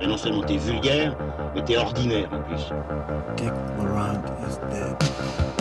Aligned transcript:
Et 0.00 0.06
non 0.06 0.16
seulement 0.16 0.42
t'es 0.42 0.56
vulgaire, 0.56 1.16
mais 1.54 1.64
t'es 1.64 1.76
ordinaire 1.76 2.28
en 2.32 2.40
plus. 2.42 2.72
Dick 3.36 3.52
Laurent 3.78 4.22
is 4.46 4.58
dead. 4.70 5.57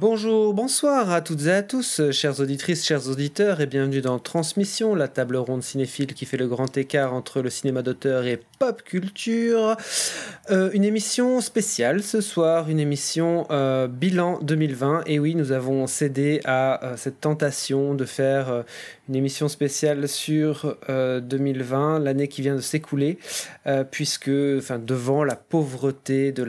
Bonjour, 0.00 0.54
bonsoir 0.54 1.10
à 1.10 1.20
toutes 1.20 1.44
et 1.44 1.52
à 1.52 1.62
tous, 1.62 2.00
chères 2.10 2.40
auditrices, 2.40 2.86
chers 2.86 3.10
auditeurs, 3.10 3.60
et 3.60 3.66
bienvenue 3.66 4.00
dans 4.00 4.18
Transmission, 4.18 4.94
la 4.94 5.08
table 5.08 5.36
ronde 5.36 5.62
cinéphile 5.62 6.14
qui 6.14 6.24
fait 6.24 6.38
le 6.38 6.48
grand 6.48 6.74
écart 6.78 7.12
entre 7.12 7.42
le 7.42 7.50
cinéma 7.50 7.82
d'auteur 7.82 8.24
et 8.24 8.40
pop 8.58 8.80
culture. 8.80 9.76
Euh, 10.50 10.70
une 10.72 10.84
émission 10.84 11.40
spéciale 11.40 12.02
ce 12.02 12.20
soir, 12.20 12.68
une 12.68 12.80
émission 12.80 13.46
euh, 13.50 13.86
bilan 13.86 14.40
2020. 14.42 15.04
Et 15.06 15.20
oui, 15.20 15.36
nous 15.36 15.52
avons 15.52 15.86
cédé 15.86 16.40
à 16.44 16.84
euh, 16.84 16.96
cette 16.96 17.20
tentation 17.20 17.94
de 17.94 18.04
faire 18.04 18.64
une 19.08 19.14
émission 19.14 19.48
spéciale 19.48 20.08
sur 20.08 20.76
euh, 20.88 21.20
2020, 21.20 22.00
l'année 22.00 22.26
qui 22.26 22.42
vient 22.42 22.56
de 22.56 22.60
s'écouler, 22.60 23.18
puisque, 23.90 24.30
devant 24.30 25.22
la 25.22 25.36
pauvreté 25.36 26.32
de 26.32 26.42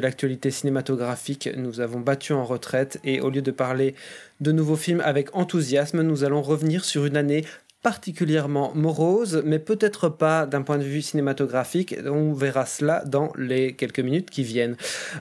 l'actualité 0.00 0.50
cinématographique, 0.50 1.48
nous 1.56 1.80
avons 1.80 2.00
battu 2.00 2.32
en 2.32 2.44
retraite 2.44 3.00
et 3.04 3.20
au 3.20 3.30
lieu 3.30 3.42
de 3.42 3.50
parler 3.50 3.94
de 4.40 4.52
nouveaux 4.52 4.76
films 4.76 5.02
avec 5.04 5.34
enthousiasme, 5.34 6.02
nous 6.02 6.24
allons 6.24 6.42
revenir 6.42 6.84
sur 6.84 7.04
une 7.04 7.16
année 7.16 7.44
particulièrement 7.82 8.72
morose, 8.74 9.42
mais 9.44 9.58
peut-être 9.58 10.08
pas 10.08 10.46
d'un 10.46 10.62
point 10.62 10.78
de 10.78 10.84
vue 10.84 11.00
cinématographique. 11.00 11.96
On 12.04 12.32
verra 12.32 12.66
cela 12.66 13.02
dans 13.06 13.32
les 13.36 13.74
quelques 13.74 14.00
minutes 14.00 14.30
qui 14.30 14.42
viennent. 14.42 14.76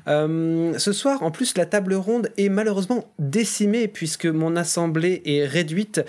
Euh, 0.08 0.78
ce 0.78 0.92
soir, 0.92 1.24
en 1.24 1.32
plus, 1.32 1.58
la 1.58 1.66
table 1.66 1.94
ronde 1.94 2.30
est 2.38 2.50
malheureusement 2.50 3.14
décimée 3.18 3.88
puisque 3.88 4.26
mon 4.26 4.56
assemblée 4.56 5.22
est 5.26 5.46
réduite. 5.46 6.02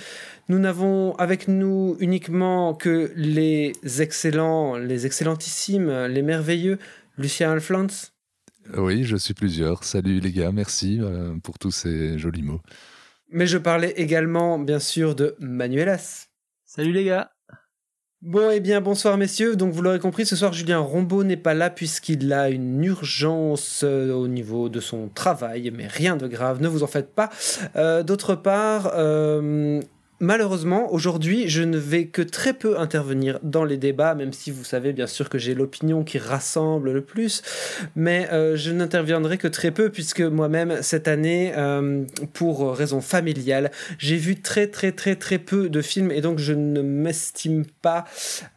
Nous 0.49 0.59
n'avons 0.59 1.15
avec 1.17 1.47
nous 1.47 1.97
uniquement 2.01 2.75
que 2.75 3.13
les 3.15 3.73
excellents, 4.01 4.77
les 4.77 5.07
excellentissimes, 5.07 6.07
les 6.07 6.23
merveilleux 6.23 6.79
Lucien 7.17 7.53
Alflans. 7.53 8.11
Oui, 8.77 9.05
je 9.05 9.17
suis 9.17 9.35
plusieurs. 9.35 9.85
Salut 9.85 10.21
les 10.21 10.33
gars, 10.33 10.53
merci 10.53 10.99
euh, 11.01 11.35
pour 11.43 11.59
tous 11.59 11.71
ces 11.71 12.19
jolis 12.19 12.43
mots. 12.43 12.61
Mais 13.31 13.47
je 13.47 13.59
parlais 13.59 13.93
également, 13.93 14.59
bien 14.59 14.81
sûr, 14.81 15.15
de 15.15 15.37
Manuelas. 15.39 16.30
Salut 16.73 16.93
les 16.93 17.03
gars 17.03 17.33
Bon, 18.23 18.49
eh 18.49 18.61
bien, 18.61 18.81
bonsoir 18.81 19.17
messieurs. 19.17 19.57
Donc, 19.57 19.73
vous 19.73 19.83
l'aurez 19.83 19.99
compris, 19.99 20.25
ce 20.25 20.37
soir, 20.37 20.53
Julien 20.53 20.79
Rombaud 20.79 21.25
n'est 21.25 21.37
pas 21.37 21.53
là 21.53 21.69
puisqu'il 21.69 22.33
a 22.33 22.49
une 22.49 22.85
urgence 22.85 23.81
euh, 23.83 24.13
au 24.13 24.29
niveau 24.29 24.69
de 24.69 24.79
son 24.79 25.09
travail, 25.09 25.73
mais 25.75 25.89
rien 25.89 26.17
de 26.17 26.29
grave, 26.29 26.63
ne 26.63 26.69
vous 26.69 26.85
en 26.85 26.87
faites 26.87 27.13
pas. 27.13 27.29
Euh, 27.75 28.05
D'autre 28.05 28.37
part, 28.37 28.93
euh, 28.95 29.81
malheureusement, 30.21 30.93
aujourd'hui, 30.93 31.49
je 31.49 31.63
ne 31.63 31.79
vais 31.79 32.07
que 32.07 32.21
très 32.23 32.53
peu 32.53 32.79
intervenir 32.79 33.41
dans 33.43 33.65
les 33.65 33.79
débats, 33.79 34.15
même 34.15 34.33
si 34.33 34.51
vous 34.51 34.65
savez 34.65 34.93
bien 34.93 35.07
sûr 35.07 35.29
que 35.31 35.39
j'ai 35.39 35.55
l'opinion 35.55 36.05
qui 36.05 36.19
rassemble 36.19 36.93
le 36.93 37.01
plus, 37.01 37.43
mais 37.97 38.29
euh, 38.31 38.57
je 38.57 38.71
n'interviendrai 38.71 39.39
que 39.39 39.49
très 39.49 39.71
peu 39.71 39.89
puisque 39.89 40.21
moi-même, 40.21 40.83
cette 40.83 41.09
année, 41.09 41.53
euh, 41.57 42.05
pour 42.35 42.77
raison 42.77 43.01
familiale, 43.01 43.71
j'ai 43.99 44.17
vu 44.17 44.41
très 44.41 44.67
très 44.67 44.93
très 44.93 45.17
très 45.17 45.39
peu 45.39 45.69
de 45.69 45.81
films 45.81 46.11
et 46.11 46.21
donc 46.21 46.39
je 46.39 46.53
ne 46.53 46.83
m'estime 46.83 47.65
pas 47.81 48.05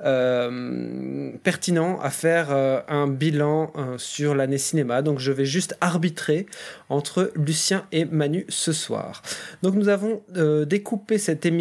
euh, 0.04 1.32
pertinent 1.44 2.00
à 2.02 2.10
faire 2.10 2.52
un 2.88 3.08
bilan 3.08 3.72
sur 3.98 4.36
l'année 4.36 4.58
cinéma. 4.58 5.02
Donc 5.02 5.20
je 5.20 5.32
vais 5.32 5.46
juste 5.46 5.78
arbitrer 5.80 6.46
entre 6.90 7.32
Lucien 7.36 7.86
et 7.92 8.06
Manu 8.06 8.46
ce 8.50 8.74
soir. 8.74 9.22
Donc 9.62 9.76
nous 9.76 9.88
avons 9.88 10.22
découpé 10.66 11.18
cette 11.18 11.46
émission 11.46 11.53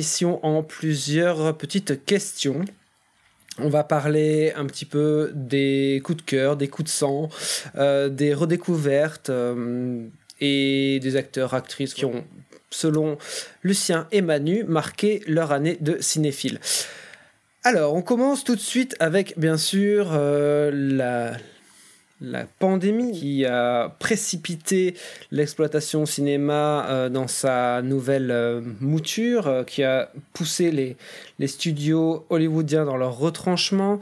en 0.42 0.62
plusieurs 0.62 1.56
petites 1.56 2.04
questions. 2.04 2.64
On 3.58 3.68
va 3.68 3.84
parler 3.84 4.52
un 4.56 4.64
petit 4.66 4.86
peu 4.86 5.30
des 5.34 6.00
coups 6.02 6.18
de 6.18 6.22
cœur, 6.22 6.56
des 6.56 6.68
coups 6.68 6.90
de 6.90 6.94
sang, 6.94 7.28
euh, 7.76 8.08
des 8.08 8.32
redécouvertes 8.32 9.28
euh, 9.28 10.06
et 10.40 10.98
des 11.00 11.16
acteurs, 11.16 11.52
actrices 11.52 11.92
qui 11.92 12.06
ont, 12.06 12.24
selon 12.70 13.18
Lucien 13.62 14.08
et 14.10 14.22
Manu, 14.22 14.64
marqué 14.64 15.22
leur 15.26 15.52
année 15.52 15.76
de 15.80 15.98
cinéphile. 16.00 16.60
Alors, 17.62 17.94
on 17.94 18.02
commence 18.02 18.42
tout 18.42 18.56
de 18.56 18.60
suite 18.60 18.96
avec, 18.98 19.38
bien 19.38 19.58
sûr, 19.58 20.12
euh, 20.12 20.70
la, 20.72 21.36
la 22.22 22.44
pandémie 22.44 23.12
qui 23.12 23.44
a 23.44 23.88
précipité 23.98 24.94
l'exploitation 25.30 26.06
cinéma 26.06 26.86
euh, 26.88 27.08
dans 27.08 27.26
sa 27.26 27.82
nouvelle 27.82 28.30
euh, 28.30 28.60
mouture, 28.80 29.48
euh, 29.48 29.64
qui 29.64 29.82
a 29.82 30.10
poussé 30.32 30.70
les, 30.70 30.96
les 31.38 31.48
studios 31.48 32.24
hollywoodiens 32.30 32.84
dans 32.84 32.96
leur 32.96 33.18
retranchement, 33.18 33.98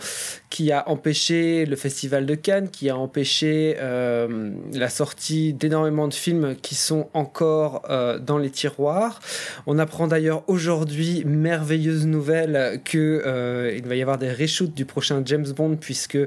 qui 0.50 0.72
a 0.72 0.88
empêché 0.88 1.64
le 1.64 1.76
Festival 1.76 2.26
de 2.26 2.34
Cannes, 2.34 2.68
qui 2.68 2.90
a 2.90 2.96
empêché 2.96 3.76
euh, 3.78 4.50
la 4.72 4.88
sortie 4.88 5.54
d'énormément 5.54 6.08
de 6.08 6.14
films 6.14 6.56
qui 6.60 6.74
sont 6.74 7.08
encore 7.14 7.82
euh, 7.88 8.18
dans 8.18 8.36
les 8.36 8.50
tiroirs. 8.50 9.20
On 9.68 9.78
apprend 9.78 10.08
d'ailleurs 10.08 10.42
aujourd'hui, 10.48 11.22
merveilleuse 11.24 12.04
nouvelle, 12.04 12.80
que 12.84 13.22
euh, 13.24 13.72
il 13.76 13.86
va 13.86 13.94
y 13.94 14.02
avoir 14.02 14.18
des 14.18 14.32
reshoots 14.32 14.74
du 14.74 14.84
prochain 14.84 15.22
James 15.24 15.46
Bond 15.56 15.76
puisque 15.76 16.18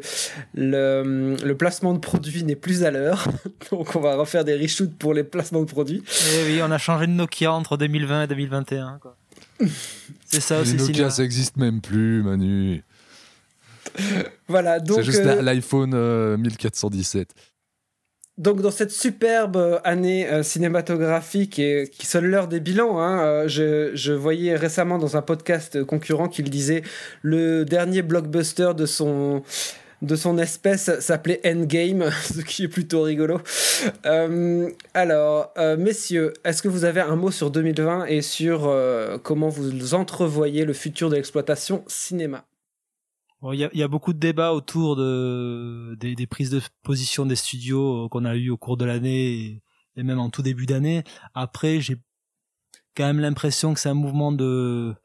le, 0.55 1.35
le 1.44 1.57
placement 1.57 1.94
de 1.94 2.00
produits 2.00 2.45
n'est 2.45 2.55
plus 2.55 2.85
à 2.85 2.91
l'heure. 2.91 3.28
Donc 3.72 3.94
on 3.97 4.00
va 4.00 4.16
refaire 4.16 4.45
des 4.45 4.55
reshoots 4.55 4.97
pour 4.97 5.13
les 5.13 5.25
placements 5.25 5.61
de 5.61 5.69
produits. 5.69 6.01
Eh 6.34 6.45
oui, 6.45 6.61
on 6.63 6.72
a 6.72 6.78
changé 6.78 7.07
de 7.07 7.11
Nokia 7.11 7.51
entre 7.51 7.75
2020 7.75 8.23
et 8.23 8.28
2021. 8.28 9.00
quoi. 9.01 9.17
C'est 10.25 10.40
ça 10.40 10.55
les 10.55 10.61
aussi. 10.61 10.75
Nokia, 10.75 10.94
cinéma. 10.94 11.09
ça 11.09 11.23
existe 11.23 11.57
même 11.57 11.81
plus, 11.81 12.23
Manu. 12.23 12.84
Voilà, 14.48 14.80
donc 14.80 14.98
C'est 14.98 15.04
juste 15.04 15.20
euh, 15.22 15.42
l'iPhone 15.42 15.94
euh, 15.94 16.38
1417. 16.38 17.34
Donc 18.38 18.62
dans 18.62 18.72
cette 18.72 18.92
superbe 18.92 19.58
euh, 19.58 19.80
année 19.84 20.28
euh, 20.28 20.42
cinématographique 20.42 21.59
et 21.59 21.88
qui 21.92 22.08
sonne 22.08 22.26
l'heure 22.26 22.48
des 22.48 22.59
bilans, 22.59 23.00
hein, 23.00 23.24
euh, 23.24 23.48
je, 23.48 23.92
je 23.96 24.12
voyais 24.12 24.56
récemment 24.56 24.98
dans 24.98 25.16
un 25.16 25.22
podcast 25.22 25.84
concurrent 25.84 26.28
qu'il 26.28 26.50
disait 26.50 26.82
le 27.22 27.64
dernier 27.64 28.02
blockbuster 28.02 28.72
de 28.76 28.88
son 28.88 29.44
de 30.03 30.16
son 30.16 30.38
espèce 30.38 31.00
s'appelait 31.00 31.42
Endgame, 31.46 32.12
ce 32.24 32.42
qui 32.42 32.64
est 32.64 32.68
plutôt 32.68 33.02
rigolo. 33.03 33.40
Euh, 34.06 34.70
alors, 34.94 35.53
euh, 35.58 35.78
messieurs, 35.78 36.34
est-ce 36.44 36.62
que 36.62 36.68
vous 36.68 36.86
avez 36.86 37.02
un 37.02 37.16
mot 37.16 37.32
sur 37.32 37.50
2020 37.50 38.06
et 38.06 38.22
sur 38.22 38.68
euh, 38.68 39.18
comment 39.18 39.50
vous 39.50 39.94
entrevoyez 39.94 40.66
le 40.66 40.74
futur 40.74 41.09
de 41.09 41.16
l'exploitation 41.16 41.84
cinéma? 41.88 42.44
Il 43.52 43.59
y, 43.59 43.84
a, 43.84 43.88
beaucoup 43.90 44.14
de 44.14 44.20
débats 44.20 44.54
autour 44.54 44.96
de, 44.96 45.98
des, 46.00 46.28
prises 46.28 46.50
de 46.50 46.62
position 46.81 47.26
des 47.26 47.36
studios 47.36 48.06
euh, 48.06 48.08
qu'on 48.08 48.24
a 48.24 48.36
eu 48.36 48.50
au 48.50 48.56
cours 48.56 48.78
de 48.78 48.86
l'année 48.86 49.62
et, 49.98 50.04
même 50.04 50.20
en 50.20 50.30
tout 50.30 50.42
début 50.42 50.66
d'année. 50.66 51.04
Après, 51.34 51.82
j'ai 51.82 51.98
quand 52.96 53.03
même 53.03 53.20
l'impression 53.20 53.74
que 53.74 53.82
c'est 53.82 53.90
un 53.90 53.96
mouvement 53.96 54.32
de 54.32 54.96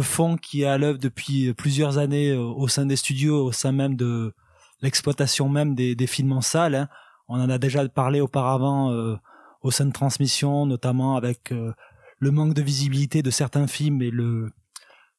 fond 0.00 0.38
qui 0.38 0.62
est 0.62 0.66
à 0.66 0.78
l'œuvre 0.78 0.98
depuis 0.98 1.52
plusieurs 1.52 1.98
années 1.98 2.30
euh, 2.30 2.40
au 2.40 2.66
sein 2.66 2.86
des 2.86 2.96
studios, 2.96 3.44
au 3.44 3.52
sein 3.52 3.72
même 3.72 3.94
de 3.94 4.32
l'exploitation 4.80 5.50
même 5.50 5.74
des, 5.74 6.06
films 6.06 6.32
en 6.32 6.40
salle. 6.40 6.74
hein. 6.74 6.88
On 7.28 7.38
en 7.38 7.50
a 7.50 7.58
déjà 7.58 7.86
parlé 7.90 8.22
auparavant 8.22 8.90
euh, 8.90 9.16
au 9.60 9.70
sein 9.70 9.84
de 9.84 9.92
transmission, 9.92 10.64
notamment 10.64 11.14
avec 11.16 11.50
le 11.50 12.30
manque 12.30 12.54
de 12.54 12.62
visibilité 12.62 13.22
de 13.22 13.30
certains 13.30 13.66
films 13.66 14.00
et 14.00 14.10
le 14.10 14.50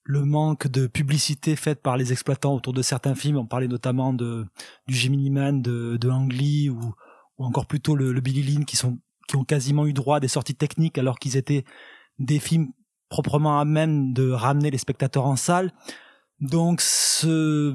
le 0.03 0.25
manque 0.25 0.68
de 0.68 0.88
publicité 0.88 1.56
faite 1.56 1.81
par 1.81 1.98
les 1.98 2.12
exploitants 2.12 2.56
autour 2.56 2.74
de 2.74 2.81
certains 2.81 3.15
films. 3.15 3.38
On 3.38 3.45
parlait 3.45 3.68
notamment 3.68 4.13
de 4.13 4.45
du 4.88 4.95
Gemini 4.95 5.30
Man, 5.30 5.62
de, 5.62 5.98
de 5.98 6.09
Ang 6.09 6.31
Lee 6.31 6.69
ou, 6.69 6.94
ou 7.38 7.45
encore 7.45 7.68
plutôt 7.68 7.95
le, 7.95 8.12
le 8.12 8.21
Billy 8.21 8.44
Lynn 8.44 8.65
qui 8.65 8.75
sont 8.75 9.00
qui 9.27 9.36
ont 9.38 9.44
quasiment 9.44 9.86
eu 9.86 9.94
droit 9.94 10.18
à 10.18 10.19
des 10.19 10.27
sorties 10.27 10.56
techniques 10.56 10.98
alors 10.98 11.19
qu'ils 11.19 11.38
étaient 11.38 11.63
des 12.19 12.39
films 12.39 12.71
proprement 13.09 13.59
à 13.59 13.65
même 13.65 14.13
de 14.13 14.30
ramener 14.31 14.71
les 14.71 14.77
spectateurs 14.77 15.25
en 15.25 15.36
salle. 15.36 15.71
Donc 16.39 16.81
ce 16.81 17.74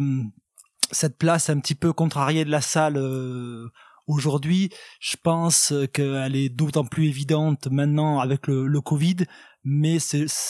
cette 0.91 1.19
place 1.19 1.51
un 1.51 1.59
petit 1.61 1.75
peu 1.75 1.93
contrariée 1.93 2.45
de 2.45 2.51
la 2.51 2.61
salle 2.61 2.97
euh, 2.97 3.69
aujourd'hui, 4.07 4.71
je 5.01 5.17
pense 5.23 5.73
qu'elle 5.93 6.37
est 6.37 6.49
d'autant 6.49 6.85
plus 6.85 7.09
évidente 7.09 7.69
maintenant 7.71 8.21
avec 8.21 8.47
le, 8.47 8.81
Covid, 8.81 9.17
mais 9.65 9.99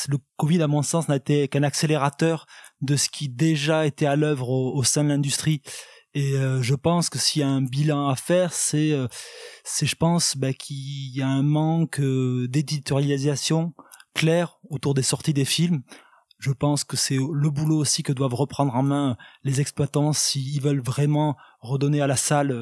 le 0.08 0.18
Covid, 0.36 0.62
à 0.62 0.66
mon 0.66 0.82
sens, 0.82 1.08
n'a 1.08 1.16
été 1.16 1.48
qu'un 1.48 1.62
accélérateur 1.62 2.46
de 2.80 2.96
ce 2.96 3.08
qui 3.08 3.28
déjà 3.28 3.86
était 3.86 4.06
à 4.06 4.16
l'œuvre 4.16 4.50
au, 4.50 4.76
au 4.76 4.84
sein 4.84 5.04
de 5.04 5.08
l'industrie 5.08 5.62
Et 6.14 6.34
euh, 6.36 6.62
je 6.62 6.74
pense 6.74 7.10
que 7.10 7.18
s'il 7.18 7.40
y 7.40 7.44
a 7.44 7.48
un 7.48 7.62
bilan 7.62 8.08
à 8.08 8.16
faire, 8.16 8.52
c'est, 8.52 8.92
euh, 8.92 9.08
c'est, 9.64 9.86
je 9.86 9.96
pense, 9.96 10.36
bah, 10.36 10.52
qu'il 10.52 11.14
y 11.14 11.22
a 11.22 11.28
un 11.28 11.42
manque 11.42 12.00
euh, 12.00 12.48
d'éditorialisation 12.48 13.74
claire 14.14 14.58
autour 14.70 14.94
des 14.94 15.02
sorties 15.02 15.34
des 15.34 15.44
films. 15.44 15.82
Je 16.38 16.52
pense 16.52 16.84
que 16.84 16.96
c'est 16.96 17.16
le 17.16 17.50
boulot 17.50 17.78
aussi 17.78 18.02
que 18.02 18.12
doivent 18.12 18.34
reprendre 18.34 18.74
en 18.74 18.82
main 18.82 19.16
les 19.42 19.60
exploitants 19.60 20.12
s'ils 20.12 20.60
veulent 20.60 20.82
vraiment 20.82 21.36
redonner 21.60 22.02
à 22.02 22.06
la 22.06 22.16
salle 22.16 22.52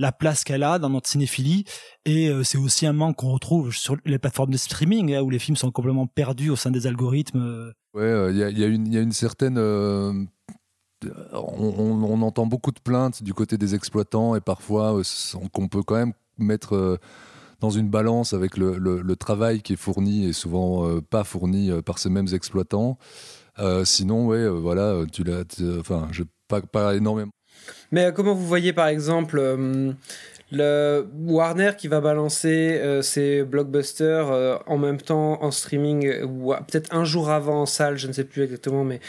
la 0.00 0.12
place 0.12 0.44
qu'elle 0.44 0.62
a 0.62 0.78
dans 0.78 0.90
notre 0.90 1.08
cinéphilie. 1.08 1.64
Et 2.04 2.30
c'est 2.42 2.58
aussi 2.58 2.86
un 2.86 2.92
manque 2.92 3.16
qu'on 3.16 3.32
retrouve 3.32 3.72
sur 3.72 3.96
les 4.04 4.18
plateformes 4.18 4.50
de 4.50 4.56
streaming 4.56 5.14
hein, 5.14 5.20
où 5.20 5.30
les 5.30 5.38
films 5.38 5.56
sont 5.56 5.70
complètement 5.70 6.06
perdus 6.06 6.50
au 6.50 6.56
sein 6.56 6.70
des 6.70 6.86
algorithmes. 6.86 7.72
Ouais, 7.94 8.30
il 8.30 8.36
y, 8.36 8.42
a, 8.42 8.48
y, 8.50 8.96
a 8.96 9.00
une 9.00 9.12
certaine 9.12 9.58
on, 11.32 12.22
entend 12.22 12.46
beaucoup 12.46 12.72
de 12.72 12.80
plaintes 12.80 13.22
du 13.22 13.34
côté 13.34 13.56
des 13.58 13.74
exploitants 13.74 14.34
et 14.34 14.40
parfois 14.40 14.98
euh, 14.98 15.02
qu'on 15.52 15.68
peut 15.68 15.82
quand 15.82 15.96
même 15.96 16.12
mettre 16.38 16.74
euh, 16.74 16.98
dans 17.60 17.70
une 17.70 17.88
balance 17.88 18.32
avec 18.32 18.56
le, 18.56 19.14
travail 19.16 19.62
qui 19.62 19.74
est 19.74 19.76
fourni 19.76 20.26
et 20.26 20.32
souvent 20.32 20.86
euh, 20.86 21.00
pas 21.00 21.24
fourni 21.24 21.70
par 21.84 21.98
ces 21.98 22.10
mêmes 22.10 22.28
exploitants. 22.32 22.98
Euh, 23.58 23.84
sinon, 23.84 24.26
ouais, 24.26 24.48
voilà, 24.48 25.04
tu 25.12 25.24
l'as, 25.24 25.44
enfin, 25.78 26.08
je 26.10 26.22
pas, 26.48 26.62
pas 26.62 26.94
énormément. 26.94 27.32
Mais 27.92 28.12
comment 28.14 28.34
vous 28.34 28.46
voyez 28.46 28.72
par 28.72 28.88
exemple 28.88 29.40
le 30.52 31.06
Warner 31.26 31.72
qui 31.78 31.88
va 31.88 32.00
balancer 32.00 32.78
euh, 32.80 33.02
ses 33.02 33.42
blockbusters 33.42 34.30
euh, 34.30 34.56
en 34.66 34.78
même 34.78 35.00
temps 35.00 35.42
en 35.42 35.50
streaming 35.50 36.22
ou 36.24 36.52
peut-être 36.66 36.94
un 36.94 37.04
jour 37.04 37.30
avant 37.30 37.62
en 37.62 37.66
salle, 37.66 37.98
je 37.98 38.08
ne 38.08 38.12
sais 38.12 38.24
plus 38.24 38.42
exactement, 38.42 38.84
mais 38.84 39.00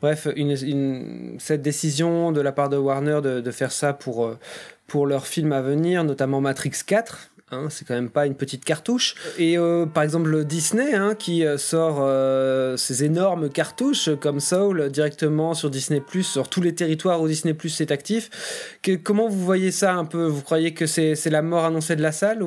bref, 0.00 0.28
une, 0.36 1.36
cette 1.38 1.62
décision 1.62 2.32
de 2.32 2.40
la 2.40 2.52
part 2.52 2.68
de 2.68 2.76
Warner 2.76 3.20
de, 3.22 3.50
faire 3.50 3.72
ça 3.72 3.92
pour, 3.92 4.26
euh, 4.26 4.38
pour 4.86 5.06
leur 5.06 5.26
film 5.26 5.52
à 5.52 5.62
venir, 5.62 6.04
notamment 6.04 6.40
Matrix 6.40 6.72
4, 6.86 7.29
Hein, 7.52 7.66
c'est 7.68 7.84
quand 7.84 7.94
même 7.94 8.10
pas 8.10 8.26
une 8.26 8.36
petite 8.36 8.64
cartouche. 8.64 9.16
Et 9.36 9.58
euh, 9.58 9.84
par 9.84 10.04
exemple 10.04 10.44
Disney 10.44 10.94
hein, 10.94 11.16
qui 11.16 11.44
euh, 11.44 11.58
sort 11.58 11.96
euh, 11.98 12.76
ces 12.76 13.02
énormes 13.02 13.48
cartouches 13.48 14.08
comme 14.20 14.38
Soul 14.38 14.88
directement 14.90 15.52
sur 15.54 15.68
Disney 15.68 16.00
Plus, 16.00 16.22
sur 16.22 16.48
tous 16.48 16.60
les 16.60 16.76
territoires 16.76 17.20
où 17.20 17.26
Disney 17.26 17.52
Plus 17.52 17.80
est 17.80 17.90
actif. 17.90 18.78
Comment 19.02 19.28
vous 19.28 19.44
voyez 19.44 19.72
ça 19.72 19.94
un 19.94 20.04
peu? 20.04 20.26
Vous 20.26 20.42
croyez 20.42 20.74
que 20.74 20.86
c'est 20.86 21.30
la 21.30 21.42
mort 21.42 21.64
annoncée 21.64 21.96
de 21.96 22.02
la 22.02 22.12
salle 22.12 22.44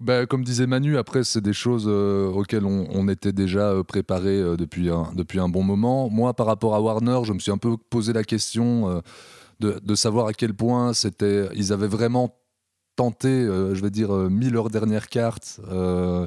bah, 0.00 0.26
Comme 0.26 0.42
disait 0.42 0.66
Manu, 0.66 0.98
après 0.98 1.22
c'est 1.22 1.40
des 1.40 1.52
choses 1.52 1.86
auxquelles 1.86 2.66
on, 2.66 3.06
était 3.06 3.32
déjà 3.32 3.72
préparé 3.86 4.42
depuis, 4.56 4.90
un, 4.90 5.12
depuis 5.14 5.38
un 5.38 5.48
bon 5.48 5.62
moment. 5.62 6.10
Moi 6.10 6.34
par 6.34 6.46
rapport 6.46 6.74
à 6.74 6.80
Warner, 6.80 7.20
je 7.22 7.32
me 7.32 7.38
suis 7.38 7.52
un 7.52 7.58
peu 7.58 7.76
posé 7.76 8.12
la 8.12 8.24
question 8.24 9.00
de, 9.60 9.78
de 9.80 9.94
savoir 9.94 10.26
à 10.26 10.32
quel 10.32 10.54
point 10.54 10.90
ils 11.54 11.72
avaient 11.72 11.86
vraiment 11.86 12.34
tenté, 12.96 13.28
euh, 13.28 13.74
je 13.74 13.82
vais 13.82 13.90
dire, 13.90 14.14
euh, 14.14 14.28
mis 14.28 14.50
leur 14.50 14.70
dernière 14.70 15.08
carte 15.08 15.60
euh, 15.70 16.26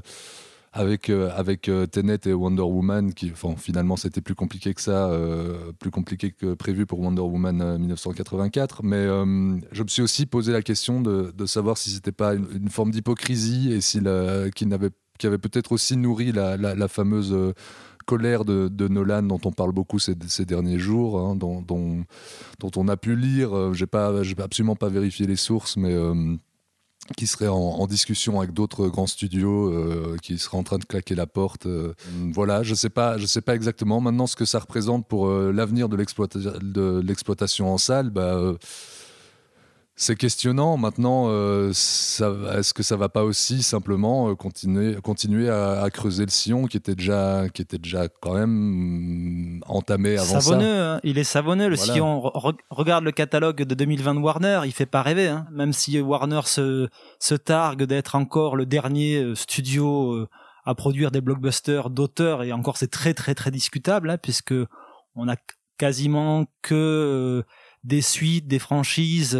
avec, 0.71 1.09
avec 1.09 1.69
Tenet 1.91 2.19
et 2.25 2.33
Wonder 2.33 2.61
Woman, 2.61 3.13
qui 3.15 3.33
finalement 3.57 3.97
c'était 3.97 4.21
plus 4.21 4.35
compliqué 4.35 4.75
que 4.75 4.81
ça, 4.81 5.11
plus 5.79 5.89
compliqué 5.89 6.31
que 6.31 6.53
prévu 6.53 6.85
pour 6.85 6.99
Wonder 6.99 7.23
Woman 7.23 7.79
1984. 7.79 8.83
Mais 8.83 9.07
je 9.71 9.81
me 9.81 9.87
suis 9.87 10.03
aussi 10.03 10.27
posé 10.27 10.51
la 10.51 10.61
question 10.61 11.01
de, 11.01 11.45
savoir 11.47 11.79
si 11.79 11.89
c'était 11.89 12.11
pas 12.11 12.35
une, 12.35 12.69
forme 12.69 12.91
d'hypocrisie 12.91 13.73
et 13.73 13.81
si 13.81 13.99
qui 14.55 14.67
n'avait 14.67 14.91
qui 15.17 15.25
avait 15.25 15.39
peut-être 15.39 15.71
aussi 15.71 15.97
nourri 15.97 16.31
la, 16.31 16.55
la, 16.55 16.75
la 16.75 16.87
fameuse 16.87 17.35
colère 18.09 18.43
de, 18.43 18.87
Nolan 18.87 19.23
dont 19.23 19.39
on 19.45 19.51
parle 19.51 19.71
beaucoup 19.71 19.99
ces, 19.99 20.15
derniers 20.45 20.79
jours, 20.79 21.19
hein, 21.19 21.35
dont, 21.35 21.61
dont, 21.61 22.03
dont, 22.59 22.71
on 22.75 22.87
a 22.87 22.97
pu 22.97 23.15
lire. 23.15 23.73
J'ai 23.73 23.85
pas, 23.85 24.23
j'ai 24.23 24.35
absolument 24.39 24.75
pas 24.75 24.89
vérifié 24.89 25.27
les 25.27 25.35
sources, 25.35 25.77
mais 25.77 25.93
euh, 25.93 26.35
qui 27.17 27.27
serait 27.27 27.47
en, 27.47 27.57
en, 27.57 27.87
discussion 27.87 28.39
avec 28.39 28.53
d'autres 28.53 28.87
grands 28.87 29.07
studios, 29.07 29.73
euh, 29.73 30.17
qui 30.21 30.37
seraient 30.37 30.57
en 30.57 30.63
train 30.63 30.77
de 30.77 30.85
claquer 30.85 31.15
la 31.15 31.27
porte. 31.27 31.65
Euh, 31.65 31.93
voilà, 32.33 32.63
je 32.63 32.75
sais 32.75 32.89
pas, 32.89 33.17
je 33.17 33.25
sais 33.25 33.41
pas 33.41 33.55
exactement 33.55 33.99
maintenant 33.99 34.27
ce 34.27 34.35
que 34.35 34.45
ça 34.45 34.59
représente 34.59 35.07
pour 35.07 35.27
euh, 35.27 35.51
l'avenir 35.51 35.89
de 35.89 35.95
l'exploitation 35.95 37.73
en 37.73 37.77
salle. 37.77 38.09
Bah, 38.09 38.53
c'est 39.99 40.15
questionnant. 40.15 40.77
Maintenant, 40.77 41.25
euh, 41.27 41.71
est-ce 41.71 42.73
que 42.73 42.83
ça 42.83 42.95
va 42.95 43.09
pas 43.09 43.25
aussi 43.25 43.61
simplement 43.61 44.29
euh, 44.29 44.35
continuer, 44.35 44.95
continuer 45.01 45.49
à, 45.49 45.81
à, 45.81 45.89
creuser 45.89 46.23
le 46.23 46.31
sillon 46.31 46.67
qui 46.67 46.77
était 46.77 46.95
déjà, 46.95 47.49
qui 47.53 47.61
était 47.61 47.77
déjà 47.77 48.07
quand 48.07 48.33
même 48.33 49.57
mm, 49.57 49.63
entamé 49.67 50.17
avant 50.17 50.39
savonneux, 50.39 50.77
ça 50.77 50.95
hein. 50.95 50.99
Il 51.03 51.17
est 51.17 51.25
savonneux, 51.25 51.67
le 51.67 51.75
voilà. 51.75 51.93
sillon. 51.93 52.21
Re 52.21 52.53
regarde 52.69 53.03
le 53.03 53.11
catalogue 53.11 53.61
de 53.63 53.75
2020 53.75 54.15
de 54.15 54.19
Warner, 54.21 54.61
il 54.63 54.71
fait 54.71 54.85
pas 54.85 55.01
rêver. 55.01 55.27
Hein. 55.27 55.45
Même 55.51 55.73
si 55.73 55.99
Warner 55.99 56.41
se, 56.45 56.87
se 57.19 57.35
targue 57.35 57.83
d'être 57.83 58.15
encore 58.15 58.55
le 58.55 58.65
dernier 58.65 59.17
euh, 59.17 59.35
studio 59.35 60.27
à 60.63 60.75
produire 60.75 61.11
des 61.11 61.19
blockbusters 61.19 61.89
d'auteurs, 61.89 62.43
et 62.43 62.53
encore 62.53 62.77
c'est 62.77 62.91
très 62.91 63.13
très 63.13 63.35
très 63.35 63.51
discutable, 63.51 64.09
hein, 64.11 64.17
puisque 64.17 64.53
on 65.15 65.27
a 65.27 65.35
quasiment 65.77 66.45
que 66.61 67.43
des 67.83 68.01
suites, 68.01 68.47
des 68.47 68.59
franchises 68.59 69.37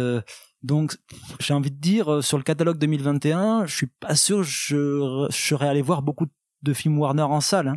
donc, 0.62 0.98
j'ai 1.38 1.54
envie 1.54 1.70
de 1.70 1.80
dire, 1.80 2.12
euh, 2.12 2.22
sur 2.22 2.36
le 2.36 2.42
catalogue 2.42 2.78
2021, 2.78 3.66
je 3.66 3.74
suis 3.74 3.86
pas 3.86 4.14
sûr 4.14 4.42
je, 4.42 5.26
je 5.30 5.36
serais 5.36 5.68
allé 5.68 5.80
voir 5.80 6.02
beaucoup 6.02 6.26
de 6.62 6.72
films 6.74 6.98
Warner 6.98 7.22
en 7.22 7.40
salle. 7.40 7.68
Hein. 7.68 7.76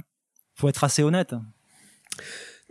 Faut 0.55 0.67
être 0.67 0.83
assez 0.83 1.01
honnête. 1.01 1.33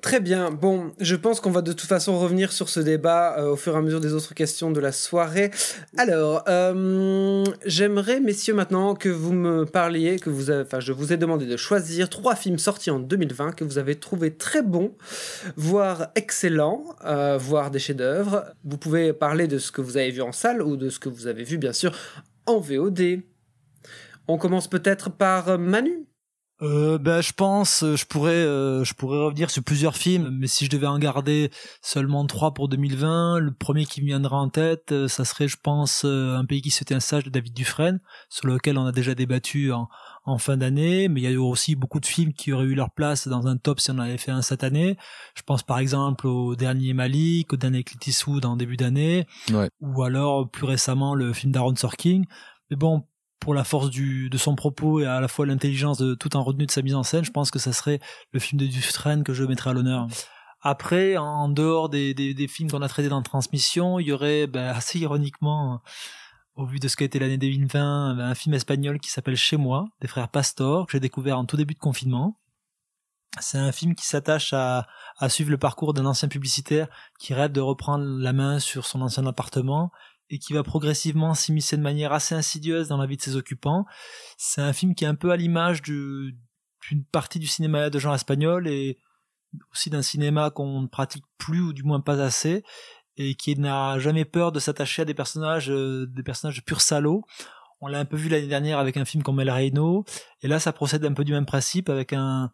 Très 0.03 0.19
bien. 0.19 0.51
Bon, 0.51 0.91
je 0.99 1.15
pense 1.15 1.39
qu'on 1.39 1.53
va 1.53 1.63
de 1.63 1.73
toute 1.73 1.89
façon 1.89 2.19
revenir 2.19 2.51
sur 2.51 2.69
ce 2.69 2.81
débat 2.81 3.39
euh, 3.39 3.53
au 3.53 3.57
fur 3.57 3.75
et 3.75 3.79
à 3.79 3.81
mesure 3.81 4.01
des 4.01 4.15
autres 4.15 4.35
questions 4.35 4.73
de 4.73 4.81
la 4.81 4.91
soirée. 4.91 5.53
Alors, 5.97 6.43
euh, 6.49 7.45
j'aimerais, 7.65 8.19
messieurs, 8.19 8.53
maintenant 8.53 8.97
que 8.97 9.09
vous 9.09 9.33
me 9.33 9.65
parliez, 9.65 10.19
que 10.19 10.29
vous, 10.29 10.51
avez, 10.51 10.63
enfin, 10.63 10.81
je 10.81 10.93
vous 10.93 11.13
ai 11.13 11.17
demandé 11.17 11.47
de 11.47 11.57
choisir 11.57 12.11
trois 12.11 12.35
films 12.35 12.59
sortis 12.59 12.91
en 12.91 12.99
2020 12.99 13.53
que 13.53 13.63
vous 13.63 13.79
avez 13.79 13.95
trouvé 13.95 14.35
très 14.35 14.63
bons, 14.63 14.93
voire 15.57 16.09
excellents, 16.17 16.85
euh, 17.05 17.39
voire 17.39 17.71
des 17.71 17.79
chefs-d'œuvre. 17.79 18.47
Vous 18.65 18.79
pouvez 18.79 19.13
parler 19.13 19.47
de 19.47 19.59
ce 19.59 19.71
que 19.71 19.81
vous 19.81 19.99
avez 19.99 20.11
vu 20.11 20.21
en 20.21 20.33
salle 20.33 20.63
ou 20.63 20.77
de 20.77 20.91
ce 20.91 20.99
que 20.99 21.11
vous 21.11 21.29
avez 21.29 21.45
vu, 21.45 21.59
bien 21.59 21.73
sûr, 21.73 21.97
en 22.47 22.59
VOD. 22.59 23.21
On 24.27 24.37
commence 24.37 24.69
peut-être 24.69 25.11
par 25.11 25.61
Manu 25.61 26.07
euh, 26.63 26.97
ben, 26.99 27.21
je 27.21 27.33
pense, 27.33 27.81
je 27.81 28.05
pourrais, 28.07 28.33
euh, 28.35 28.85
je 28.85 28.95
pourrais 28.95 29.19
revenir 29.19 29.51
sur 29.51 29.65
plusieurs 29.65 29.97
films, 29.97 30.31
mais 30.31 30.47
si 30.47 30.65
je 30.65 30.71
devais 30.71 30.87
en 30.87 30.99
garder 30.99 31.51
seulement 31.83 32.25
trois 32.27 32.55
pour 32.55 32.69
2020, 32.69 33.41
le 33.41 33.53
premier 33.53 33.85
qui 33.85 34.01
me 34.01 34.07
viendra 34.07 34.37
en 34.37 34.49
tête, 34.49 34.93
euh, 34.93 35.09
ça 35.09 35.25
serait, 35.25 35.49
je 35.49 35.57
pense, 35.61 36.05
euh, 36.05 36.37
un 36.37 36.45
pays 36.45 36.63
qui 36.63 36.71
c'était 36.71 36.95
un 36.95 37.01
sage 37.01 37.25
de 37.25 37.31
David 37.31 37.53
Dufresne, 37.53 38.01
sur 38.29 38.47
lequel 38.47 38.79
on 38.79 38.87
a 38.87 38.93
déjà 38.93 39.17
débattu 39.17 39.73
en, 39.73 39.89
en 40.25 40.39
fin 40.39 40.57
d'année, 40.57 41.09
mais 41.09 41.21
il 41.21 41.25
y 41.25 41.27
a 41.27 41.31
eu 41.31 41.37
aussi 41.37 41.75
beaucoup 41.75 41.99
de 41.99 42.07
films 42.07 42.33
qui 42.33 42.53
auraient 42.53 42.65
eu 42.65 42.75
leur 42.75 42.93
place 42.93 43.27
dans 43.27 43.49
un 43.49 43.57
top 43.57 43.81
si 43.81 43.91
on 43.91 43.99
avait 43.99 44.19
fait 44.19 44.31
un 44.31 44.43
cette 44.43 44.63
année. 44.63 44.97
Je 45.35 45.43
pense 45.43 45.65
par 45.65 45.79
exemple 45.79 46.29
au 46.29 46.55
dernier 46.55 46.95
Malik, 46.95 47.53
au 47.53 47.57
dernier 47.57 47.83
Clint 47.83 47.99
Eastwood 48.07 48.45
en 48.45 48.57
début 48.57 48.77
d'année, 48.77 49.27
ouais. 49.53 49.69
ou 49.81 50.05
alors 50.05 50.49
plus 50.49 50.67
récemment 50.67 51.17
le 51.17 51.33
film 51.33 51.53
d'Aaron 51.53 51.75
Sorkin. 51.75 52.23
Mais 52.71 52.77
bon, 52.77 53.05
pour 53.43 53.55
la 53.55 53.65
force 53.65 53.91
du, 53.91 54.31
de 54.31 54.39
son 54.39 54.55
propos 54.55 55.01
et 55.01 55.07
à 55.07 55.21
la 55.21 55.27
fois 55.27 55.47
l'intelligence 55.47 55.99
de 55.99 56.15
tout 56.15 56.37
en 56.37 56.45
retenue 56.45 56.67
de 56.67 56.71
sa 56.71 56.81
mise 56.81 56.95
en 56.95 57.03
scène, 57.03 57.25
je 57.25 57.33
pense 57.33 57.51
que 57.51 57.59
ça 57.59 57.73
serait 57.73 57.99
le 58.31 58.39
film 58.39 58.61
de 58.61 58.67
Dufresne 58.67 59.25
que 59.25 59.35
je 59.35 59.43
mettrais 59.43 59.71
à 59.71 59.73
l'honneur. 59.73 60.07
Après, 60.61 61.17
en 61.17 61.49
dehors 61.49 61.89
des, 61.89 62.15
des, 62.15 62.35
des 62.35 62.47
films 62.47 62.71
qu'on 62.71 62.83
a 62.83 62.89
traités 62.89 63.09
dans 63.09 63.21
Transmission, 63.21 63.99
il 63.99 64.07
y 64.07 64.13
aurait 64.13 64.47
ben, 64.47 64.69
assez 64.69 65.01
ironiquement, 65.01 65.83
au 66.55 66.67
vu 66.67 66.79
de 66.79 66.87
ce 66.87 66.97
qu'a 66.97 67.05
été 67.05 67.19
l'année 67.19 67.37
2020, 67.37 68.15
ben, 68.15 68.25
un 68.25 68.35
film 68.37 68.55
espagnol 68.55 69.01
qui 69.01 69.11
s'appelle 69.11 69.37
Chez 69.37 69.57
moi, 69.57 69.87
des 70.01 70.07
frères 70.07 70.29
Pastor, 70.29 70.87
que 70.87 70.93
j'ai 70.93 71.01
découvert 71.01 71.37
en 71.37 71.45
tout 71.45 71.57
début 71.57 71.75
de 71.75 71.81
confinement. 71.81 72.39
C'est 73.41 73.59
un 73.59 73.73
film 73.73 73.97
qui 73.97 74.07
s'attache 74.07 74.53
à, 74.53 74.87
à 75.19 75.29
suivre 75.29 75.51
le 75.51 75.59
parcours 75.59 75.95
d'un 75.95 76.07
ancien 76.07 76.29
publicitaire 76.29 76.87
qui 77.19 77.35
rêve 77.35 77.51
de 77.51 77.61
reprendre 77.61 78.05
la 78.05 78.33
main 78.33 78.61
sur 78.61 78.87
son 78.87 79.01
ancien 79.03 79.27
appartement 79.27 79.91
et 80.33 80.39
qui 80.39 80.55
va 80.55 80.63
progressivement 80.63 81.35
s'immiscer 81.35 81.77
de 81.77 81.83
manière 81.83 82.13
assez 82.13 82.35
insidieuse 82.35 82.89
dans 82.89 82.97
la 82.97 83.07
vie 83.07 83.19
de 83.19 83.23
ses 83.23 83.37
occupants. 83.37 83.85
C'est 84.39 84.63
un 84.63 84.73
film 84.73 84.95
qui 84.95 85.05
est 85.05 85.07
un 85.07 85.15
peu 85.15 85.31
à 85.31 85.37
l'image 85.37 85.83
d'une 85.83 86.35
partie 87.13 87.39
du 87.39 87.47
cinéma 87.47 87.91
de 87.91 87.99
genre 87.99 88.15
espagnol 88.15 88.67
et 88.67 88.99
aussi 89.71 89.91
d'un 89.91 90.01
cinéma 90.01 90.49
qu'on 90.49 90.81
ne 90.81 90.87
pratique 90.87 91.25
plus 91.37 91.61
ou 91.61 91.75
du 91.75 91.83
moins 91.83 92.01
pas 92.01 92.19
assez 92.23 92.65
et 93.19 93.35
qui 93.35 93.59
n'a 93.59 93.99
jamais 93.99 94.25
peur 94.25 94.53
de 94.53 94.59
s'attacher 94.59 95.03
à 95.03 95.05
des 95.05 95.13
personnages 95.13 95.71
euh, 95.71 96.07
des 96.07 96.23
personnages 96.23 96.65
purs 96.65 96.81
salauds. 96.81 97.25
On 97.83 97.87
l'a 97.87 97.99
un 97.99 98.07
peu 98.07 98.17
vu 98.17 98.31
l'année 98.31 98.47
dernière 98.47 98.79
avec 98.79 98.97
un 98.97 99.05
film 99.05 99.23
comme 99.23 99.39
El 99.39 99.51
Reino 99.51 100.07
et 100.41 100.49
là 100.49 100.59
ça 100.59 100.73
procède 100.73 101.05
un 101.05 101.13
peu 101.13 101.25
du 101.25 101.33
même 101.33 101.45
principe 101.45 101.91
avec 101.91 102.15
un, 102.15 102.51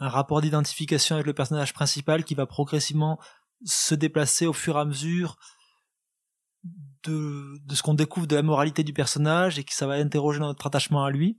un 0.00 0.08
rapport 0.08 0.40
d'identification 0.40 1.14
avec 1.14 1.26
le 1.26 1.34
personnage 1.34 1.72
principal 1.72 2.24
qui 2.24 2.34
va 2.34 2.46
progressivement 2.46 3.20
se 3.64 3.94
déplacer 3.94 4.44
au 4.46 4.52
fur 4.52 4.76
et 4.76 4.80
à 4.80 4.84
mesure 4.84 5.36
de, 7.04 7.58
de 7.64 7.74
ce 7.74 7.82
qu'on 7.82 7.94
découvre 7.94 8.26
de 8.26 8.36
la 8.36 8.42
moralité 8.42 8.84
du 8.84 8.92
personnage 8.92 9.58
et 9.58 9.64
que 9.64 9.74
ça 9.74 9.86
va 9.86 9.94
interroger 9.94 10.40
notre 10.40 10.66
attachement 10.66 11.04
à 11.04 11.10
lui. 11.10 11.38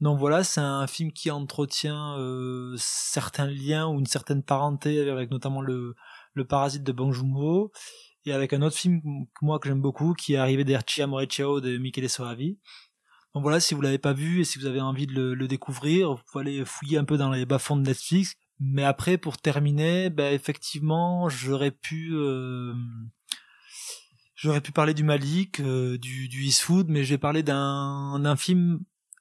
Donc 0.00 0.18
voilà, 0.18 0.42
c'est 0.42 0.60
un 0.60 0.86
film 0.88 1.12
qui 1.12 1.30
entretient 1.30 2.18
euh, 2.18 2.74
certains 2.76 3.46
liens 3.46 3.86
ou 3.86 4.00
une 4.00 4.06
certaine 4.06 4.42
parenté 4.42 5.08
avec 5.08 5.30
notamment 5.30 5.60
le, 5.60 5.94
Le 6.34 6.44
Parasite 6.44 6.82
de 6.82 6.90
Bong 6.90 7.12
Joon-ho, 7.12 7.70
et 8.24 8.32
avec 8.32 8.52
un 8.52 8.62
autre 8.62 8.76
film 8.76 9.00
que 9.00 9.44
moi 9.44 9.58
que 9.58 9.68
j'aime 9.68 9.80
beaucoup, 9.80 10.14
qui 10.14 10.34
est 10.34 10.38
arrivé 10.38 10.64
d'Erchi 10.64 11.02
Amore 11.02 11.24
Ciao 11.26 11.60
de 11.60 11.76
Michele 11.78 12.08
Soavi. 12.08 12.58
Donc 13.34 13.42
voilà, 13.42 13.60
si 13.60 13.74
vous 13.74 13.80
l'avez 13.80 13.98
pas 13.98 14.12
vu 14.12 14.40
et 14.40 14.44
si 14.44 14.58
vous 14.58 14.66
avez 14.66 14.80
envie 14.80 15.06
de 15.06 15.32
le, 15.32 15.48
découvrir, 15.48 16.14
vous 16.14 16.20
pouvez 16.30 16.42
aller 16.42 16.64
fouiller 16.64 16.98
un 16.98 17.04
peu 17.04 17.16
dans 17.16 17.30
les 17.30 17.46
bas-fonds 17.46 17.76
de 17.76 17.82
Netflix. 17.82 18.34
Mais 18.60 18.84
après, 18.84 19.18
pour 19.18 19.38
terminer, 19.38 20.10
ben 20.10 20.32
effectivement, 20.34 21.28
j'aurais 21.28 21.70
pu, 21.70 22.10
euh, 22.12 22.74
j'aurais 24.42 24.60
pu 24.60 24.72
parler 24.72 24.92
du 24.92 25.04
Malik, 25.04 25.60
euh, 25.60 25.96
du, 25.98 26.28
du 26.28 26.42
Eastwood, 26.42 26.88
mais 26.88 27.04
je 27.04 27.10
vais 27.14 27.18
parler 27.18 27.44
d'un, 27.44 28.18
d'un 28.18 28.34
film 28.34 28.80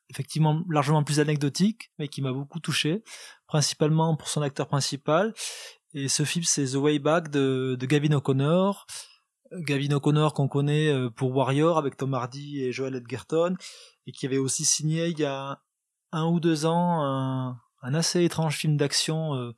effectivement 0.09 0.63
largement 0.69 1.03
plus 1.03 1.19
anecdotique, 1.19 1.91
mais 1.99 2.07
qui 2.07 2.21
m'a 2.21 2.33
beaucoup 2.33 2.59
touché, 2.59 3.03
principalement 3.45 4.15
pour 4.15 4.27
son 4.27 4.41
acteur 4.41 4.67
principal. 4.67 5.33
Et 5.93 6.07
ce 6.07 6.25
film, 6.25 6.43
c'est 6.43 6.65
The 6.65 6.75
Way 6.75 6.99
Back 6.99 7.29
de, 7.29 7.77
de 7.79 7.85
Gavin 7.85 8.13
O'Connor. 8.13 8.87
Gavin 9.51 9.91
O'Connor 9.91 10.33
qu'on 10.33 10.47
connaît 10.47 10.87
euh, 10.87 11.09
pour 11.11 11.35
Warrior 11.35 11.77
avec 11.77 11.97
Tom 11.97 12.15
Hardy 12.15 12.63
et 12.63 12.71
Joel 12.71 12.95
Edgerton, 12.95 13.55
et 14.07 14.11
qui 14.11 14.25
avait 14.25 14.39
aussi 14.39 14.65
signé 14.65 15.09
il 15.09 15.19
y 15.19 15.25
a 15.25 15.61
un 16.11 16.25
ou 16.25 16.39
deux 16.39 16.65
ans 16.65 17.03
un, 17.03 17.59
un 17.83 17.93
assez 17.93 18.23
étrange 18.23 18.57
film 18.57 18.75
d'action 18.75 19.35
euh, 19.35 19.51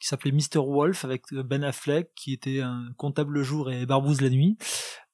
qui 0.00 0.08
s'appelait 0.08 0.32
Mr. 0.32 0.58
Wolf 0.58 1.04
avec 1.04 1.32
Ben 1.32 1.64
Affleck, 1.64 2.10
qui 2.14 2.32
était 2.32 2.60
un 2.60 2.92
comptable 2.96 3.34
le 3.34 3.42
jour 3.42 3.70
et 3.70 3.86
barbouze 3.86 4.20
la 4.20 4.30
nuit. 4.30 4.56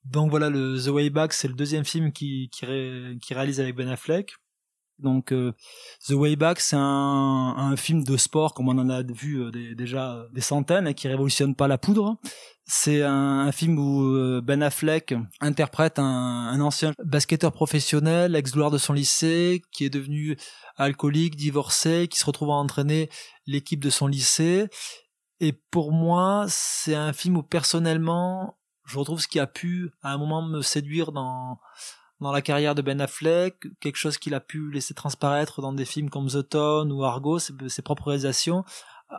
Donc 0.04 0.30
voilà, 0.30 0.50
le 0.50 0.78
The 0.82 0.88
Way 0.88 1.10
Back, 1.10 1.32
c'est 1.32 1.48
le 1.48 1.54
deuxième 1.54 1.84
film 1.84 2.12
qui, 2.12 2.50
qui, 2.50 2.66
réalise 3.34 3.60
avec 3.60 3.74
Ben 3.74 3.88
Affleck. 3.88 4.34
Donc 4.98 5.32
euh, 5.32 5.52
The 6.06 6.12
Way 6.12 6.36
Back, 6.36 6.60
c'est 6.60 6.76
un, 6.76 7.54
un, 7.56 7.76
film 7.76 8.04
de 8.04 8.16
sport 8.16 8.54
comme 8.54 8.68
on 8.68 8.78
en 8.78 8.88
a 8.90 9.02
vu 9.02 9.42
euh, 9.42 9.74
déjà 9.74 10.26
des 10.32 10.40
centaines 10.40 10.86
et 10.86 10.94
qui 10.94 11.08
révolutionne 11.08 11.56
pas 11.56 11.66
la 11.66 11.78
poudre. 11.78 12.16
C'est 12.66 13.02
un, 13.02 13.52
film 13.52 13.78
où 13.78 14.02
euh, 14.16 14.40
Ben 14.42 14.62
Affleck 14.62 15.14
interprète 15.40 15.98
un, 15.98 16.04
un 16.04 16.60
ancien 16.60 16.92
basketteur 17.04 17.52
professionnel, 17.52 18.34
ex-gloire 18.34 18.70
de 18.70 18.78
son 18.78 18.94
lycée, 18.94 19.62
qui 19.70 19.84
est 19.84 19.90
devenu 19.90 20.36
alcoolique, 20.76 21.36
divorcé, 21.36 22.08
qui 22.08 22.18
se 22.18 22.24
retrouve 22.24 22.50
à 22.50 22.54
entraîner 22.54 23.10
l'équipe 23.46 23.80
de 23.80 23.90
son 23.90 24.06
lycée. 24.06 24.68
Et 25.40 25.52
pour 25.52 25.92
moi, 25.92 26.46
c'est 26.48 26.94
un 26.94 27.12
film 27.12 27.36
où 27.36 27.42
personnellement, 27.42 28.58
je 28.86 28.98
retrouve 28.98 29.20
ce 29.20 29.28
qui 29.28 29.40
a 29.40 29.46
pu 29.46 29.90
à 30.02 30.12
un 30.12 30.18
moment 30.18 30.40
me 30.40 30.62
séduire 30.62 31.12
dans 31.12 31.58
dans 32.20 32.32
la 32.32 32.42
carrière 32.42 32.74
de 32.74 32.82
Ben 32.82 33.00
Affleck, 33.00 33.66
quelque 33.80 33.96
chose 33.96 34.18
qu'il 34.18 34.34
a 34.34 34.40
pu 34.40 34.70
laisser 34.70 34.94
transparaître 34.94 35.60
dans 35.60 35.72
des 35.72 35.84
films 35.84 36.10
comme 36.10 36.28
The 36.28 36.48
Town 36.48 36.90
ou 36.92 37.04
Argo, 37.04 37.38
ses, 37.38 37.82
propres 37.82 38.08
réalisations, 38.08 38.64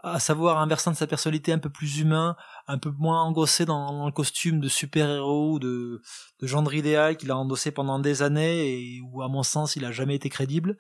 à 0.04 0.20
savoir 0.20 0.60
un 0.60 0.68
versant 0.68 0.92
de 0.92 0.96
sa 0.96 1.08
personnalité 1.08 1.52
un 1.52 1.60
peu 1.60 1.70
plus 1.70 2.00
humain, 2.00 2.36
un 2.68 2.78
peu 2.78 2.92
moins 2.92 3.22
engossé 3.22 3.66
dans, 3.66 4.06
le 4.06 4.12
costume 4.12 4.60
de 4.60 4.68
super-héros 4.68 5.54
ou 5.54 5.60
de, 5.60 6.02
de 6.40 6.48
gendre 6.48 6.74
idéal 6.74 7.18
qu'il 7.18 7.32
a 7.32 7.38
endossé 7.38 7.72
pendant 7.72 8.00
des 8.00 8.22
années 8.22 8.72
et 8.72 9.02
où, 9.02 9.22
à 9.22 9.28
mon 9.28 9.44
sens, 9.44 9.76
il 9.76 9.86
a 9.86 9.92
jamais 9.92 10.16
été 10.16 10.30
crédible. 10.30 10.78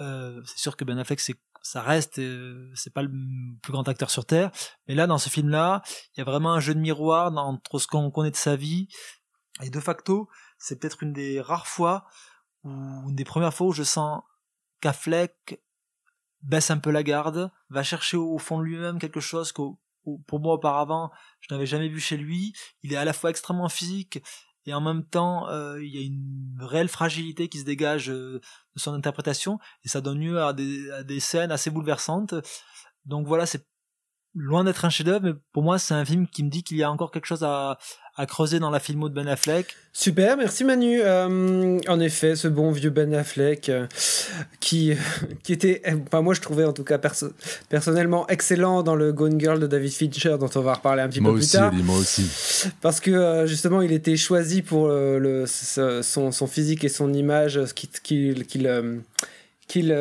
Euh, 0.00 0.42
c'est 0.44 0.58
sûr 0.58 0.76
que 0.76 0.84
Ben 0.84 0.98
Affleck, 0.98 1.20
c'est 1.20 1.36
ça 1.62 1.82
reste, 1.82 2.20
euh, 2.20 2.70
c'est 2.74 2.92
pas 2.92 3.02
le 3.02 3.10
plus 3.60 3.72
grand 3.72 3.88
acteur 3.88 4.08
sur 4.08 4.24
terre, 4.24 4.52
mais 4.86 4.94
là 4.94 5.08
dans 5.08 5.18
ce 5.18 5.28
film-là, 5.28 5.82
il 6.14 6.20
y 6.20 6.20
a 6.20 6.24
vraiment 6.24 6.52
un 6.52 6.60
jeu 6.60 6.74
de 6.74 6.78
miroir 6.78 7.36
entre 7.36 7.80
ce 7.80 7.88
qu'on 7.88 8.12
connaît 8.12 8.30
de 8.30 8.36
sa 8.36 8.54
vie 8.54 8.86
et 9.62 9.70
de 9.70 9.80
facto, 9.80 10.28
c'est 10.58 10.78
peut-être 10.78 11.02
une 11.02 11.12
des 11.12 11.40
rares 11.40 11.66
fois 11.66 12.06
ou 12.62 12.70
une 13.08 13.16
des 13.16 13.24
premières 13.24 13.52
fois 13.52 13.68
où 13.68 13.72
je 13.72 13.82
sens 13.82 14.22
qu'Affleck 14.80 15.60
baisse 16.46 16.70
un 16.70 16.78
peu 16.78 16.90
la 16.90 17.02
garde, 17.02 17.50
va 17.70 17.82
chercher 17.82 18.16
au 18.16 18.38
fond 18.38 18.58
de 18.58 18.64
lui-même 18.64 18.98
quelque 18.98 19.20
chose 19.20 19.52
que 19.52 19.62
pour 20.26 20.40
moi 20.40 20.54
auparavant 20.54 21.10
je 21.40 21.52
n'avais 21.52 21.66
jamais 21.66 21.88
vu 21.88 22.00
chez 22.00 22.16
lui. 22.16 22.52
Il 22.82 22.92
est 22.92 22.96
à 22.96 23.04
la 23.04 23.12
fois 23.12 23.30
extrêmement 23.30 23.68
physique 23.68 24.22
et 24.64 24.74
en 24.74 24.80
même 24.80 25.04
temps 25.04 25.48
euh, 25.48 25.82
il 25.82 25.94
y 25.94 25.98
a 25.98 26.06
une 26.06 26.56
réelle 26.60 26.88
fragilité 26.88 27.48
qui 27.48 27.58
se 27.58 27.64
dégage 27.64 28.10
euh, 28.10 28.40
de 28.74 28.80
son 28.80 28.94
interprétation 28.94 29.58
et 29.84 29.88
ça 29.88 30.00
donne 30.00 30.20
lieu 30.20 30.40
à 30.42 30.52
des, 30.52 30.90
à 30.90 31.02
des 31.02 31.20
scènes 31.20 31.50
assez 31.50 31.70
bouleversantes. 31.70 32.34
Donc 33.04 33.26
voilà, 33.26 33.46
c'est 33.46 33.66
loin 34.36 34.64
d'être 34.64 34.84
un 34.84 34.90
chef-d'œuvre, 34.90 35.22
mais 35.24 35.32
pour 35.52 35.62
moi, 35.62 35.78
c'est 35.78 35.94
un 35.94 36.04
film 36.04 36.26
qui 36.28 36.44
me 36.44 36.50
dit 36.50 36.62
qu'il 36.62 36.76
y 36.76 36.82
a 36.82 36.90
encore 36.90 37.10
quelque 37.10 37.26
chose 37.26 37.42
à, 37.42 37.78
à 38.16 38.24
creuser 38.24 38.58
dans 38.58 38.70
la 38.70 38.80
filmo 38.80 39.08
de 39.08 39.14
Ben 39.14 39.28
Affleck. 39.28 39.74
Super, 39.92 40.36
merci 40.36 40.64
Manu. 40.64 41.00
Euh, 41.02 41.78
en 41.86 42.00
effet, 42.00 42.34
ce 42.34 42.48
bon 42.48 42.70
vieux 42.70 42.88
Ben 42.90 43.14
Affleck 43.14 43.68
euh, 43.68 43.86
qui, 44.58 44.94
qui 45.42 45.52
était, 45.52 45.82
enfin 46.06 46.22
moi 46.22 46.32
je 46.32 46.40
trouvais 46.40 46.64
en 46.64 46.72
tout 46.72 46.84
cas 46.84 46.98
personnellement 47.68 48.26
excellent 48.28 48.82
dans 48.82 48.94
le 48.94 49.12
Gone 49.12 49.38
Girl 49.38 49.60
de 49.60 49.66
David 49.66 49.92
Fincher 49.92 50.36
dont 50.40 50.50
on 50.54 50.60
va 50.60 50.74
reparler 50.74 51.02
un 51.02 51.08
petit 51.08 51.20
peu 51.20 51.34
plus 51.34 51.50
tard. 51.50 51.72
moi 51.72 51.98
aussi. 51.98 52.70
Parce 52.80 53.00
que 53.00 53.10
euh, 53.10 53.46
justement 53.46 53.82
il 53.82 53.92
était 53.92 54.16
choisi 54.16 54.62
pour 54.62 54.88
le, 54.88 55.44
son, 55.46 56.32
son, 56.32 56.46
physique 56.46 56.84
et 56.84 56.88
son 56.88 57.12
image, 57.12 57.60
qu'il 57.74 57.90
qu'il 58.44 59.02
qu'il 59.68 59.92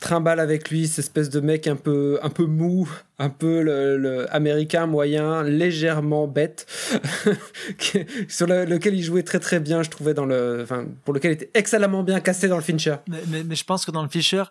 trimballe 0.00 0.38
avec 0.38 0.70
lui 0.70 0.86
cette 0.86 1.00
espèce 1.00 1.28
de 1.28 1.40
mec 1.40 1.66
un 1.66 1.74
peu 1.74 2.20
un 2.22 2.30
peu 2.30 2.44
mou 2.44 2.88
un 3.18 3.30
peu 3.30 3.62
le, 3.62 4.32
américain 4.32 4.86
moyen 4.86 5.42
légèrement 5.42 6.28
bête 6.28 6.66
sur 8.28 8.46
lequel 8.46 8.94
il 8.94 9.02
jouait 9.02 9.24
très 9.24 9.40
très 9.40 9.58
bien 9.58 9.82
je 9.82 9.90
trouvais 9.90 10.14
dans 10.14 10.24
le 10.24 10.60
enfin 10.62 10.86
pour 11.04 11.14
lequel 11.14 11.32
il 11.32 11.34
était 11.34 11.50
excellemment 11.54 12.04
bien 12.04 12.20
cassé 12.20 12.46
dans 12.46 12.56
le 12.56 12.62
Fincher. 12.62 12.96
Mais, 13.08 13.42
mais, 13.44 13.56
je 13.56 13.64
pense 13.64 13.84
que 13.84 13.90
dans 13.90 14.02
le 14.04 14.08
Fincher 14.08 14.44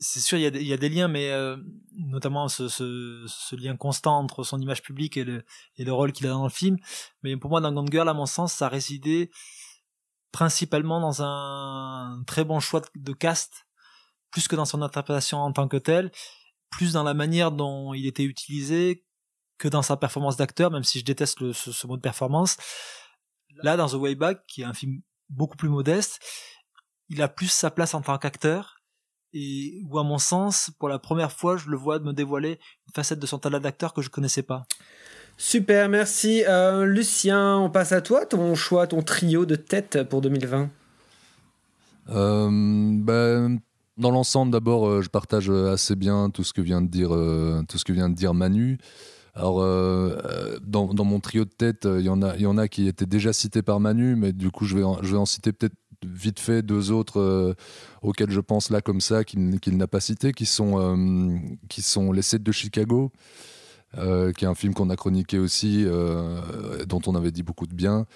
c'est 0.00 0.20
sûr 0.20 0.36
il 0.36 0.42
y, 0.42 0.46
a 0.46 0.50
des, 0.50 0.60
il 0.60 0.66
y 0.66 0.72
a 0.72 0.76
des 0.76 0.88
liens 0.88 1.06
mais 1.06 1.30
euh, 1.30 1.56
notamment 1.96 2.48
ce, 2.48 2.66
ce, 2.66 3.24
ce, 3.28 3.54
lien 3.54 3.76
constant 3.76 4.18
entre 4.18 4.42
son 4.42 4.60
image 4.60 4.82
publique 4.82 5.16
et 5.16 5.24
le, 5.24 5.44
et 5.76 5.84
le 5.84 5.92
rôle 5.92 6.10
qu'il 6.10 6.26
a 6.26 6.30
dans 6.30 6.44
le 6.44 6.50
film. 6.50 6.76
Mais 7.22 7.36
pour 7.36 7.50
moi 7.50 7.60
dans 7.60 7.72
Gone 7.72 7.88
Girl 7.90 8.08
à 8.08 8.14
mon 8.14 8.26
sens 8.26 8.52
ça 8.52 8.68
résidait 8.68 9.30
principalement 10.32 11.00
dans 11.00 11.22
un 11.22 12.22
très 12.26 12.44
bon 12.44 12.58
choix 12.58 12.82
de 12.96 13.12
cast 13.12 13.67
plus 14.30 14.48
que 14.48 14.56
dans 14.56 14.64
son 14.64 14.82
interprétation 14.82 15.38
en 15.38 15.52
tant 15.52 15.68
que 15.68 15.76
telle, 15.76 16.10
plus 16.70 16.92
dans 16.92 17.02
la 17.02 17.14
manière 17.14 17.52
dont 17.52 17.94
il 17.94 18.06
était 18.06 18.24
utilisé 18.24 19.04
que 19.58 19.68
dans 19.68 19.82
sa 19.82 19.96
performance 19.96 20.36
d'acteur, 20.36 20.70
même 20.70 20.84
si 20.84 21.00
je 21.00 21.04
déteste 21.04 21.40
le, 21.40 21.52
ce, 21.52 21.86
mot 21.86 21.96
de 21.96 22.02
performance. 22.02 22.56
Là, 23.62 23.76
dans 23.76 23.88
The 23.88 23.94
Way 23.94 24.14
Back, 24.14 24.44
qui 24.46 24.62
est 24.62 24.64
un 24.64 24.74
film 24.74 25.00
beaucoup 25.28 25.56
plus 25.56 25.68
modeste, 25.68 26.20
il 27.08 27.20
a 27.22 27.28
plus 27.28 27.50
sa 27.50 27.70
place 27.70 27.94
en 27.94 28.02
tant 28.02 28.16
qu'acteur, 28.18 28.76
et 29.32 29.82
où 29.90 29.98
à 29.98 30.04
mon 30.04 30.18
sens, 30.18 30.70
pour 30.78 30.88
la 30.88 30.98
première 30.98 31.32
fois, 31.32 31.56
je 31.56 31.68
le 31.68 31.76
vois 31.76 31.98
me 31.98 32.12
dévoiler 32.12 32.60
une 32.86 32.94
facette 32.94 33.18
de 33.18 33.26
son 33.26 33.38
talent 33.38 33.60
d'acteur 33.60 33.92
que 33.92 34.02
je 34.02 34.10
connaissais 34.10 34.42
pas. 34.42 34.66
Super, 35.36 35.88
merci. 35.88 36.44
Euh, 36.46 36.84
Lucien, 36.84 37.56
on 37.58 37.70
passe 37.70 37.92
à 37.92 38.00
toi, 38.00 38.26
ton 38.26 38.54
choix, 38.54 38.86
ton 38.86 39.02
trio 39.02 39.46
de 39.46 39.56
tête 39.56 40.02
pour 40.04 40.20
2020. 40.20 40.70
Euh, 42.10 42.48
ben, 42.50 43.60
dans 43.98 44.10
l'ensemble, 44.10 44.52
d'abord, 44.52 44.86
euh, 44.86 45.02
je 45.02 45.08
partage 45.08 45.50
euh, 45.50 45.72
assez 45.72 45.96
bien 45.96 46.30
tout 46.30 46.44
ce 46.44 46.52
que 46.52 46.60
vient 46.60 46.80
de 46.80 46.86
dire, 46.86 47.14
euh, 47.14 47.62
tout 47.68 47.78
ce 47.78 47.84
que 47.84 47.92
vient 47.92 48.08
de 48.08 48.14
dire 48.14 48.32
Manu. 48.32 48.78
Alors, 49.34 49.60
dans, 50.66 51.04
mon 51.04 51.20
trio 51.20 51.44
de 51.44 51.50
tête, 51.50 51.86
il 51.86 52.04
y, 52.04 52.08
en 52.08 52.22
a, 52.22 52.36
y 52.36 52.46
en 52.46 52.58
a 52.58 52.66
qui 52.66 52.88
étaient 52.88 53.06
déjà 53.06 53.32
cités 53.32 53.62
par 53.62 53.78
Manu, 53.78 54.16
mais 54.16 54.32
du 54.32 54.50
coup, 54.50 54.64
je 54.64 54.76
vais 54.76 54.82
en, 54.82 55.00
je 55.00 55.12
vais 55.12 55.18
en 55.18 55.26
citer 55.26 55.52
peut-être 55.52 55.76
vite 56.04 56.40
fait 56.40 56.62
deux 56.62 56.90
autres 56.90 57.54
auxquels 58.02 58.32
je 58.32 58.40
pense 58.40 58.70
là 58.70 58.80
comme 58.80 59.00
ça, 59.00 59.22
qu'il 59.22 59.76
n'a 59.76 59.86
pas 59.86 60.00
cité, 60.00 60.32
qui 60.32 60.44
sont, 60.44 61.40
qui 61.68 61.82
sont 61.82 62.10
Les 62.10 62.22
7 62.22 62.42
de 62.42 62.50
Chicago, 62.50 63.12
qui 63.94 64.44
est 64.44 64.48
un 64.48 64.56
film 64.56 64.74
qu'on 64.74 64.90
a 64.90 64.96
chroniqué 64.96 65.38
aussi, 65.38 65.86
dont 66.88 67.02
on 67.06 67.14
avait 67.14 67.30
dit 67.30 67.44
beaucoup 67.44 67.68
de 67.68 67.74
bien. 67.74 68.06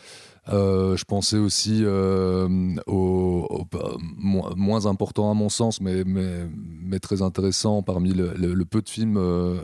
Euh, 0.49 0.97
je 0.97 1.05
pensais 1.05 1.37
aussi 1.37 1.83
euh, 1.85 2.49
au, 2.87 3.65
bah, 3.71 3.97
moins 4.19 4.87
important 4.87 5.31
à 5.31 5.35
mon 5.35 5.49
sens, 5.49 5.81
mais, 5.81 6.03
mais, 6.05 6.99
très 6.99 7.23
intéressant 7.23 7.83
parmi 7.83 8.13
le, 8.13 8.65
peu 8.65 8.83
de 8.83 8.89
films 8.89 9.17
euh, 9.17 9.63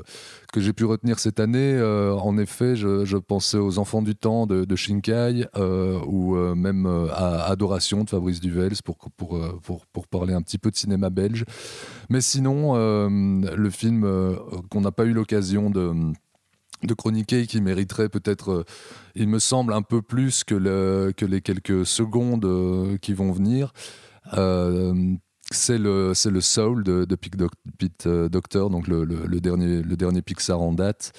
que 0.53 0.61
j'ai 0.61 0.73
pu 0.73 0.85
retenir 0.85 1.19
cette 1.19 1.41
année. 1.41 1.81
En 1.81 2.39
effet, 2.39 2.77
je, 2.77 3.17
pensais 3.17 3.59
aux 3.59 3.79
Enfants 3.79 4.03
du 4.03 4.15
Temps 4.15 4.47
de, 4.47 4.77
Shinkai 4.77 5.47
ou 6.07 6.37
même 6.37 6.87
à 7.13 7.45
Adoration 7.47 8.05
de 8.05 8.11
Fabrice 8.11 8.41
Duvels 8.41 8.77
pour, 8.85 8.97
pour, 9.17 9.87
pour, 9.93 10.07
parler 10.09 10.33
un 10.33 10.43
petit 10.43 10.59
peu 10.59 10.71
de 10.71 10.77
cinéma 10.77 11.11
belge. 11.11 11.45
Mais 12.09 12.21
sinon, 12.21 12.75
le 13.09 13.71
film 13.71 14.09
qu'on 14.71 14.81
n'a 14.81 14.93
pas 14.93 15.05
eu 15.05 15.13
l'occasion 15.13 15.71
de 15.71 15.93
de 16.83 16.95
chroniquer 16.95 17.47
qui 17.47 17.61
mériterait 17.61 18.09
peut-être, 18.09 18.51
euh, 18.51 18.65
il 19.15 19.29
me 19.29 19.39
semble, 19.39 19.73
un 19.73 19.83
peu 19.83 20.03
plus 20.03 20.45
que, 20.45 20.55
le, 20.55 21.13
que 21.17 21.25
les 21.25 21.41
quelques 21.41 21.87
secondes 21.87 22.45
euh, 22.45 22.97
qui 22.99 23.15
vont 23.15 23.33
venir. 23.33 23.73
Euh, 24.35 25.15
c'est 25.51 25.79
le, 25.79 26.13
c'est 26.15 26.31
le 26.31 26.41
Soul 26.41 26.85
de, 26.85 27.05
de 27.05 27.17
Pete 27.17 28.07
Doctor, 28.07 28.71
donc 28.71 28.87
le, 28.87 29.05
le, 29.05 29.41
dernier, 29.41 29.83
le 29.83 29.97
dernier 29.97 30.21
Pixar 30.21 30.61
en 30.61 30.73
date. 30.73 31.13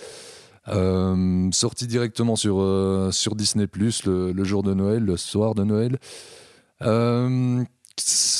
sorti 1.52 1.88
directement 1.88 2.36
sur, 2.36 3.10
sur 3.12 3.36
Disney 3.36 3.66
Plus 3.66 4.06
le, 4.06 4.44
jour 4.44 4.62
de 4.62 4.76
Noël, 4.76 5.04
le 5.04 5.18
soir 5.18 5.56
de 5.56 5.64
Noël. 5.64 5.98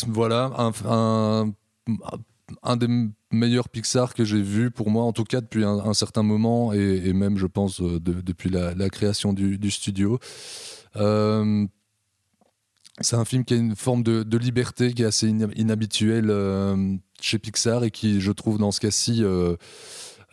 voilà, 0.08 0.52
un, 0.58 0.72
un, 0.86 1.52
un 2.62 2.78
des 2.78 2.88
meilleurs 3.32 3.70
Pixar 3.70 4.14
que 4.14 4.24
j'ai 4.24 4.42
vu 4.42 4.72
pour 4.72 4.90
moi, 4.90 5.04
en 5.04 5.14
tout 5.14 5.24
cas 5.24 5.42
depuis 5.42 5.64
un, 5.64 5.94
certain 5.94 6.24
moment, 6.24 6.74
et, 6.74 7.14
même, 7.14 7.38
je 7.38 7.48
pense, 7.48 7.82
depuis 7.82 8.50
la, 8.50 8.90
création 8.90 9.34
du, 9.34 9.72
studio. 9.72 10.20
c'est 10.96 11.02
un 13.16 13.26
film 13.26 13.46
qui 13.46 13.54
a 13.54 13.58
une 13.58 13.76
forme 13.76 14.04
de, 14.04 14.38
liberté 14.38 14.94
qui 14.94 15.04
est 15.04 15.08
assez 15.08 15.28
inhabituelle 15.28 16.34
chez 17.22 17.40
Pixar 17.40 17.84
et 17.84 17.92
qui, 17.92 18.20
je 18.22 18.32
trouve, 18.32 18.58
dans 18.58 18.72
ce 18.72 18.80
cas-ci, 18.80 19.24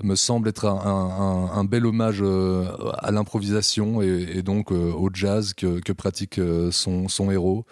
me 0.03 0.15
semble 0.15 0.49
être 0.49 0.67
un, 0.67 1.65
bel 1.65 1.87
hommage 1.87 2.19
euh, 2.23 2.67
à 2.99 3.11
l'improvisation 3.11 4.03
et, 4.03 4.43
donc 4.43 4.73
euh, 4.73 4.93
au 4.93 5.11
jazz 5.13 5.55
que, 5.55 5.93
pratique 5.93 6.39
euh, 6.39 6.71
son, 6.71 7.31
héros. 7.31 7.65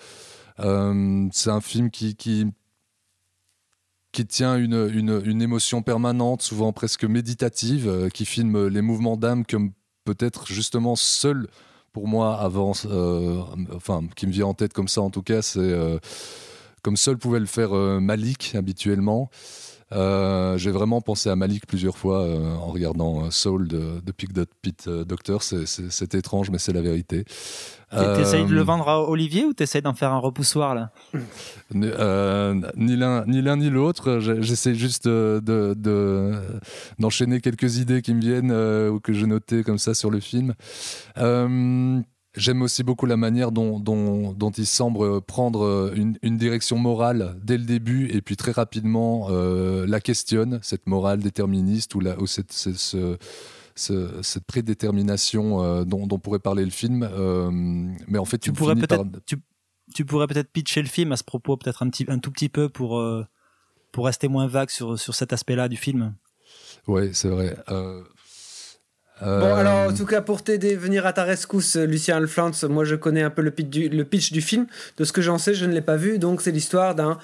c'est 0.58 1.50
un 1.50 1.60
film 1.60 1.90
qui, 1.90 2.46
qui 4.14 4.24
tient 4.24 4.56
une, 4.56 5.42
émotion 5.42 5.82
permanente, 5.82 6.40
souvent 6.40 6.72
presque 6.72 7.04
méditative, 7.04 8.08
qui 8.14 8.24
filme 8.24 8.68
les 8.68 8.80
mouvements 8.80 9.16
d'âme 9.16 9.44
comme 9.44 9.72
peut-être 10.04 10.46
justement 10.46 10.96
seul 10.96 11.48
pour 11.92 12.06
moi 12.08 12.38
avant, 12.40 12.70
enfin 13.74 14.02
qui 14.14 14.26
me 14.26 14.32
vient 14.32 14.46
en 14.46 14.54
tête 14.54 14.72
comme 14.72 14.88
ça 14.88 15.02
en 15.02 15.10
tout 15.10 15.22
cas, 15.22 15.42
c'est 15.42 15.74
comme 16.82 16.96
seul 16.96 17.18
pouvait 17.18 17.40
le 17.40 17.46
faire 17.46 17.72
Malik 18.00 18.54
habituellement. 18.54 19.30
Euh, 19.94 20.58
j'ai 20.58 20.70
vraiment 20.70 21.00
pensé 21.00 21.30
à 21.30 21.36
Malik 21.36 21.66
plusieurs 21.66 21.96
fois 21.96 22.22
euh, 22.22 22.54
en 22.56 22.68
regardant 22.68 23.24
euh, 23.24 23.30
Soul 23.30 23.68
de, 23.68 24.00
de 24.04 24.12
Pete 24.62 24.88
Doctor. 24.88 25.42
C'est 25.42 26.14
étrange, 26.14 26.50
mais 26.50 26.58
c'est 26.58 26.72
la 26.72 26.82
vérité. 26.82 27.24
T'essayes 27.90 28.44
de 28.44 28.52
le 28.52 28.62
vendre 28.62 28.88
à 28.88 29.08
Olivier 29.08 29.44
ou 29.44 29.52
t'essayes 29.52 29.82
d'en 29.82 29.94
faire 29.94 30.12
un 30.12 30.18
repoussoir 30.18 30.74
là? 30.74 30.90
Ni 31.72 31.86
l'un 32.96 33.24
ni 33.26 33.40
l'un 33.40 33.56
ni 33.56 33.70
l'autre. 33.70 34.18
J'essaie 34.18 34.74
juste 34.74 35.06
d'enchaîner 35.06 35.74
de, 35.76 36.32
d'enchaîner 36.98 37.40
quelques 37.40 37.78
idées 37.78 38.02
qui 38.02 38.14
me 38.14 38.20
viennent 38.20 38.52
ou 38.90 38.98
que 38.98 39.12
j'ai 39.12 39.26
notées 39.26 39.62
comme 39.62 39.78
ça 39.78 39.94
sur 39.94 40.10
le 40.10 40.18
film. 40.18 40.54
J'aime 42.36 42.62
aussi 42.62 42.82
beaucoup 42.82 43.06
la 43.06 43.16
manière 43.16 43.52
dont, 43.52 43.78
dont, 43.78 44.50
il 44.50 44.66
semble 44.66 45.20
prendre 45.22 45.92
une, 45.94 46.36
direction 46.36 46.76
morale 46.78 47.36
dès 47.44 47.56
le 47.56 47.64
début 47.64 48.08
et 48.10 48.22
puis 48.22 48.36
très 48.36 48.50
rapidement 48.50 49.28
euh, 49.30 49.86
la 49.86 50.00
questionne, 50.00 50.58
cette 50.60 50.88
morale 50.88 51.20
déterministe 51.20 51.94
ou, 51.94 52.00
la, 52.00 52.18
ou 52.18 52.26
cette, 52.26 52.50
cette, 52.52 54.44
prédétermination 54.48 55.62
euh, 55.62 55.84
dont, 55.84 56.18
pourrait 56.18 56.40
parler 56.40 56.64
le 56.64 56.72
film. 56.72 57.08
Euh, 57.08 57.50
mais 58.08 58.18
en 58.18 58.24
fait, 58.24 58.38
tu, 58.38 58.52
pourrais 58.52 58.74
peut-être 58.74 59.04
tu, 59.94 60.04
pourrais 60.04 60.26
peut-être 60.26 60.50
pitcher 60.50 60.82
le 60.82 60.88
film 60.88 61.12
à 61.12 61.16
ce 61.16 61.22
propos, 61.22 61.56
peut-être 61.56 61.84
un, 61.84 61.88
petit, 61.88 62.04
un 62.08 62.18
tout 62.18 62.32
petit 62.32 62.48
peu 62.48 62.68
pour, 62.68 63.00
pour 63.92 64.06
rester 64.06 64.26
moins 64.26 64.48
vague 64.48 64.70
sur, 64.70 64.98
sur 64.98 65.14
cet 65.14 65.32
aspect-là 65.32 65.68
du 65.68 65.76
film. 65.76 66.16
Oui, 66.88 67.10
c'est 67.12 67.28
vrai. 67.28 67.56
Euh, 69.22 69.40
bon, 69.40 69.54
alors, 69.54 69.90
en 69.90 69.94
tout 69.94 70.06
cas, 70.06 70.20
pour 70.20 70.42
t'aider, 70.42 70.74
venir 70.74 71.06
à 71.06 71.12
ta 71.12 71.24
rescousse, 71.24 71.76
Lucien 71.76 72.16
Alflans, 72.16 72.50
moi 72.68 72.84
je 72.84 72.96
connais 72.96 73.22
un 73.22 73.30
peu 73.30 73.42
le 73.42 73.50
pitch 73.50 74.32
du, 74.32 74.40
film. 74.40 74.66
De 74.96 75.04
ce 75.04 75.12
que 75.12 75.22
j'en 75.22 75.38
sais, 75.38 75.54
je 75.54 75.66
ne 75.66 75.72
l'ai 75.72 75.80
pas 75.80 75.96
vu. 75.96 76.18
Donc, 76.18 76.42
c'est 76.42 76.50
l'histoire 76.50 76.94
d'un 76.94 77.18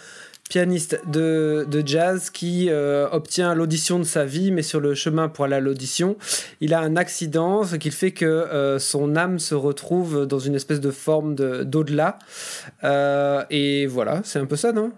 pianiste 0.48 1.00
de, 1.06 1.64
de, 1.68 1.86
jazz 1.86 2.30
qui 2.30 2.68
euh, 2.70 3.08
obtient 3.12 3.54
l'audition 3.54 3.98
de 3.98 4.04
sa 4.04 4.24
vie, 4.24 4.50
mais 4.50 4.62
sur 4.62 4.80
le 4.80 4.94
chemin 4.94 5.28
pour 5.28 5.44
aller 5.44 5.54
à 5.56 5.60
l'audition, 5.60 6.16
il 6.60 6.74
a 6.74 6.80
un 6.80 6.96
accident, 6.96 7.62
ce 7.62 7.76
qui 7.76 7.92
fait 7.92 8.10
que 8.10 8.24
euh, 8.24 8.80
son 8.80 9.14
âme 9.14 9.38
se 9.38 9.54
retrouve 9.54 10.26
dans 10.26 10.40
une 10.40 10.56
espèce 10.56 10.80
de 10.80 10.90
forme 10.90 11.34
d'au-delà. 11.36 12.18
et 13.50 13.86
voilà, 13.86 14.22
c'est 14.24 14.40
un 14.40 14.46
peu 14.46 14.56
ça, 14.56 14.72
non? 14.72 14.92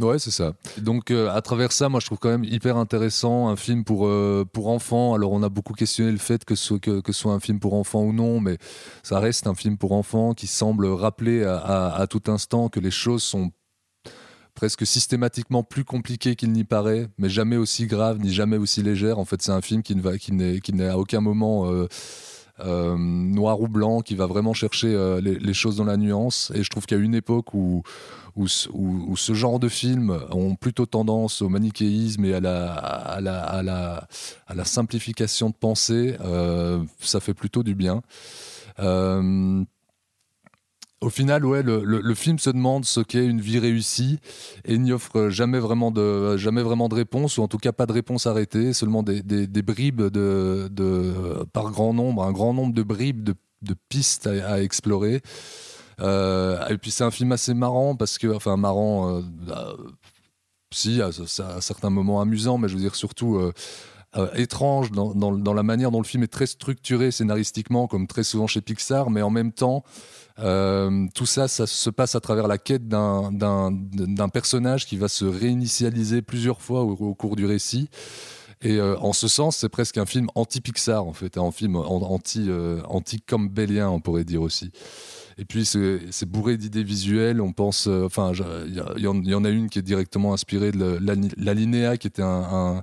Ouais, 0.00 0.18
c'est 0.18 0.30
ça. 0.30 0.54
Donc, 0.78 1.10
euh, 1.10 1.30
à 1.30 1.42
travers 1.42 1.72
ça, 1.72 1.90
moi, 1.90 2.00
je 2.00 2.06
trouve 2.06 2.18
quand 2.18 2.30
même 2.30 2.44
hyper 2.44 2.78
intéressant 2.78 3.48
un 3.48 3.56
film 3.56 3.84
pour, 3.84 4.06
euh, 4.06 4.46
pour 4.50 4.68
enfants. 4.68 5.12
Alors, 5.12 5.32
on 5.32 5.42
a 5.42 5.50
beaucoup 5.50 5.74
questionné 5.74 6.10
le 6.10 6.18
fait 6.18 6.44
que 6.44 6.54
ce, 6.54 6.74
que, 6.74 7.12
soit 7.12 7.34
un 7.34 7.40
film 7.40 7.60
pour 7.60 7.74
enfants 7.74 8.02
ou 8.02 8.12
non, 8.12 8.40
mais 8.40 8.56
ça 9.02 9.20
reste 9.20 9.46
un 9.46 9.54
film 9.54 9.76
pour 9.76 9.92
enfants 9.92 10.32
qui 10.32 10.46
semble 10.46 10.86
rappeler 10.86 11.44
à, 11.44 12.06
tout 12.08 12.22
instant 12.28 12.68
que 12.68 12.80
les 12.80 12.90
choses 12.90 13.22
sont 13.22 13.50
presque 14.54 14.86
systématiquement 14.86 15.62
plus 15.62 15.84
compliquées 15.84 16.34
qu'il 16.34 16.52
n'y 16.52 16.64
paraît, 16.64 17.08
mais 17.18 17.28
jamais 17.28 17.56
aussi 17.56 17.86
graves 17.86 18.18
ni 18.18 18.32
jamais 18.32 18.56
aussi 18.56 18.82
légères. 18.82 19.18
En 19.18 19.24
fait, 19.26 19.42
c'est 19.42 19.52
un 19.52 19.60
film 19.60 19.82
qui 19.82 19.94
ne 19.94 20.00
va, 20.00 20.16
qui 20.16 20.32
n'est, 20.32 20.60
qui 20.60 20.72
n'est 20.72 20.88
à 20.88 20.98
aucun 20.98 21.20
moment 21.20 21.70
euh, 21.70 22.96
noir 22.98 23.60
ou 23.60 23.68
blanc, 23.68 24.00
qui 24.00 24.14
va 24.14 24.26
vraiment 24.26 24.54
chercher 24.54 25.18
les, 25.22 25.38
les, 25.38 25.54
choses 25.54 25.76
dans 25.76 25.84
la 25.84 25.96
nuance. 25.98 26.52
Et 26.54 26.62
je 26.62 26.70
trouve 26.70 26.86
qu'il 26.86 26.96
y 26.96 27.00
a 27.00 27.04
une 27.04 27.14
époque 27.14 27.54
où 27.54 27.82
où, 28.36 28.46
ce 28.48 29.34
genre 29.34 29.58
de 29.58 29.68
films 29.68 30.18
ont 30.30 30.54
plutôt 30.54 30.86
tendance 30.86 31.42
au 31.42 31.48
manichéisme 31.48 32.24
et 32.24 32.34
à 32.34 32.40
la, 33.20 34.64
simplification 34.64 35.50
de 35.50 35.54
pensée, 35.54 36.16
euh, 36.20 36.82
ça 37.00 37.20
fait 37.20 37.34
plutôt 37.34 37.62
du 37.62 37.74
bien. 37.74 38.02
Euh, 38.78 39.64
au 41.00 41.08
final, 41.08 41.46
ouais, 41.46 41.62
le, 41.62 42.14
film 42.14 42.38
se 42.38 42.50
demande 42.50 42.84
ce 42.84 43.00
qu'est 43.00 43.24
une 43.24 43.40
vie 43.40 43.58
réussie 43.58 44.18
et 44.66 44.76
n'y 44.76 44.92
offre 44.92 45.30
jamais 45.30 45.58
vraiment 45.58 45.90
de, 45.90 46.36
jamais 46.36 46.62
vraiment 46.62 46.90
de 46.90 46.94
réponse, 46.94 47.38
ou 47.38 47.42
en 47.42 47.48
tout 47.48 47.56
cas 47.56 47.72
pas 47.72 47.86
de 47.86 47.92
réponse 47.92 48.26
arrêtée, 48.26 48.74
seulement 48.74 49.02
des, 49.02 49.22
bribes 49.62 50.02
de, 50.02 50.68
par 51.54 51.70
grand 51.70 51.94
nombre, 51.94 52.22
un 52.24 52.32
grand 52.32 52.52
nombre 52.52 52.74
de 52.74 52.82
bribes 52.82 53.24
de, 53.24 53.74
pistes 53.88 54.26
à 54.26 54.62
explorer. 54.62 55.22
Euh, 56.00 56.66
et 56.68 56.78
puis 56.78 56.90
c'est 56.90 57.04
un 57.04 57.10
film 57.10 57.32
assez 57.32 57.54
marrant 57.54 57.94
parce 57.94 58.18
que, 58.18 58.28
enfin 58.28 58.56
marrant, 58.56 59.18
euh, 59.18 59.22
bah, 59.46 59.74
si, 60.72 61.00
à, 61.02 61.10
certains 61.60 61.90
moments 61.90 62.20
amusant, 62.20 62.58
mais 62.58 62.68
je 62.68 62.74
veux 62.74 62.80
dire 62.80 62.94
surtout 62.94 63.36
euh, 63.36 63.52
étrange 64.34 64.90
dans, 64.92 65.54
la 65.54 65.62
manière 65.62 65.90
dont 65.90 66.00
le 66.00 66.06
film 66.06 66.22
est 66.22 66.32
très 66.32 66.46
structuré 66.46 67.10
scénaristiquement, 67.10 67.86
comme 67.86 68.06
très 68.06 68.22
souvent 68.22 68.46
chez 68.46 68.60
Pixar, 68.60 69.10
mais 69.10 69.22
en 69.22 69.30
même 69.30 69.52
temps, 69.52 69.84
tout 70.36 71.26
ça, 71.26 71.48
ça 71.48 71.66
se 71.66 71.90
passe 71.90 72.14
à 72.14 72.20
travers 72.20 72.48
la 72.48 72.56
quête 72.56 72.88
d'un 72.88 74.28
personnage 74.32 74.86
qui 74.86 74.96
va 74.96 75.08
se 75.08 75.24
réinitialiser 75.24 76.22
plusieurs 76.22 76.62
fois 76.62 76.82
au, 76.82 77.14
cours 77.14 77.36
du 77.36 77.46
récit. 77.46 77.90
Et 78.62 78.80
en 78.80 79.12
ce 79.12 79.28
sens, 79.28 79.58
c'est 79.58 79.68
presque 79.68 79.98
un 79.98 80.06
film 80.06 80.28
anti-Pixar, 80.34 81.04
en 81.04 81.12
fait, 81.12 81.36
un 81.36 81.50
film 81.50 81.76
anti, 81.76 82.48
anti-Campbellien, 82.88 83.90
on 83.90 84.00
pourrait 84.00 84.24
dire 84.24 84.42
aussi. 84.42 84.72
Et 85.40 85.46
puis 85.46 85.64
c'est 85.64 86.26
bourré 86.26 86.58
d'idées 86.58 86.84
visuelles. 86.84 87.40
On 87.40 87.52
pense, 87.52 87.86
euh, 87.86 88.04
enfin, 88.04 88.32
il 88.66 88.74
y, 89.02 89.34
en 89.34 89.44
a 89.44 89.48
une 89.48 89.70
qui 89.70 89.78
est 89.78 89.82
directement 89.82 90.34
inspirée 90.34 90.70
de 90.70 90.98
l'Alinéa, 91.38 91.96
qui 91.96 92.08
était 92.08 92.22
un, 92.22 92.82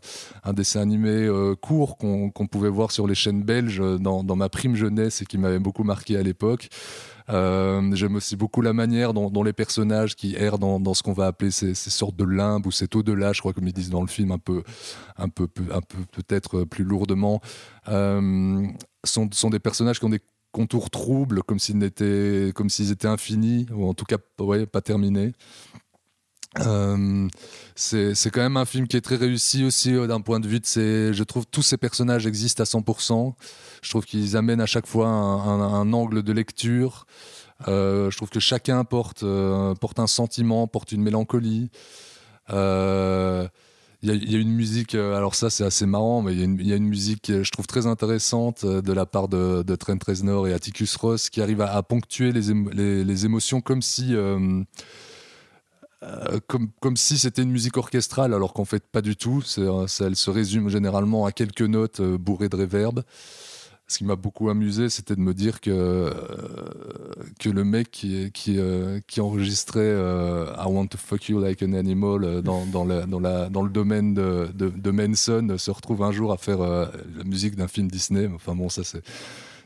dessin 0.54 0.82
animé 0.82 1.12
euh, 1.12 1.56
court 1.56 1.98
qu'on 1.98 2.48
pouvait 2.50 2.70
voir 2.70 2.91
sur 2.91 3.06
les 3.06 3.13
chaînes 3.13 3.43
belges 3.43 3.82
dans, 4.00 4.36
ma 4.36 4.50
prime 4.50 4.76
jeunesse 4.76 5.22
et 5.22 5.26
qui 5.26 5.38
m'avait 5.38 5.60
beaucoup 5.60 5.84
marqué 5.84 6.17
à 6.17 6.24
l'époque. 6.24 6.70
Euh, 7.30 7.93
j'aime 7.93 8.15
aussi 8.15 8.36
beaucoup 8.36 8.62
la 8.62 8.74
manière 8.74 9.13
dont, 9.13 9.43
les 9.43 9.54
personnages 9.54 10.15
qui 10.15 10.36
errent 10.36 10.58
dans, 10.58 10.93
ce 10.96 11.04
qu'on 11.04 11.13
va 11.13 11.28
appeler 11.28 11.52
ces, 11.52 11.76
sortes 11.76 12.15
de 12.15 12.26
limbes 12.26 12.65
ou 12.65 12.72
cet 12.72 12.96
au-delà, 12.96 13.34
je 13.34 13.41
crois 13.41 13.54
comme 13.54 13.67
ils 13.67 13.74
disent 13.74 13.91
dans 13.91 14.02
le 14.02 14.08
film, 14.08 14.32
un 14.32 14.39
peu, 14.39 14.63
un 15.17 15.30
peu, 15.30 15.48
un 15.72 15.82
peu 15.82 16.00
peut-être 16.12 16.63
plus 16.63 16.86
lourdement, 16.86 17.39
sont 17.86 19.50
des 19.52 19.60
personnages 19.60 20.00
qui 20.00 20.06
ont 20.06 20.10
des 20.10 20.22
contours 20.58 20.89
troubles, 20.89 21.43
comme 21.43 21.60
s'ils 21.60 21.84
étaient, 21.84 22.52
comme 22.56 22.72
s'ils 22.72 22.91
étaient 22.91 23.08
infinis, 23.08 23.67
ou 23.72 23.88
en 23.88 23.93
tout 23.93 24.06
cas 24.06 24.17
ouais, 24.39 24.65
pas 24.65 24.82
terminés. 24.82 25.34
Euh, 26.60 27.28
c'est 27.76 28.32
quand 28.32 28.41
même 28.41 28.58
un 28.58 28.65
film 28.65 28.88
qui 28.88 28.98
est 28.98 29.02
très 29.02 29.17
réussi 29.17 29.63
aussi 29.63 29.93
euh, 29.93 30.08
d'un 30.08 30.20
point 30.20 30.39
de 30.39 30.48
vue 30.48 30.60
de 30.60 30.65
ces. 30.65 31.13
Je 31.13 31.24
trouve 31.24 31.46
tous 31.46 31.62
ces 31.62 31.78
personnages 31.78 32.26
existent 32.26 32.63
à 32.63 32.65
100%. 32.65 33.36
Je 33.84 33.89
trouve 33.91 34.06
qu'ils 34.06 34.36
amènent 34.36 34.62
à 34.62 34.65
chaque 34.65 34.88
fois 34.88 35.08
un, 35.08 35.93
angle 35.93 36.24
de 36.24 36.34
lecture. 36.34 37.06
Euh, 37.67 38.10
je 38.10 38.17
trouve 38.17 38.30
que 38.30 38.39
chacun 38.39 38.84
porte, 38.84 39.24
porte 39.80 40.00
un 40.00 40.08
sentiment, 40.08 40.65
porte 40.65 40.91
une 40.91 41.04
mélancolie. 41.04 41.70
Il 44.04 44.32
y, 44.32 44.36
a 44.36 44.40
une 44.40 44.52
musique, 44.52 44.94
euh, 44.94 45.18
alors 45.18 45.34
ça 45.34 45.50
c'est 45.50 45.64
assez 45.64 45.88
marrant, 45.88 46.22
mais 46.22 46.32
il 46.32 46.68
y, 46.68 46.72
a 46.72 46.76
une 46.76 46.88
musique 46.88 47.32
je 47.42 47.50
trouve 47.50 47.66
très 47.66 47.88
intéressante 47.88 48.64
euh, 48.64 48.80
de 48.80 48.94
la 48.94 49.08
part 49.08 49.28
de, 49.28 49.64
Trent 49.76 49.98
Reznor 50.06 50.48
et 50.48 50.54
Atticus 50.54 50.96
Ross 50.98 51.32
qui 51.32 51.42
arrive 51.42 51.62
à, 51.62 51.82
ponctuer 51.82 52.32
les, 52.32 53.26
émotions 53.26 53.60
comme 53.60 53.82
si, 53.82 54.14
euh, 54.14 54.64
comme, 56.46 56.96
si 56.96 57.18
c'était 57.18 57.42
une 57.42 57.50
musique 57.50 57.78
orchestrale, 57.78 58.36
alors 58.36 58.54
qu'en 58.54 58.66
fait 58.66 58.84
pas 58.86 59.02
du 59.02 59.16
tout. 59.16 59.44
elle 59.58 60.16
se 60.16 60.30
résume 60.30 60.70
généralement 60.70 61.26
à 61.26 61.32
quelques 61.32 61.62
notes 61.62 62.00
bourrées 62.00 62.50
de 62.50 62.56
réverb 62.56 63.04
ce 63.88 64.00
qui 64.00 64.04
m'a 64.04 64.17
beaucoup 64.17 64.50
amusé, 64.50 64.89
c'était 64.89 65.15
de 65.15 65.21
me 65.21 65.34
dire 65.34 65.62
que, 65.62 65.71
euh, 65.71 66.12
que 67.39 67.50
le 67.50 67.63
mec 67.63 67.89
qui, 67.89 68.32
euh, 68.50 69.00
qui 69.08 69.21
enregistrait 69.21 69.80
euh, 69.80 70.54
I 70.58 70.67
Want 70.67 70.88
to 70.88 70.97
Fuck 70.97 71.30
You 71.30 71.39
Like 71.39 71.63
an 71.63 71.71
Animal 71.71 72.41
dans, 72.41 72.65
dans, 72.65 72.84
le, 72.84 73.69
domaine 73.69 74.13
de, 74.13 74.50
de, 74.54 74.91
Manson 74.91 75.56
se 75.58 75.71
retrouve 75.71 76.04
un 76.04 76.12
jour 76.12 76.34
à 76.34 76.38
faire 76.38 76.60
la 76.60 76.91
musique 77.23 77.56
d'un 77.56 77.69
film 77.69 77.88
Disney. 77.88 78.30
Enfin 78.36 78.56
bon, 78.56 78.67
ça 78.67 78.84
c'est 78.84 79.02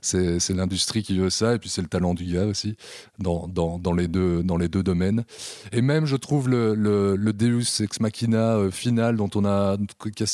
c'est 0.01 0.49
l'industrie 0.49 1.03
qui 1.03 1.17
veut 1.17 1.29
ça, 1.29 1.53
et 1.53 1.59
puis 1.59 1.69
c'est 1.69 1.81
le 1.81 1.87
talent 1.87 2.13
du 2.13 2.25
gars 2.25 2.45
aussi, 2.45 2.75
dans, 3.19 3.47
dans, 3.47 3.77
dans, 3.77 3.93
les 3.93 4.07
deux, 4.07 4.43
dans 4.43 4.57
les 4.57 4.67
deux 4.67 4.83
domaines. 4.83 5.23
Et 5.71 5.81
même, 5.81 6.05
je 6.05 6.15
trouve, 6.15 6.49
le, 6.49 6.73
le, 6.73 7.33
Deus 7.33 7.81
Ex 7.81 7.99
Machina 7.99 8.55
euh, 8.55 8.71
final, 8.71 9.15
dont 9.15 9.29
on 9.35 9.45
a, 9.45 9.77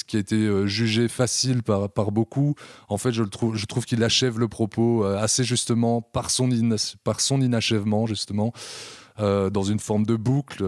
qui 0.08 0.18
a 0.18 0.20
été 0.20 0.36
euh, 0.36 0.66
jugé 0.66 1.08
facile 1.08 1.64
par, 1.64 1.90
par 1.90 2.12
beaucoup, 2.12 2.56
en 2.90 2.98
fait, 2.98 3.12
je, 3.12 3.24
le 3.24 3.30
trouve, 3.30 3.56
je 3.56 3.66
trouve 3.66 3.86
qu'il 3.86 4.04
achève 4.04 4.40
le 4.40 4.48
propos 4.48 5.04
euh, 5.04 5.18
assez 5.18 5.44
justement 5.44 6.02
par 6.02 6.30
son, 6.32 6.50
par 7.04 7.20
son 7.20 7.42
inachèvement, 7.42 8.06
justement, 8.06 8.54
dans 9.20 9.64
une 9.64 9.80
forme 9.80 10.06
de 10.06 10.16
boucle 10.16 10.64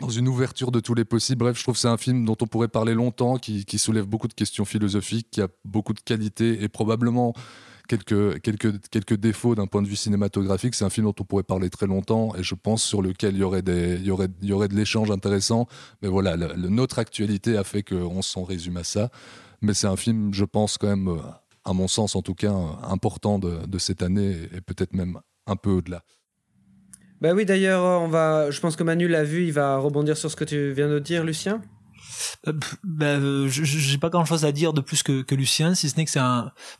dans 0.00 0.08
une 0.08 0.28
ouverture 0.28 0.70
de 0.70 0.80
tous 0.80 0.94
les 0.94 1.04
possibles. 1.04 1.44
Bref, 1.44 1.58
je 1.58 1.62
trouve 1.62 1.74
que 1.74 1.80
c'est 1.80 1.88
un 1.88 1.96
film 1.96 2.24
dont 2.24 2.36
on 2.40 2.46
pourrait 2.46 2.68
parler 2.68 2.94
longtemps, 2.94 3.36
qui, 3.36 3.78
soulève 3.78 4.06
beaucoup 4.06 4.28
de 4.28 4.34
questions 4.34 4.64
philosophiques, 4.64 5.28
qui 5.30 5.40
a 5.40 5.48
beaucoup 5.64 5.92
de 5.92 6.00
qualités 6.00 6.62
et 6.62 6.68
probablement 6.68 7.34
quelques, 7.88 8.40
quelques, 8.40 8.88
quelques 8.88 9.16
défauts 9.16 9.54
d'un 9.54 9.66
point 9.66 9.82
de 9.82 9.88
vue 9.88 9.96
cinématographique. 9.96 10.74
C'est 10.74 10.84
un 10.84 10.90
film 10.90 11.06
dont 11.06 11.14
on 11.20 11.24
pourrait 11.24 11.42
parler 11.42 11.70
très 11.70 11.86
longtemps 11.86 12.34
et 12.36 12.42
je 12.42 12.54
pense 12.54 12.82
sur 12.82 13.02
lequel 13.02 13.34
il 13.34 13.40
y 13.40 13.42
aurait, 13.42 13.62
des, 13.62 13.98
y 13.98 14.10
aurait, 14.10 14.28
y 14.42 14.52
aurait 14.52 14.68
de 14.68 14.74
l'échange 14.74 15.10
intéressant. 15.10 15.66
Mais 16.02 16.08
voilà, 16.08 16.36
notre 16.36 16.98
actualité 16.98 17.56
a 17.56 17.64
fait 17.64 17.82
qu'on 17.82 18.22
s'en 18.22 18.44
résume 18.44 18.78
à 18.78 18.84
ça. 18.84 19.10
Mais 19.60 19.74
c'est 19.74 19.88
un 19.88 19.96
film, 19.96 20.32
je 20.32 20.44
pense, 20.44 20.78
quand 20.78 20.88
même, 20.88 21.20
à 21.64 21.72
mon 21.72 21.88
sens 21.88 22.16
en 22.16 22.22
tout 22.22 22.34
cas, 22.34 22.54
important 22.82 23.38
de, 23.38 23.66
de 23.66 23.78
cette 23.78 24.02
année 24.02 24.36
et 24.54 24.60
peut-être 24.60 24.94
même 24.94 25.20
un 25.46 25.56
peu 25.56 25.70
au-delà. 25.70 26.02
Bah 27.20 27.32
oui, 27.34 27.44
d'ailleurs, 27.44 27.82
on 28.00 28.08
va. 28.08 28.50
Je 28.50 28.60
pense 28.60 28.76
que 28.76 28.82
Manu 28.82 29.06
l'a 29.06 29.24
vu. 29.24 29.44
Il 29.46 29.52
va 29.52 29.76
rebondir 29.78 30.16
sur 30.16 30.30
ce 30.30 30.36
que 30.36 30.44
tu 30.44 30.72
viens 30.72 30.88
de 30.88 30.98
dire, 30.98 31.22
Lucien. 31.24 31.60
Euh, 32.46 32.52
bah, 32.82 33.06
euh, 33.06 33.48
j'ai 33.48 33.98
pas 33.98 34.08
grand 34.08 34.24
chose 34.24 34.44
à 34.44 34.52
dire 34.52 34.72
de 34.72 34.80
plus 34.80 35.02
que, 35.02 35.22
que 35.22 35.34
Lucien, 35.34 35.74
si 35.74 35.88
ce 35.88 35.96
n'est 35.96 36.04
que 36.04 36.10
c'est 36.10 36.20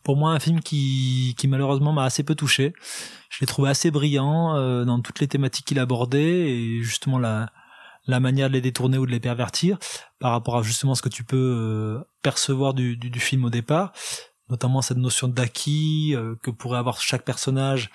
pour 0.03 0.17
moi, 0.17 0.33
un 0.33 0.41
film 0.41 0.61
qui, 0.61 1.35
qui 1.39 1.49
malheureusement 1.49 1.93
m'a 1.93 2.05
assez 2.05 2.23
peu 2.23 2.35
touché. 2.35 2.73
Je 3.31 3.41
l'ai 3.41 3.47
trouvé 3.47 3.71
assez 3.71 3.91
brillant 3.91 4.57
euh, 4.57 4.85
dans 4.85 5.01
toutes 5.01 5.21
les 5.21 5.29
thématiques 5.29 5.67
qu'il 5.67 5.79
abordait 5.79 6.51
et 6.51 6.83
justement 6.83 7.19
la, 7.19 7.51
la 8.07 8.21
manière 8.21 8.49
de 8.49 8.55
les 8.55 8.61
détourner 8.61 8.99
ou 8.99 9.07
de 9.07 9.11
les 9.11 9.21
pervertir 9.21 9.79
par 10.19 10.33
rapport 10.33 10.59
à 10.59 10.63
justement 10.63 10.95
ce 10.95 11.03
que 11.03 11.09
tu 11.09 11.25
peux 11.25 12.03
percevoir 12.23 12.75
du, 12.75 12.97
du, 12.97 13.11
du, 13.11 13.21
film 13.21 13.45
au 13.45 13.51
départ, 13.51 13.93
notamment 14.49 14.83
cette 14.83 14.99
notion 14.99 15.29
d'acquis 15.29 16.15
que 16.43 16.51
pourrait 16.51 16.79
avoir 16.79 17.01
chaque 17.01 17.25
personnage 17.25 17.91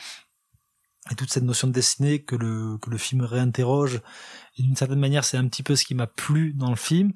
et 1.11 1.15
toute 1.15 1.31
cette 1.31 1.43
notion 1.43 1.67
de 1.67 1.73
destinée 1.73 2.23
que 2.23 2.35
le, 2.35 2.77
que 2.79 2.89
le 2.89 2.97
film 2.97 3.21
réinterroge. 3.21 4.01
Et 4.57 4.63
d'une 4.63 4.75
certaine 4.75 4.99
manière, 4.99 5.23
c'est 5.23 5.37
un 5.37 5.47
petit 5.47 5.63
peu 5.63 5.75
ce 5.75 5.85
qui 5.85 5.95
m'a 5.95 6.07
plu 6.07 6.53
dans 6.53 6.69
le 6.69 6.75
film. 6.75 7.11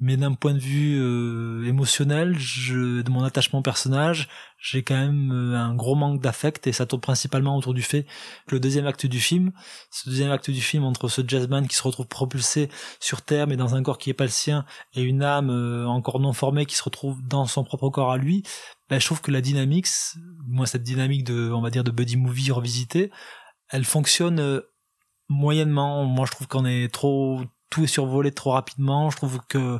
Mais 0.00 0.16
d'un 0.16 0.34
point 0.34 0.54
de 0.54 0.58
vue 0.58 1.00
euh, 1.00 1.66
émotionnel, 1.68 2.36
de 2.36 3.10
mon 3.10 3.22
attachement 3.22 3.60
au 3.60 3.62
personnage, 3.62 4.28
j'ai 4.58 4.82
quand 4.82 4.96
même 4.96 5.30
euh, 5.30 5.56
un 5.56 5.74
gros 5.74 5.94
manque 5.94 6.20
d'affect 6.20 6.66
et 6.66 6.72
ça 6.72 6.84
tourne 6.84 7.00
principalement 7.00 7.56
autour 7.56 7.74
du 7.74 7.82
fait 7.82 8.04
que 8.46 8.56
le 8.56 8.60
deuxième 8.60 8.86
acte 8.86 9.06
du 9.06 9.20
film, 9.20 9.52
ce 9.90 10.08
deuxième 10.08 10.32
acte 10.32 10.50
du 10.50 10.60
film 10.60 10.84
entre 10.84 11.08
ce 11.08 11.22
jazzman 11.26 11.68
qui 11.68 11.76
se 11.76 11.82
retrouve 11.82 12.08
propulsé 12.08 12.70
sur 12.98 13.22
Terre 13.22 13.46
mais 13.46 13.56
dans 13.56 13.76
un 13.76 13.82
corps 13.82 13.98
qui 13.98 14.10
est 14.10 14.14
pas 14.14 14.24
le 14.24 14.30
sien 14.30 14.64
et 14.94 15.02
une 15.02 15.22
âme 15.22 15.50
euh, 15.50 15.86
encore 15.86 16.18
non 16.18 16.32
formée 16.32 16.66
qui 16.66 16.74
se 16.76 16.82
retrouve 16.82 17.22
dans 17.22 17.46
son 17.46 17.62
propre 17.62 17.88
corps 17.88 18.10
à 18.10 18.16
lui, 18.16 18.42
ben, 18.88 19.00
je 19.00 19.06
trouve 19.06 19.20
que 19.20 19.30
la 19.30 19.40
dynamique, 19.40 19.86
moi 20.46 20.66
cette 20.66 20.82
dynamique 20.82 21.24
de, 21.24 21.50
on 21.50 21.62
va 21.62 21.70
dire, 21.70 21.84
de 21.84 21.90
buddy 21.90 22.16
movie 22.16 22.50
revisité, 22.50 23.10
elle 23.68 23.84
fonctionne 23.84 24.40
euh, 24.40 24.60
moyennement. 25.28 26.04
Moi, 26.04 26.26
je 26.26 26.32
trouve 26.32 26.46
qu'on 26.46 26.66
est 26.66 26.92
trop, 26.92 27.40
tout 27.70 27.84
est 27.84 27.88
survolé 27.88 28.32
trop 28.32 28.52
rapidement. 28.52 29.10
Je 29.10 29.16
trouve 29.16 29.40
que 29.48 29.78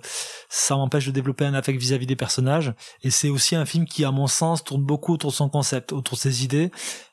ça 0.49 0.77
m'empêche 0.77 1.07
de 1.07 1.11
développer 1.13 1.45
un 1.45 1.55
affect 1.55 1.79
vis-à-vis 1.79 2.07
des 2.07 2.17
personnages. 2.17 2.75
Et 3.03 3.11
c'est 3.11 3.29
aussi 3.29 3.57
un 3.57 3.67
film 3.67 3.85
qui, 3.85 4.05
à 4.05 4.11
mon 4.11 4.27
sens, 4.27 4.65
tourne 4.65 4.83
beaucoup 4.83 5.15
autour 5.15 5.31
de 5.31 5.37
son 5.37 5.49
concept, 5.49 5.93
autour 5.93 6.17
de 6.17 6.21
ses 6.21 6.45
idées, 6.45 6.71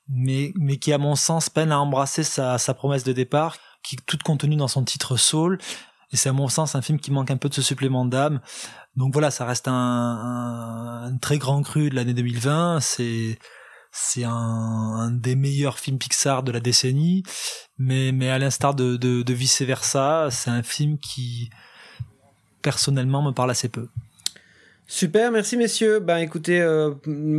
mais, 0.08 0.54
mais 0.56 0.78
qui, 0.78 0.94
à 0.94 0.98
mon 0.98 1.16
sens, 1.16 1.50
peine 1.50 1.72
à 1.72 1.80
embrasser 1.80 2.24
sa, 2.24 2.58
sa 2.58 2.74
promesse 2.74 3.04
de 3.04 3.14
départ, 3.14 3.58
qui 3.84 3.96
est 3.96 4.06
toute 4.06 4.24
contenue 4.24 4.56
dans 4.56 4.68
son 4.68 4.84
titre 4.84 5.18
Soul. 5.18 5.60
Et 6.12 6.18
c'est 6.18 6.30
à 6.30 6.34
mon 6.34 6.50
sens 6.50 6.76
un 6.76 6.82
film 6.82 7.00
qui 7.00 7.12
manque 7.12 7.32
un 7.32 7.38
peu 7.38 7.48
de 7.50 7.54
ce 7.54 7.62
supplément 7.62 8.06
d'âme. 8.06 8.42
Donc 8.96 9.14
voilà, 9.14 9.32
ça 9.32 9.46
reste 9.46 9.68
un, 9.68 11.18
très 11.22 11.38
grand 11.38 11.62
cru 11.62 11.90
de 11.90 11.96
l'année 11.96 12.14
2020. 12.14 12.80
C'est 12.82 13.38
c'est 13.94 14.24
un, 14.24 15.12
des 15.12 15.36
meilleurs 15.36 15.78
films 15.78 15.98
Pixar 15.98 16.44
de 16.44 16.52
la 16.52 16.60
décennie, 16.62 17.24
mais 17.78 18.12
mais 18.12 18.30
à 18.30 18.40
l'instar 18.40 18.74
de, 18.74 18.96
de, 18.96 19.34
vice 19.34 19.62
versa, 19.62 20.30
c'est 20.32 20.50
un 20.50 20.64
film 20.64 20.98
qui 20.98 21.50
personnellement 22.62 23.22
me 23.22 23.32
parle 23.32 23.52
assez 23.52 23.70
peu. 23.70 23.88
Super, 24.88 25.32
merci 25.32 25.56
messieurs. 25.56 26.00
Ben 26.00 26.18
écoutez, 26.18 26.60
euh, 26.62 26.92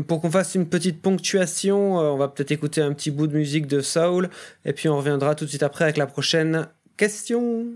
pour 0.08 0.22
qu'on 0.22 0.30
fasse 0.30 0.54
une 0.54 0.68
petite 0.68 1.02
ponctuation, 1.02 2.00
euh, 2.00 2.04
on 2.04 2.16
va 2.16 2.28
peut-être 2.28 2.50
écouter 2.50 2.80
un 2.80 2.94
petit 2.94 3.10
bout 3.10 3.26
de 3.26 3.36
musique 3.36 3.66
de 3.66 3.80
Soul, 3.80 4.30
et 4.64 4.72
puis 4.72 4.88
on 4.88 4.96
reviendra 4.96 5.34
tout 5.34 5.44
de 5.44 5.50
suite 5.50 5.62
après 5.62 5.84
avec 5.84 5.98
la 5.98 6.06
prochaine 6.06 6.68
question. 6.96 7.66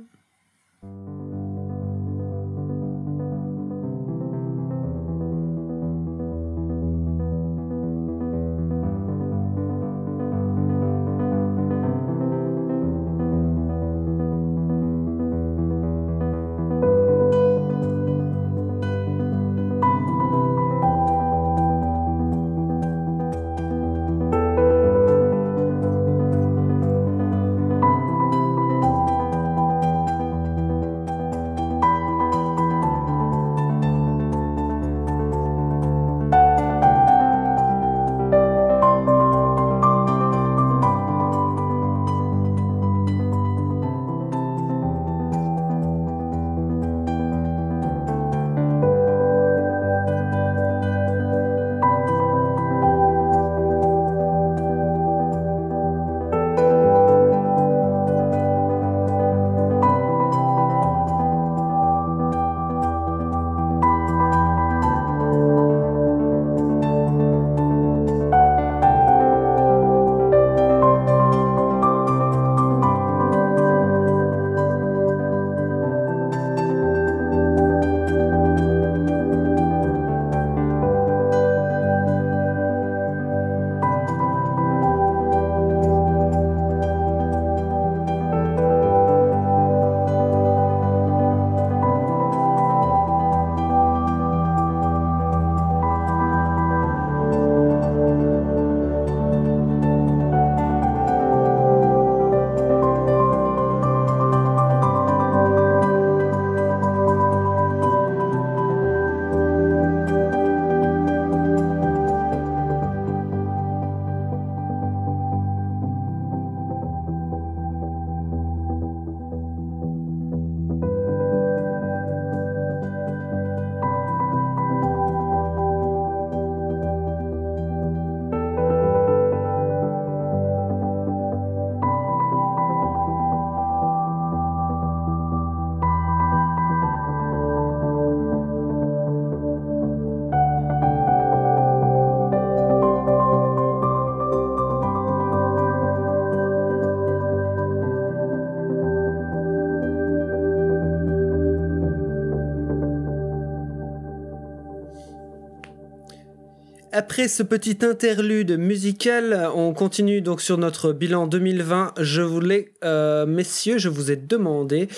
Après 157.06 157.28
ce 157.28 157.44
petit 157.44 157.84
interlude 157.84 158.58
musical, 158.58 159.48
on 159.54 159.72
continue 159.74 160.22
donc 160.22 160.40
sur 160.40 160.58
notre 160.58 160.92
bilan 160.92 161.28
2020. 161.28 161.94
Je 162.00 162.20
voulais, 162.20 162.72
euh, 162.82 163.26
messieurs, 163.26 163.78
je 163.78 163.88
vous 163.88 164.10
ai 164.10 164.16
demandé 164.16 164.88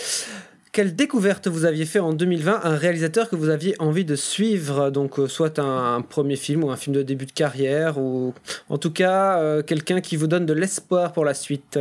quelle 0.72 0.96
découverte 0.96 1.48
vous 1.48 1.66
aviez 1.66 1.84
fait 1.84 1.98
en 1.98 2.14
2020, 2.14 2.60
un 2.64 2.76
réalisateur 2.76 3.28
que 3.28 3.36
vous 3.36 3.50
aviez 3.50 3.74
envie 3.78 4.06
de 4.06 4.16
suivre, 4.16 4.88
donc 4.88 5.18
euh, 5.18 5.28
soit 5.28 5.58
un, 5.58 6.00
premier 6.00 6.36
film 6.36 6.64
ou 6.64 6.70
un 6.70 6.76
film 6.76 6.96
de 6.96 7.02
début 7.02 7.26
de 7.26 7.32
carrière, 7.32 7.98
ou 7.98 8.32
en 8.70 8.78
tout 8.78 8.90
cas 8.90 9.38
euh, 9.40 9.62
quelqu'un 9.62 10.00
qui 10.00 10.16
vous 10.16 10.28
donne 10.28 10.46
de 10.46 10.54
l'espoir 10.54 11.12
pour 11.12 11.26
la 11.26 11.34
suite. 11.34 11.78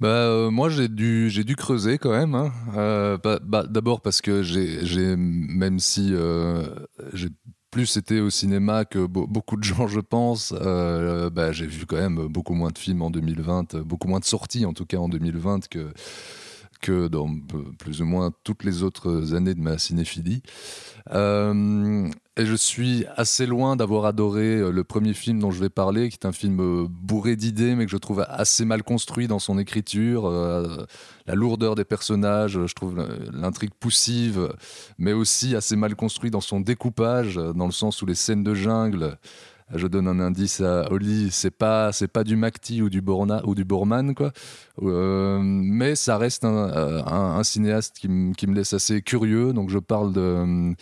Bah, 0.00 0.48
moi 0.50 0.70
j'ai 0.70 0.88
dû 0.88 1.28
j'ai 1.28 1.44
dû 1.44 1.56
creuser 1.56 1.98
quand 1.98 2.12
même. 2.12 2.34
Hein. 2.34 3.18
Bah, 3.22 3.38
bah, 3.42 3.66
d'abord 3.68 4.00
parce 4.00 4.22
que 4.22 4.42
j'ai 4.42 5.14
même 5.14 5.78
si 5.78 6.14
j'ai 7.12 7.28
plus 7.74 7.96
été 7.96 8.20
au 8.20 8.30
cinéma 8.30 8.84
que 8.84 9.04
beaucoup 9.04 9.56
de 9.56 9.64
gens, 9.64 9.88
je 9.88 9.98
pense. 9.98 10.54
Euh, 10.56 11.28
bah, 11.28 11.50
j'ai 11.50 11.66
vu 11.66 11.86
quand 11.86 11.96
même 11.96 12.28
beaucoup 12.28 12.54
moins 12.54 12.70
de 12.70 12.78
films 12.78 13.02
en 13.02 13.10
2020, 13.10 13.78
beaucoup 13.78 14.06
moins 14.06 14.20
de 14.20 14.24
sorties 14.24 14.64
en 14.64 14.72
tout 14.72 14.86
cas 14.86 14.98
en 14.98 15.08
2020 15.08 15.66
que, 15.66 15.92
que 16.80 17.08
dans 17.08 17.28
plus 17.76 18.00
ou 18.00 18.04
moins 18.04 18.30
toutes 18.44 18.62
les 18.62 18.84
autres 18.84 19.34
années 19.34 19.54
de 19.54 19.60
ma 19.60 19.76
cinéphilie. 19.78 20.40
Euh, 21.10 22.08
et 22.36 22.46
je 22.46 22.54
suis 22.54 23.06
assez 23.16 23.46
loin 23.46 23.76
d'avoir 23.76 24.06
adoré 24.06 24.56
euh, 24.56 24.70
le 24.72 24.82
premier 24.82 25.14
film 25.14 25.38
dont 25.38 25.52
je 25.52 25.60
vais 25.60 25.68
parler, 25.68 26.08
qui 26.08 26.18
est 26.20 26.26
un 26.26 26.32
film 26.32 26.60
euh, 26.60 26.86
bourré 26.88 27.36
d'idées, 27.36 27.76
mais 27.76 27.84
que 27.84 27.92
je 27.92 27.96
trouve 27.96 28.24
assez 28.28 28.64
mal 28.64 28.82
construit 28.82 29.28
dans 29.28 29.38
son 29.38 29.56
écriture. 29.56 30.26
Euh, 30.26 30.84
la 31.26 31.34
lourdeur 31.36 31.76
des 31.76 31.84
personnages, 31.84 32.58
je 32.66 32.74
trouve 32.74 33.06
l'intrigue 33.32 33.72
poussive, 33.78 34.52
mais 34.98 35.12
aussi 35.12 35.54
assez 35.54 35.76
mal 35.76 35.94
construit 35.94 36.30
dans 36.32 36.40
son 36.40 36.58
découpage, 36.58 37.36
dans 37.36 37.66
le 37.66 37.72
sens 37.72 38.02
où 38.02 38.06
les 38.06 38.16
scènes 38.16 38.42
de 38.42 38.54
jungle. 38.54 39.16
Je 39.74 39.86
donne 39.86 40.08
un 40.08 40.20
indice 40.20 40.60
à 40.60 40.92
Oli, 40.92 41.30
c'est 41.30 41.50
pas 41.50 41.90
c'est 41.90 42.08
pas 42.08 42.22
du 42.22 42.36
Macti 42.36 42.82
ou 42.82 42.90
du 42.90 43.00
Borna 43.00 43.40
ou 43.46 43.54
du 43.54 43.64
Borman 43.64 44.14
quoi, 44.14 44.30
mais 44.82 45.94
ça 45.94 46.18
reste 46.18 46.44
un, 46.44 47.42
cinéaste 47.42 47.96
qui, 47.98 48.08
qui, 48.36 48.46
me 48.46 48.54
laisse 48.54 48.74
assez 48.74 49.00
curieux. 49.00 49.54
Donc 49.54 49.70
je 49.70 49.78
parle 49.78 50.12
de 50.12 50.74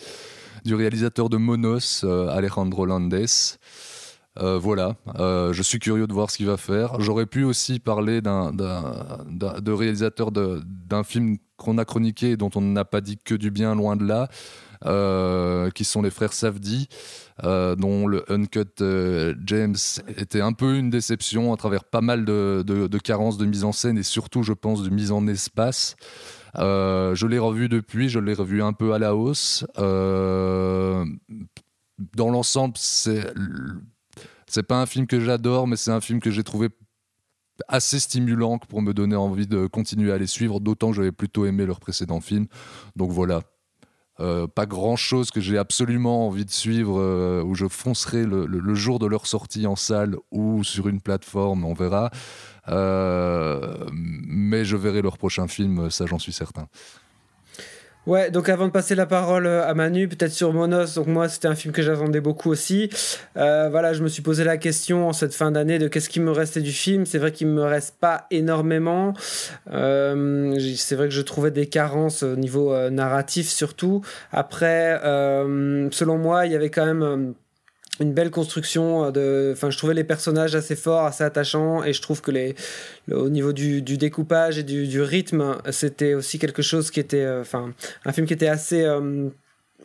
du 0.63 0.75
réalisateur 0.75 1.29
de 1.29 1.37
Monos, 1.37 2.03
euh, 2.03 2.27
Alejandro 2.29 2.85
Landes. 2.85 3.27
Euh, 4.39 4.57
voilà, 4.57 4.95
euh, 5.19 5.53
je 5.53 5.61
suis 5.61 5.77
curieux 5.77 6.07
de 6.07 6.13
voir 6.13 6.31
ce 6.31 6.37
qu'il 6.37 6.47
va 6.47 6.57
faire. 6.57 6.99
J'aurais 6.99 7.27
pu 7.27 7.43
aussi 7.43 7.79
parler 7.79 8.21
d'un 8.21 8.51
de 8.51 9.71
réalisateur 9.71 10.31
d'un 10.31 11.03
film 11.03 11.37
qu'on 11.57 11.77
a 11.77 11.85
chroniqué 11.85 12.31
et 12.31 12.37
dont 12.37 12.49
on 12.55 12.61
n'a 12.61 12.83
pas 12.83 13.01
dit 13.01 13.19
que 13.23 13.35
du 13.35 13.51
bien, 13.51 13.75
loin 13.75 13.95
de 13.95 14.05
là, 14.05 14.29
qui 15.69 15.85
sont 15.85 16.01
les 16.01 16.09
frères 16.09 16.33
Savdi, 16.33 16.87
dont 17.43 18.07
le 18.07 18.25
Uncut 18.31 18.83
James 19.45 19.75
était 20.17 20.41
un 20.41 20.53
peu 20.53 20.77
une 20.77 20.89
déception 20.89 21.53
à 21.53 21.57
travers 21.57 21.83
pas 21.83 22.01
mal 22.01 22.25
de, 22.25 22.63
de, 22.65 22.97
carences 22.97 23.37
de 23.37 23.45
mise 23.45 23.63
en 23.63 23.71
scène 23.71 23.99
et 23.99 24.03
surtout, 24.03 24.41
je 24.41 24.53
pense, 24.53 24.81
de 24.81 24.89
mise 24.89 25.11
en 25.11 25.27
espace. 25.27 25.95
Euh, 26.57 27.15
je 27.15 27.27
l'ai 27.27 27.39
revu 27.39 27.69
depuis, 27.69 28.09
je 28.09 28.19
l'ai 28.19 28.33
revu 28.33 28.61
un 28.61 28.73
peu 28.73 28.93
à 28.93 28.99
la 28.99 29.15
hausse. 29.15 29.65
Euh, 29.77 31.05
dans 32.15 32.29
l'ensemble, 32.29 32.75
c'est 32.77 33.33
c'est 34.47 34.63
pas 34.63 34.81
un 34.81 34.85
film 34.85 35.07
que 35.07 35.19
j'adore, 35.19 35.67
mais 35.67 35.75
c'est 35.75 35.91
un 35.91 36.01
film 36.01 36.19
que 36.19 36.29
j'ai 36.29 36.43
trouvé 36.43 36.69
assez 37.67 37.99
stimulant 37.99 38.57
pour 38.57 38.81
me 38.81 38.93
donner 38.93 39.15
envie 39.15 39.47
de 39.47 39.67
continuer 39.67 40.11
à 40.11 40.17
les 40.17 40.27
suivre, 40.27 40.59
d'autant 40.59 40.89
que 40.89 40.95
j'avais 40.95 41.11
plutôt 41.11 41.45
aimé 41.45 41.65
leur 41.65 41.79
précédent 41.79 42.19
film. 42.19 42.47
Donc 42.95 43.11
voilà, 43.11 43.41
euh, 44.19 44.47
pas 44.47 44.65
grand 44.65 44.95
chose 44.95 45.31
que 45.31 45.41
j'ai 45.41 45.57
absolument 45.57 46.27
envie 46.27 46.45
de 46.45 46.51
suivre, 46.51 47.43
où 47.43 47.55
je 47.55 47.67
foncerai 47.67 48.25
le, 48.25 48.45
le, 48.45 48.75
jour 48.75 48.99
de 48.99 49.07
leur 49.07 49.25
sortie 49.25 49.65
en 49.65 49.75
salle 49.75 50.15
ou 50.31 50.63
sur 50.63 50.87
une 50.87 51.01
plateforme, 51.01 51.65
on 51.65 51.73
verra. 51.73 52.11
Euh, 52.69 53.89
mais 53.91 54.63
je 54.65 54.77
verrai 54.77 55.01
leur 55.01 55.17
prochain 55.17 55.47
film, 55.47 55.89
ça 55.89 56.05
j'en 56.05 56.19
suis 56.19 56.33
certain. 56.33 56.67
Ouais, 58.05 58.31
donc 58.31 58.49
avant 58.49 58.67
de 58.67 58.71
passer 58.71 58.95
la 58.95 59.05
parole 59.05 59.47
à 59.47 59.73
Manu, 59.73 60.09
peut-être 60.09 60.33
sur 60.33 60.51
Monos, 60.51 60.95
donc 60.95 61.07
moi 61.07 61.29
c'était 61.29 61.47
un 61.47 61.55
film 61.55 61.73
que 61.73 61.81
j'attendais 61.81 62.19
beaucoup 62.19 62.49
aussi. 62.49 62.89
Euh, 63.37 63.69
voilà, 63.69 63.93
je 63.93 64.03
me 64.03 64.09
suis 64.09 64.21
posé 64.21 64.43
la 64.43 64.57
question 64.57 65.07
en 65.07 65.13
cette 65.13 65.33
fin 65.33 65.51
d'année 65.51 65.79
de 65.79 65.87
qu'est-ce 65.87 66.09
qui 66.09 66.19
me 66.19 66.31
restait 66.31 66.59
du 66.59 66.73
film. 66.73 67.05
C'est 67.05 67.17
vrai 67.17 67.31
qu'il 67.31 67.47
me 67.47 67.63
reste 67.63 67.95
pas 68.01 68.27
énormément. 68.29 69.13
Euh, 69.71 70.59
c'est 70.75 70.95
vrai 70.95 71.07
que 71.07 71.13
je 71.13 71.21
trouvais 71.21 71.51
des 71.51 71.67
carences 71.67 72.23
au 72.23 72.35
niveau 72.35 72.75
narratif 72.89 73.47
surtout. 73.47 74.01
Après, 74.33 74.99
selon 75.01 76.17
moi, 76.17 76.45
il 76.45 76.51
y 76.51 76.55
avait 76.55 76.69
quand 76.69 76.85
même 76.85 77.33
une 77.99 78.13
belle 78.13 78.31
construction 78.31 79.05
euh, 79.05 79.11
de 79.11 79.51
enfin 79.53 79.69
je 79.69 79.77
trouvais 79.77 79.93
les 79.93 80.03
personnages 80.03 80.55
assez 80.55 80.75
forts 80.75 81.05
assez 81.05 81.23
attachants 81.23 81.83
et 81.83 81.93
je 81.93 82.01
trouve 82.01 82.21
que 82.21 82.31
les 82.31 82.55
au 83.11 83.29
niveau 83.29 83.53
du, 83.53 83.81
découpage 83.81 84.57
et 84.57 84.63
du, 84.63 85.01
rythme 85.01 85.57
c'était 85.71 86.13
aussi 86.13 86.39
quelque 86.39 86.61
chose 86.61 86.89
qui 86.91 86.99
était 86.99 87.17
euh, 87.17 87.41
enfin 87.41 87.73
un 88.05 88.11
film 88.11 88.25
qui 88.25 88.33
était 88.33 88.47
assez 88.47 88.83
euh, 88.83 89.29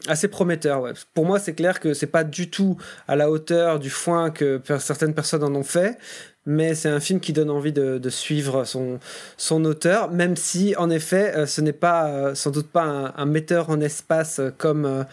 assez 0.07 0.29
prometteur 0.29 0.93
pour 1.13 1.27
moi 1.27 1.39
c'est 1.39 1.55
clair 1.55 1.81
que 1.81 1.93
c'est 1.93 2.07
pas 2.07 2.25
du 2.25 2.51
tout 2.51 2.79
à 3.09 3.17
la 3.17 3.31
hauteur 3.31 3.79
du 3.79 3.91
foin 3.91 4.31
que 4.31 4.61
certaines 4.79 5.15
personnes 5.15 5.45
en 5.45 5.55
ont 5.55 5.65
fait 5.65 5.99
mais 6.47 6.75
c'est 6.75 6.89
un 6.89 7.01
film 7.01 7.21
qui 7.21 7.35
donne 7.35 7.51
envie 7.51 7.75
de, 7.75 8.09
suivre 8.09 8.65
son, 8.65 9.01
son 9.37 9.67
auteur, 9.67 10.11
même 10.11 10.35
si 10.35 10.75
en 10.77 10.89
effet 10.89 11.45
ce 11.45 11.61
n'est 11.61 11.75
pas 11.75 12.35
sans 12.35 12.51
doute 12.51 12.69
pas 12.69 13.13
un, 13.15 13.27
metteur 13.27 13.69
en 13.69 13.83
espace 13.83 14.41
comme, 14.57 15.05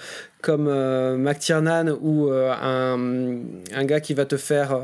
comme 0.45 0.67
euh, 0.67 1.17
McTiernan 1.17 1.97
ou 2.01 2.29
euh, 2.29 2.53
un, 2.53 3.84
gars 3.84 3.99
qui 3.99 4.13
va 4.13 4.25
te 4.25 4.38
faire 4.38 4.79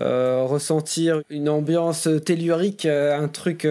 euh, 0.00 0.42
ressentir 0.42 1.22
une 1.30 1.48
ambiance 1.48 2.08
tellurique, 2.24 2.84
un 2.84 3.28
truc 3.28 3.66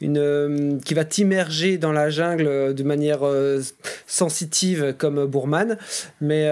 une, 0.00 0.80
qui 0.84 0.92
va 0.92 1.04
t'immerger 1.06 1.78
dans 1.78 1.92
la 1.92 2.10
jungle 2.10 2.74
de 2.74 2.82
manière 2.82 3.20
sensitive 4.06 4.94
comme 4.98 5.24
Bourman. 5.24 5.78
Mais 6.20 6.50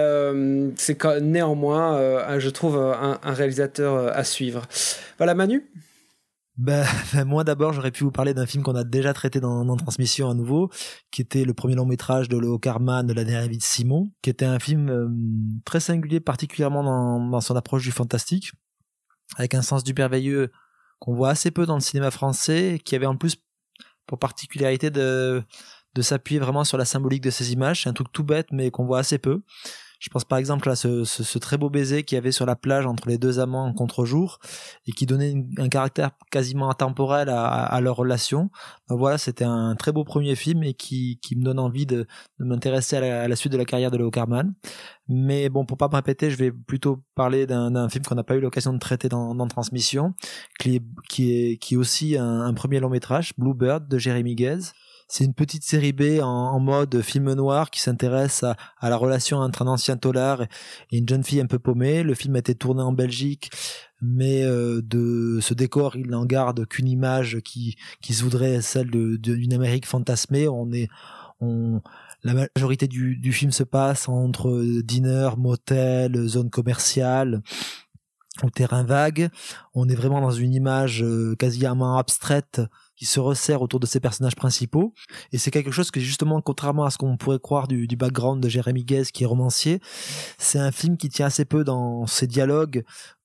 c'est 0.77 1.03
néanmoins, 1.21 2.39
je 2.39 2.49
trouve, 2.49 2.77
un, 2.77 3.19
réalisateur 3.23 4.15
à 4.15 4.23
suivre. 4.23 4.63
Voilà 5.19 5.35
Manu? 5.35 5.63
Ben, 6.57 6.85
moi 7.25 7.43
d'abord, 7.43 7.73
j'aurais 7.73 7.91
pu 7.91 8.03
vous 8.03 8.11
parler 8.11 8.33
d'un 8.33 8.45
film 8.45 8.63
qu'on 8.63 8.75
a 8.75 8.83
déjà 8.83 9.13
traité 9.13 9.39
dans, 9.39 9.65
dans, 9.65 9.77
Transmission 9.77 10.29
à 10.29 10.33
nouveau, 10.33 10.69
qui 11.11 11.21
était 11.21 11.45
le 11.45 11.53
premier 11.53 11.75
long 11.75 11.85
métrage 11.85 12.29
de 12.29 12.37
Leo 12.37 12.59
Carman 12.59 13.05
de 13.05 13.13
la 13.13 13.23
dernière 13.23 13.47
vie 13.47 13.57
de 13.57 13.63
Simon, 13.63 14.11
qui 14.21 14.29
était 14.29 14.45
un 14.45 14.59
film 14.59 14.89
euh, 14.89 15.07
très 15.65 15.79
singulier, 15.79 16.19
particulièrement 16.19 16.83
dans, 16.83 17.19
dans, 17.29 17.41
son 17.41 17.55
approche 17.55 17.83
du 17.83 17.91
fantastique, 17.91 18.51
avec 19.37 19.53
un 19.55 19.61
sens 19.61 19.83
du 19.83 19.93
merveilleux 19.93 20.51
qu'on 20.99 21.15
voit 21.15 21.29
assez 21.29 21.51
peu 21.51 21.65
dans 21.65 21.75
le 21.75 21.81
cinéma 21.81 22.11
français, 22.11 22.79
qui 22.83 22.95
avait 22.95 23.07
en 23.07 23.17
plus 23.17 23.37
pour 24.05 24.19
particularité 24.19 24.91
de, 24.91 25.43
de 25.95 26.01
s'appuyer 26.01 26.39
vraiment 26.39 26.63
sur 26.63 26.77
la 26.77 26.85
symbolique 26.85 27.23
de 27.23 27.29
ces 27.29 27.53
images. 27.53 27.83
C'est 27.83 27.89
un 27.89 27.93
truc 27.93 28.11
tout 28.11 28.23
bête, 28.23 28.47
mais 28.51 28.71
qu'on 28.71 28.85
voit 28.85 28.99
assez 28.99 29.17
peu. 29.17 29.41
Je 30.01 30.09
pense 30.09 30.25
par 30.25 30.39
exemple 30.39 30.67
à 30.67 30.75
ce, 30.75 31.03
ce, 31.03 31.21
ce 31.21 31.37
très 31.37 31.59
beau 31.59 31.69
baiser 31.69 32.01
qu'il 32.03 32.15
y 32.15 32.17
avait 32.17 32.31
sur 32.31 32.47
la 32.47 32.55
plage 32.55 32.87
entre 32.87 33.07
les 33.07 33.19
deux 33.19 33.37
amants 33.37 33.67
en 33.67 33.73
contre-jour 33.73 34.39
et 34.87 34.93
qui 34.93 35.05
donnait 35.05 35.45
un 35.59 35.69
caractère 35.69 36.09
quasiment 36.31 36.71
intemporel 36.71 37.29
à, 37.29 37.45
à, 37.45 37.81
leur 37.81 37.97
relation. 37.97 38.49
Donc 38.89 38.97
voilà, 38.97 39.19
c'était 39.19 39.43
un 39.43 39.75
très 39.75 39.91
beau 39.91 40.03
premier 40.03 40.35
film 40.35 40.63
et 40.63 40.73
qui, 40.73 41.19
qui 41.21 41.35
me 41.35 41.43
donne 41.43 41.59
envie 41.59 41.85
de, 41.85 42.07
de 42.39 42.45
m'intéresser 42.45 42.97
à, 42.97 43.27
la 43.27 43.35
suite 43.35 43.53
de 43.53 43.59
la 43.59 43.65
carrière 43.65 43.91
de 43.91 43.97
Leo 43.97 44.09
Carman. 44.09 44.55
Mais 45.07 45.49
bon, 45.49 45.65
pour 45.65 45.77
pas 45.77 45.87
me 45.87 45.95
répéter, 45.95 46.31
je 46.31 46.37
vais 46.37 46.51
plutôt 46.51 47.03
parler 47.13 47.45
d'un 47.45 47.87
film 47.87 48.03
qu'on 48.03 48.15
n'a 48.15 48.23
pas 48.23 48.35
eu 48.35 48.39
l'occasion 48.39 48.73
de 48.73 48.79
traiter 48.79 49.07
dans, 49.07 49.35
dans 49.35 49.47
Transmission, 49.47 50.15
qui 50.59 50.77
est, 50.77 50.83
qui 51.09 51.31
est, 51.31 51.57
qui 51.57 51.75
est 51.75 51.77
aussi 51.77 52.17
un, 52.17 52.41
un 52.41 52.53
premier 52.55 52.79
long 52.79 52.89
métrage, 52.89 53.33
Bluebird 53.37 53.87
de 53.87 53.99
Jérémy 53.99 54.33
Guez 54.33 54.71
c'est 55.11 55.25
une 55.25 55.33
petite 55.33 55.65
série 55.65 55.91
B 55.91 56.21
en, 56.23 56.57
mode 56.61 57.01
film 57.01 57.33
noir 57.33 57.69
qui 57.69 57.81
s'intéresse 57.81 58.43
à, 58.43 58.55
la 58.81 58.95
relation 58.95 59.39
entre 59.39 59.61
un 59.61 59.67
ancien 59.67 59.97
tolard 59.97 60.43
et 60.89 60.97
une 60.99 61.07
jeune 61.07 61.25
fille 61.25 61.41
un 61.41 61.47
peu 61.47 61.59
paumée. 61.59 62.01
Le 62.01 62.13
film 62.13 62.37
a 62.37 62.39
été 62.39 62.55
tourné 62.55 62.81
en 62.81 62.93
Belgique, 62.93 63.49
mais 64.01 64.45
euh, 64.45 64.81
de 64.81 65.39
ce 65.41 65.53
décor, 65.53 65.97
il 65.97 66.07
n'en 66.07 66.25
garde 66.25 66.65
qu'une 66.65 66.87
image 66.87 67.41
qui, 67.43 67.75
qui 68.01 68.13
se 68.13 68.23
voudrait 68.23 68.61
celle 68.61 68.89
d'une 68.89 69.53
Amérique 69.53 69.85
fantasmée. 69.85 70.47
On 70.47 70.71
est, 70.71 70.87
on, 71.41 71.81
la 72.23 72.47
majorité 72.55 72.87
du, 72.87 73.33
film 73.33 73.51
se 73.51 73.63
passe 73.63 74.07
entre 74.07 74.63
dîner, 74.81 75.31
motel, 75.37 76.25
zone 76.25 76.49
commerciale 76.49 77.41
au 78.43 78.49
terrain 78.49 78.83
vague. 78.83 79.29
On 79.75 79.89
est 79.89 79.95
vraiment 79.95 80.21
dans 80.21 80.31
une 80.31 80.53
image 80.53 81.03
euh, 81.03 81.35
quasiment 81.35 81.97
abstraite 81.97 82.61
qui 83.01 83.07
se 83.07 83.19
resserre 83.19 83.63
autour 83.63 83.79
de 83.79 83.87
ses 83.87 83.99
personnages 83.99 84.35
principaux. 84.35 84.93
Et 85.31 85.39
c'est 85.39 85.49
quelque 85.49 85.71
chose 85.71 85.89
que 85.89 85.99
justement, 85.99 86.39
contrairement 86.39 86.85
à 86.85 86.91
ce 86.91 86.99
qu'on 86.99 87.17
pourrait 87.17 87.39
croire 87.39 87.67
du, 87.67 87.87
background 87.97 88.43
de 88.43 88.47
Jérémy 88.47 88.83
Guez 88.83 89.05
qui 89.11 89.23
est 89.23 89.25
romancier, 89.25 89.79
c'est 90.37 90.59
un 90.59 90.71
film 90.71 90.97
qui 90.97 91.09
tient 91.09 91.25
assez 91.25 91.43
peu 91.43 91.63
dans 91.63 92.05
ses 92.05 92.27
dialogues 92.27 92.83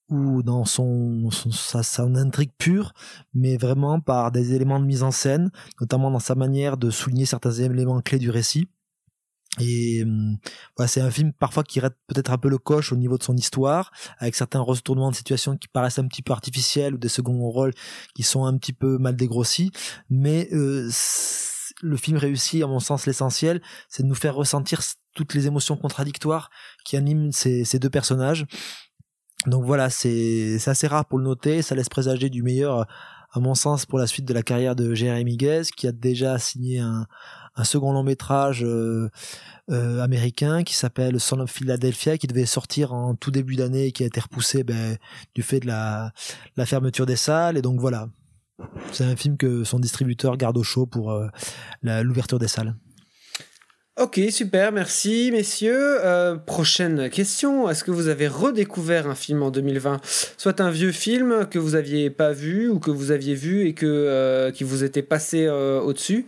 ou 0.08 0.42
dans 0.42 0.64
son, 0.64 1.28
son 1.30 2.16
intrigue 2.16 2.52
pure, 2.56 2.94
mais 3.34 3.58
vraiment 3.58 4.00
par 4.00 4.32
des 4.32 4.54
éléments 4.54 4.80
de 4.80 4.86
mise 4.86 5.02
en 5.02 5.10
scène, 5.10 5.50
notamment 5.78 6.10
dans 6.10 6.20
sa 6.20 6.34
manière 6.34 6.78
de 6.78 6.88
souligner 6.88 7.26
certains 7.26 7.52
éléments 7.52 8.00
clés 8.00 8.18
du 8.18 8.30
récit 8.30 8.70
Et 9.61 10.05
voilà, 10.77 10.88
c'est 10.88 11.01
un 11.01 11.11
film 11.11 11.33
parfois 11.33 11.62
qui 11.62 11.81
rate 11.81 11.97
peut-être 12.07 12.31
un 12.31 12.38
peu 12.38 12.49
le 12.49 12.59
coche 12.59 12.92
au 12.92 12.97
niveau 12.97 13.19
de 13.19 13.23
son 13.23 13.37
histoire, 13.37 13.90
avec 14.19 14.35
certains 14.35 14.61
retournements 14.61 15.11
de 15.11 15.16
situation 15.16 15.57
qui 15.57 15.69
paraissent 15.69 15.99
un 15.99 16.07
petit 16.07 16.23
peu 16.23 16.33
artificiels 16.33 16.95
ou 16.95 16.99
des 16.99 17.09
seconds 17.09 17.38
rôles 17.49 17.73
qui 18.14 18.23
sont 18.23 18.45
un 18.45 18.57
petit 18.59 18.73
peu 18.73 18.99
mal 18.99 19.16
dégrossis. 19.16 19.71
Mais 20.11 20.49
euh, 20.53 20.90
le 21.83 21.97
film 21.97 22.19
réussit, 22.19 22.62
à 22.62 22.66
mon 22.66 22.81
sens, 22.81 23.07
l'essentiel, 23.07 23.62
c'est 23.88 24.03
de 24.03 24.09
nous 24.09 24.14
faire 24.14 24.35
ressentir 24.35 24.81
toutes 25.14 25.35
les 25.35 25.47
émotions 25.47 25.77
contradictoires 25.77 26.51
qui 26.85 26.97
animent 26.97 27.33
ces 27.33 27.79
deux 27.79 27.90
personnages. 27.90 28.47
Donc 29.47 29.64
voilà, 29.64 29.90
c'est 29.90 30.59
assez 30.66 30.87
rare 30.87 31.07
pour 31.07 31.19
le 31.19 31.25
noter, 31.25 31.62
ça 31.62 31.75
laisse 31.75 31.88
présager 31.88 32.31
du 32.31 32.42
meilleur, 32.42 32.87
à 33.37 33.40
mon 33.40 33.55
sens, 33.55 33.85
pour 33.85 33.99
la 33.99 34.07
suite 34.07 34.25
de 34.25 34.33
la 34.33 34.42
carrière 34.42 34.75
de 34.75 34.94
Jérémy 34.94 35.37
Guez, 35.37 35.62
qui 35.77 35.87
a 35.87 35.92
déjà 35.92 36.38
signé 36.38 36.79
un, 36.81 37.07
second 37.64 37.92
long 37.92 38.03
métrage 38.03 38.64
euh, 38.64 39.11
euh, 39.70 40.03
américain 40.03 40.62
qui 40.62 40.75
s'appelle 40.75 41.20
Son 41.20 41.40
of 41.40 41.51
Philadelphia 41.51 42.18
qui 42.18 42.27
devait 42.27 42.46
sortir 42.46 42.92
en 42.92 43.14
tout 43.14 43.31
début 43.31 43.57
d'année 43.57 43.87
et 43.87 43.92
qui 43.92 44.03
a 44.03 44.07
été 44.07 44.20
repoussé 44.20 44.62
ben, 44.62 44.99
du 45.35 45.42
fait 45.42 45.61
de 45.61 45.66
la, 45.66 46.12
la 46.57 46.66
fermeture 46.66 47.07
des 47.07 47.16
salles. 47.16 47.57
Et 47.57 47.62
donc 47.62 47.81
voilà. 47.81 48.09
C'est 48.92 49.05
un 49.05 49.16
film 49.16 49.37
que 49.37 49.64
son 49.64 49.81
distributeur 49.81 50.37
garde 50.37 50.57
au 50.57 50.62
chaud 50.62 50.87
pour 50.87 51.12
euh, 51.12 51.29
l'ouverture 51.83 52.38
des 52.38 52.49
salles 52.49 52.75
Ok, 53.98 54.20
super, 54.28 54.72
merci 54.72 55.30
messieurs. 55.32 56.04
Euh, 56.04 56.37
prochaine 56.37 57.09
question, 57.09 57.70
est-ce 57.70 57.82
que 57.82 57.90
vous 57.90 58.09
avez 58.09 58.28
redécouvert 58.28 59.09
un 59.09 59.14
film 59.14 59.42
en 59.42 59.50
2020 59.50 60.02
Soit 60.37 60.61
un 60.61 60.68
vieux 60.68 60.92
film 60.92 61.46
que 61.50 61.59
vous 61.59 61.76
aviez 61.76 62.11
pas 62.11 62.32
vu 62.32 62.68
ou 62.68 62.78
que 62.78 62.90
vous 62.90 63.11
aviez 63.11 63.35
vu 63.35 63.66
et 63.66 63.72
que, 63.72 63.87
euh, 63.87 64.50
qui 64.50 64.64
vous 64.64 64.85
était 64.85 65.00
passé 65.00 65.46
euh, 65.46 65.80
au-dessus? 65.80 66.26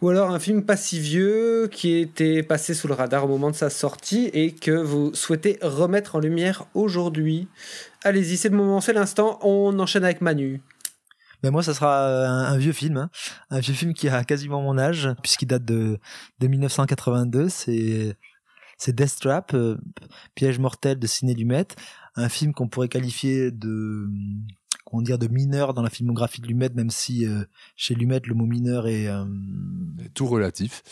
Ou 0.00 0.10
alors 0.10 0.30
un 0.30 0.38
film 0.38 0.62
pas 0.62 0.76
si 0.76 1.00
vieux 1.00 1.68
qui 1.72 1.96
était 1.96 2.44
passé 2.44 2.72
sous 2.72 2.86
le 2.86 2.94
radar 2.94 3.24
au 3.24 3.28
moment 3.28 3.50
de 3.50 3.56
sa 3.56 3.68
sortie 3.68 4.30
et 4.32 4.52
que 4.52 4.70
vous 4.70 5.12
souhaitez 5.12 5.58
remettre 5.60 6.14
en 6.14 6.20
lumière 6.20 6.66
aujourd'hui? 6.74 7.48
Allez-y, 8.04 8.36
c'est 8.36 8.48
le 8.48 8.56
moment, 8.56 8.80
c'est 8.80 8.92
l'instant, 8.92 9.40
on 9.42 9.76
enchaîne 9.80 10.04
avec 10.04 10.20
Manu. 10.20 10.60
Mais 11.42 11.50
moi, 11.50 11.62
ça 11.62 11.74
sera 11.74 12.02
euh, 12.02 12.26
un, 12.26 12.56
vieux 12.56 12.72
film, 12.72 12.96
hein. 12.96 13.10
un 13.50 13.60
vieux 13.60 13.74
film 13.74 13.94
qui 13.94 14.08
a 14.08 14.24
quasiment 14.24 14.60
mon 14.60 14.78
âge, 14.78 15.08
puisqu'il 15.22 15.46
date 15.46 15.64
de, 15.64 15.98
de 16.40 16.46
1982. 16.46 17.48
C'est 17.48 18.16
c'est 18.80 18.94
Death 18.94 19.16
Trap, 19.20 19.54
euh, 19.54 19.76
Piège 20.36 20.60
mortel 20.60 20.98
de 20.98 21.06
Ciné 21.08 21.34
Lumet, 21.34 21.66
un 22.14 22.28
film 22.28 22.52
qu'on 22.52 22.68
pourrait 22.68 22.88
qualifier 22.88 23.50
de 23.50 24.08
comment 24.84 25.02
dire 25.02 25.18
de 25.18 25.26
mineur 25.26 25.74
dans 25.74 25.82
la 25.82 25.90
filmographie 25.90 26.40
de 26.40 26.46
Lumet, 26.46 26.70
même 26.74 26.90
si 26.90 27.26
euh, 27.26 27.44
chez 27.74 27.94
Lumet 27.94 28.20
le 28.24 28.34
mot 28.34 28.46
mineur 28.46 28.86
est 28.86 29.08
tout 30.14 30.26
relatif. 30.26 30.82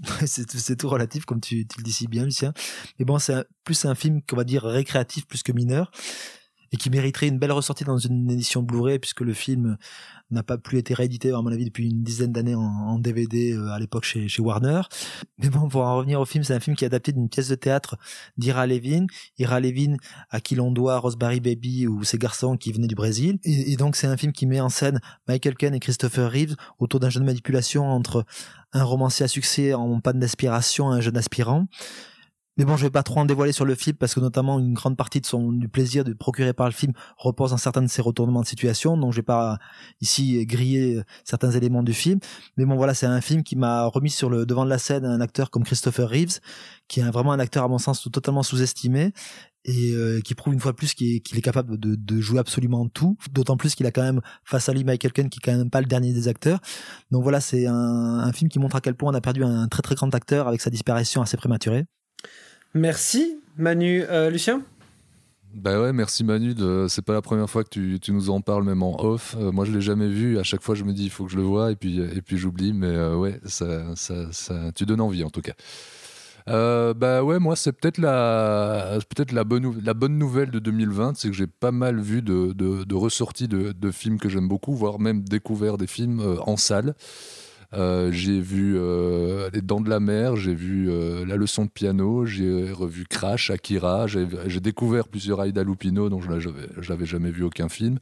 c'est 0.26 0.76
tout 0.76 0.88
relatif, 0.88 1.24
comme 1.24 1.40
tu, 1.40 1.66
tu, 1.66 1.78
le 1.78 1.82
dis 1.82 1.92
si 1.92 2.06
bien, 2.06 2.24
Lucien. 2.24 2.52
Mais 2.98 3.04
bon, 3.04 3.18
c'est 3.18 3.44
plus 3.64 3.84
un 3.84 3.94
film 3.94 4.22
qu'on 4.22 4.36
va 4.36 4.44
dire 4.44 4.62
récréatif 4.62 5.26
plus 5.26 5.42
que 5.42 5.52
mineur 5.52 5.90
et 6.72 6.76
qui 6.76 6.90
mériterait 6.90 7.28
une 7.28 7.38
belle 7.38 7.52
ressortie 7.52 7.84
dans 7.84 7.98
une 7.98 8.30
édition 8.30 8.62
Blu-ray 8.62 8.98
puisque 8.98 9.20
le 9.20 9.32
film 9.32 9.76
n'a 10.30 10.42
pas 10.42 10.58
plus 10.58 10.78
été 10.78 10.92
réédité 10.94 11.32
à 11.32 11.40
mon 11.40 11.50
avis 11.50 11.64
depuis 11.64 11.88
une 11.88 12.02
dizaine 12.02 12.32
d'années 12.32 12.54
en, 12.54 12.98
DVD 12.98 13.52
euh, 13.52 13.70
à 13.70 13.78
l'époque 13.78 14.04
chez, 14.04 14.28
Warner. 14.38 14.82
Mais 15.38 15.48
bon, 15.48 15.68
pour 15.68 15.82
en 15.82 15.96
revenir 15.96 16.20
au 16.20 16.26
film, 16.26 16.44
c'est 16.44 16.52
un 16.54 16.60
film 16.60 16.76
qui 16.76 16.84
est 16.84 16.88
adapté 16.88 17.12
d'une 17.12 17.28
pièce 17.28 17.48
de 17.48 17.54
théâtre 17.54 17.96
d'Ira 18.36 18.66
Levin. 18.66 19.06
Ira 19.38 19.60
Levin 19.60 19.96
à 20.30 20.40
qui 20.40 20.54
l'on 20.54 20.70
doit 20.70 20.98
Rosemary 20.98 21.40
Baby 21.40 21.86
ou 21.86 22.04
ses 22.04 22.18
garçons 22.18 22.56
qui 22.56 22.72
venaient 22.72 22.88
du 22.88 22.94
Brésil. 22.94 23.38
Et, 23.44 23.72
et 23.72 23.76
donc 23.76 23.96
c'est 23.96 24.06
un 24.06 24.16
film 24.16 24.32
qui 24.32 24.46
met 24.46 24.60
en 24.60 24.68
scène 24.68 25.00
Michael 25.28 25.54
Caine 25.54 25.74
et 25.74 25.80
Christopher 25.80 26.30
Reeves 26.30 26.56
autour 26.78 27.00
d'un 27.00 27.08
jeu 27.08 27.20
de 27.20 27.24
manipulation 27.24 27.90
entre 27.90 28.24
un 28.72 28.84
romancier 28.84 29.24
à 29.24 29.28
succès 29.28 29.72
en 29.72 30.00
panne 30.00 30.20
d'aspiration 30.20 30.92
et 30.92 30.96
un 30.96 31.00
jeune 31.00 31.16
aspirant. 31.16 31.66
Mais 32.58 32.64
bon, 32.64 32.76
je 32.76 32.82
vais 32.82 32.90
pas 32.90 33.04
trop 33.04 33.20
en 33.20 33.24
dévoiler 33.24 33.52
sur 33.52 33.64
le 33.64 33.76
film 33.76 33.96
parce 33.96 34.14
que 34.14 34.20
notamment 34.20 34.58
une 34.58 34.74
grande 34.74 34.96
partie 34.96 35.20
de 35.20 35.26
son 35.26 35.52
du 35.52 35.68
plaisir 35.68 36.02
de 36.02 36.12
procurer 36.12 36.52
par 36.52 36.66
le 36.66 36.72
film 36.72 36.92
repose 37.16 37.52
dans 37.52 37.56
certains 37.56 37.82
de 37.82 37.86
ses 37.86 38.02
retournements 38.02 38.40
de 38.40 38.46
situation. 38.46 38.96
Donc 38.96 39.12
je 39.12 39.18
vais 39.18 39.22
pas 39.22 39.58
ici 40.00 40.44
griller 40.44 41.00
certains 41.24 41.52
éléments 41.52 41.84
du 41.84 41.92
film. 41.92 42.18
Mais 42.56 42.64
bon, 42.64 42.74
voilà, 42.74 42.94
c'est 42.94 43.06
un 43.06 43.20
film 43.20 43.44
qui 43.44 43.54
m'a 43.54 43.84
remis 43.86 44.10
sur 44.10 44.28
le 44.28 44.44
devant 44.44 44.64
de 44.64 44.70
la 44.70 44.78
scène 44.78 45.04
un 45.04 45.20
acteur 45.20 45.50
comme 45.50 45.62
Christopher 45.62 46.08
Reeves, 46.10 46.40
qui 46.88 46.98
est 46.98 47.10
vraiment 47.10 47.30
un 47.30 47.38
acteur 47.38 47.62
à 47.62 47.68
mon 47.68 47.78
sens 47.78 48.08
totalement 48.10 48.42
sous-estimé 48.42 49.12
et 49.64 49.92
euh, 49.92 50.20
qui 50.20 50.34
prouve 50.34 50.54
une 50.54 50.60
fois 50.60 50.74
plus 50.74 50.94
qu'il 50.94 51.16
est, 51.16 51.42
capable 51.42 51.78
de, 51.78 51.94
de, 51.94 52.20
jouer 52.20 52.40
absolument 52.40 52.88
tout. 52.88 53.16
D'autant 53.30 53.56
plus 53.56 53.76
qu'il 53.76 53.86
a 53.86 53.92
quand 53.92 54.02
même 54.02 54.20
face 54.44 54.68
à 54.68 54.72
lui 54.72 54.82
Michael 54.82 55.12
Caine 55.12 55.28
qui 55.28 55.38
est 55.38 55.44
quand 55.44 55.56
même 55.56 55.70
pas 55.70 55.80
le 55.80 55.86
dernier 55.86 56.12
des 56.12 56.26
acteurs. 56.26 56.58
Donc 57.12 57.22
voilà, 57.22 57.40
c'est 57.40 57.66
un, 57.66 57.74
un 57.74 58.32
film 58.32 58.48
qui 58.50 58.58
montre 58.58 58.74
à 58.74 58.80
quel 58.80 58.96
point 58.96 59.12
on 59.12 59.14
a 59.14 59.20
perdu 59.20 59.44
un 59.44 59.68
très 59.68 59.82
très 59.82 59.94
grand 59.94 60.12
acteur 60.12 60.48
avec 60.48 60.60
sa 60.60 60.70
disparition 60.70 61.22
assez 61.22 61.36
prématurée. 61.36 61.86
Merci 62.74 63.40
Manu. 63.56 64.04
Euh, 64.08 64.30
Lucien 64.30 64.62
bah 65.54 65.80
ouais, 65.80 65.94
merci 65.94 66.24
Manu. 66.24 66.54
De... 66.54 66.86
C'est 66.88 67.02
pas 67.02 67.14
la 67.14 67.22
première 67.22 67.48
fois 67.48 67.64
que 67.64 67.70
tu, 67.96 68.12
nous 68.12 68.30
en 68.30 68.42
parles, 68.42 68.64
même 68.64 68.82
en 68.82 69.02
off. 69.02 69.34
Euh, 69.38 69.50
moi, 69.50 69.64
je 69.64 69.72
l'ai 69.72 69.80
jamais 69.80 70.06
vu. 70.06 70.38
À 70.38 70.42
chaque 70.42 70.60
fois, 70.60 70.74
je 70.74 70.84
me 70.84 70.92
dis, 70.92 71.04
il 71.04 71.10
faut 71.10 71.24
que 71.24 71.32
je 71.32 71.36
le 71.36 71.42
vois, 71.42 71.72
et 71.72 71.74
puis, 71.74 72.00
et 72.00 72.20
puis 72.20 72.36
j'oublie. 72.36 72.74
Mais 72.74 72.86
euh, 72.86 73.16
ouais, 73.16 73.40
ça, 73.46 73.96
ça, 73.96 74.30
ça, 74.30 74.70
tu 74.74 74.84
donnes 74.84 75.00
envie 75.00 75.24
en 75.24 75.30
tout 75.30 75.40
cas. 75.40 75.54
bah 76.46 77.24
ouais, 77.24 77.38
moi, 77.38 77.56
c'est 77.56 77.72
peut-être 77.72 77.96
la, 77.98 78.98
peut-être 79.08 79.32
la 79.32 79.44
bonne, 79.44 79.80
la 79.82 79.94
bonne 79.94 80.18
nouvelle 80.18 80.50
de 80.50 80.58
2020, 80.58 81.16
c'est 81.16 81.28
que 81.28 81.34
j'ai 81.34 81.46
pas 81.46 81.72
mal 81.72 81.98
vu 81.98 82.20
de, 82.20 82.52
de, 82.52 82.84
de 82.84 82.94
ressorties 82.94 83.48
de, 83.48 83.90
films 83.90 84.18
que 84.18 84.28
j'aime 84.28 84.48
beaucoup, 84.48 84.74
voire 84.74 85.00
même 85.00 85.22
découvert 85.22 85.78
des 85.78 85.86
films 85.86 86.38
en 86.46 86.58
salle. 86.58 86.94
Euh, 87.74 88.10
j'ai 88.10 88.40
vu 88.40 88.76
euh, 88.78 89.50
Les 89.52 89.60
Dents 89.60 89.82
de 89.82 89.90
la 89.90 90.00
Mer, 90.00 90.36
j'ai 90.36 90.54
vu 90.54 90.90
euh, 90.90 91.26
La 91.26 91.36
leçon 91.36 91.66
de 91.66 91.70
piano, 91.70 92.24
j'ai 92.24 92.72
revu 92.72 93.04
Crash, 93.04 93.50
Akira, 93.50 94.06
j'ai 94.06 94.60
découvert 94.60 95.08
plusieurs 95.08 95.44
Aida 95.44 95.62
Lupino 95.64 96.08
dont 96.08 96.20
je 96.20 96.30
n'avais 96.88 97.06
jamais 97.06 97.30
vu 97.30 97.44
aucun 97.44 97.68
film. 97.68 97.98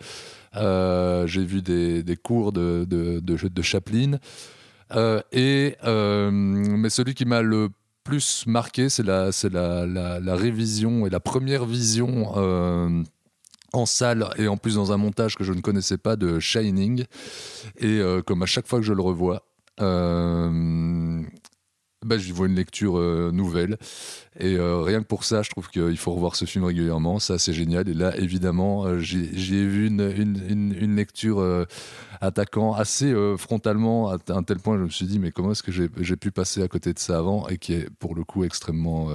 j'ai 0.55 1.44
vu 1.44 1.62
des, 1.62 2.16
cours 2.22 2.52
de, 2.52 3.62
Chaplin. 3.62 4.18
et, 5.33 5.76
mais 5.83 6.90
celui 6.90 7.14
qui 7.14 7.24
m'a 7.24 7.42
le 7.42 7.68
plus 8.05 8.44
marqué, 8.46 8.88
c'est 8.88 9.02
la, 9.02 9.31
révision 10.37 11.07
et 11.09 11.11
la 11.11 11.20
première 11.20 11.64
vision 11.64 13.05
en 13.72 13.85
salle 13.85 14.31
et 14.38 14.46
en 14.46 14.57
plus 14.57 14.76
dans 14.76 14.92
un 14.92 14.96
montage 14.96 15.35
que 15.35 15.42
je 15.42 15.52
ne 15.52 15.61
connaissais 15.61 15.98
pas 15.98 16.14
de 16.14 16.38
Shining. 16.38 17.05
Et 17.81 18.00
comme 18.26 18.44
à 18.44 18.46
chaque 18.46 18.68
fois 18.68 18.79
que 18.79 18.85
je 18.85 18.92
le 18.92 19.02
revois, 19.02 19.42
euh, 19.81 21.23
bah, 22.05 22.19
j'y 22.19 22.31
vois 22.31 22.47
une 22.47 22.55
lecture 22.55 22.99
euh, 22.99 23.31
nouvelle. 23.33 23.79
Et 24.39 24.55
euh, 24.57 24.81
rien 24.81 25.01
que 25.01 25.07
pour 25.07 25.25
ça, 25.25 25.43
je 25.43 25.51
trouve 25.51 25.69
qu'il 25.69 25.97
faut 25.97 26.12
revoir 26.12 26.37
ce 26.37 26.45
film 26.45 26.65
régulièrement. 26.65 27.19
Ça, 27.19 27.39
c'est 27.39 27.53
génial. 27.53 27.89
Et 27.89 27.95
là, 27.95 28.17
évidemment, 28.17 28.99
j'ai 28.99 29.67
vu 29.67 29.89
une, 29.89 30.01
une, 30.49 30.97
lecture 30.97 31.45
attaquant 32.21 32.75
assez 32.75 33.15
frontalement, 33.37 34.11
à 34.11 34.19
un 34.29 34.43
tel 34.43 34.59
point, 34.59 34.77
je 34.79 34.85
me 34.85 34.89
suis 34.89 35.07
dit, 35.07 35.19
mais 35.19 35.33
comment 35.33 35.53
est-ce 35.53 35.62
que 35.62 35.73
j'ai 35.73 36.17
pu 36.17 36.31
passer 36.31 36.62
à 36.62 36.69
côté 36.69 36.93
de 36.93 36.99
ça 36.99 37.19
avant 37.19 37.49
Et 37.49 37.59
qui 37.59 37.73
est, 37.75 37.91
pour 37.99 38.15
le 38.15 38.25
coup, 38.25 38.45
extrêmement 38.45 39.09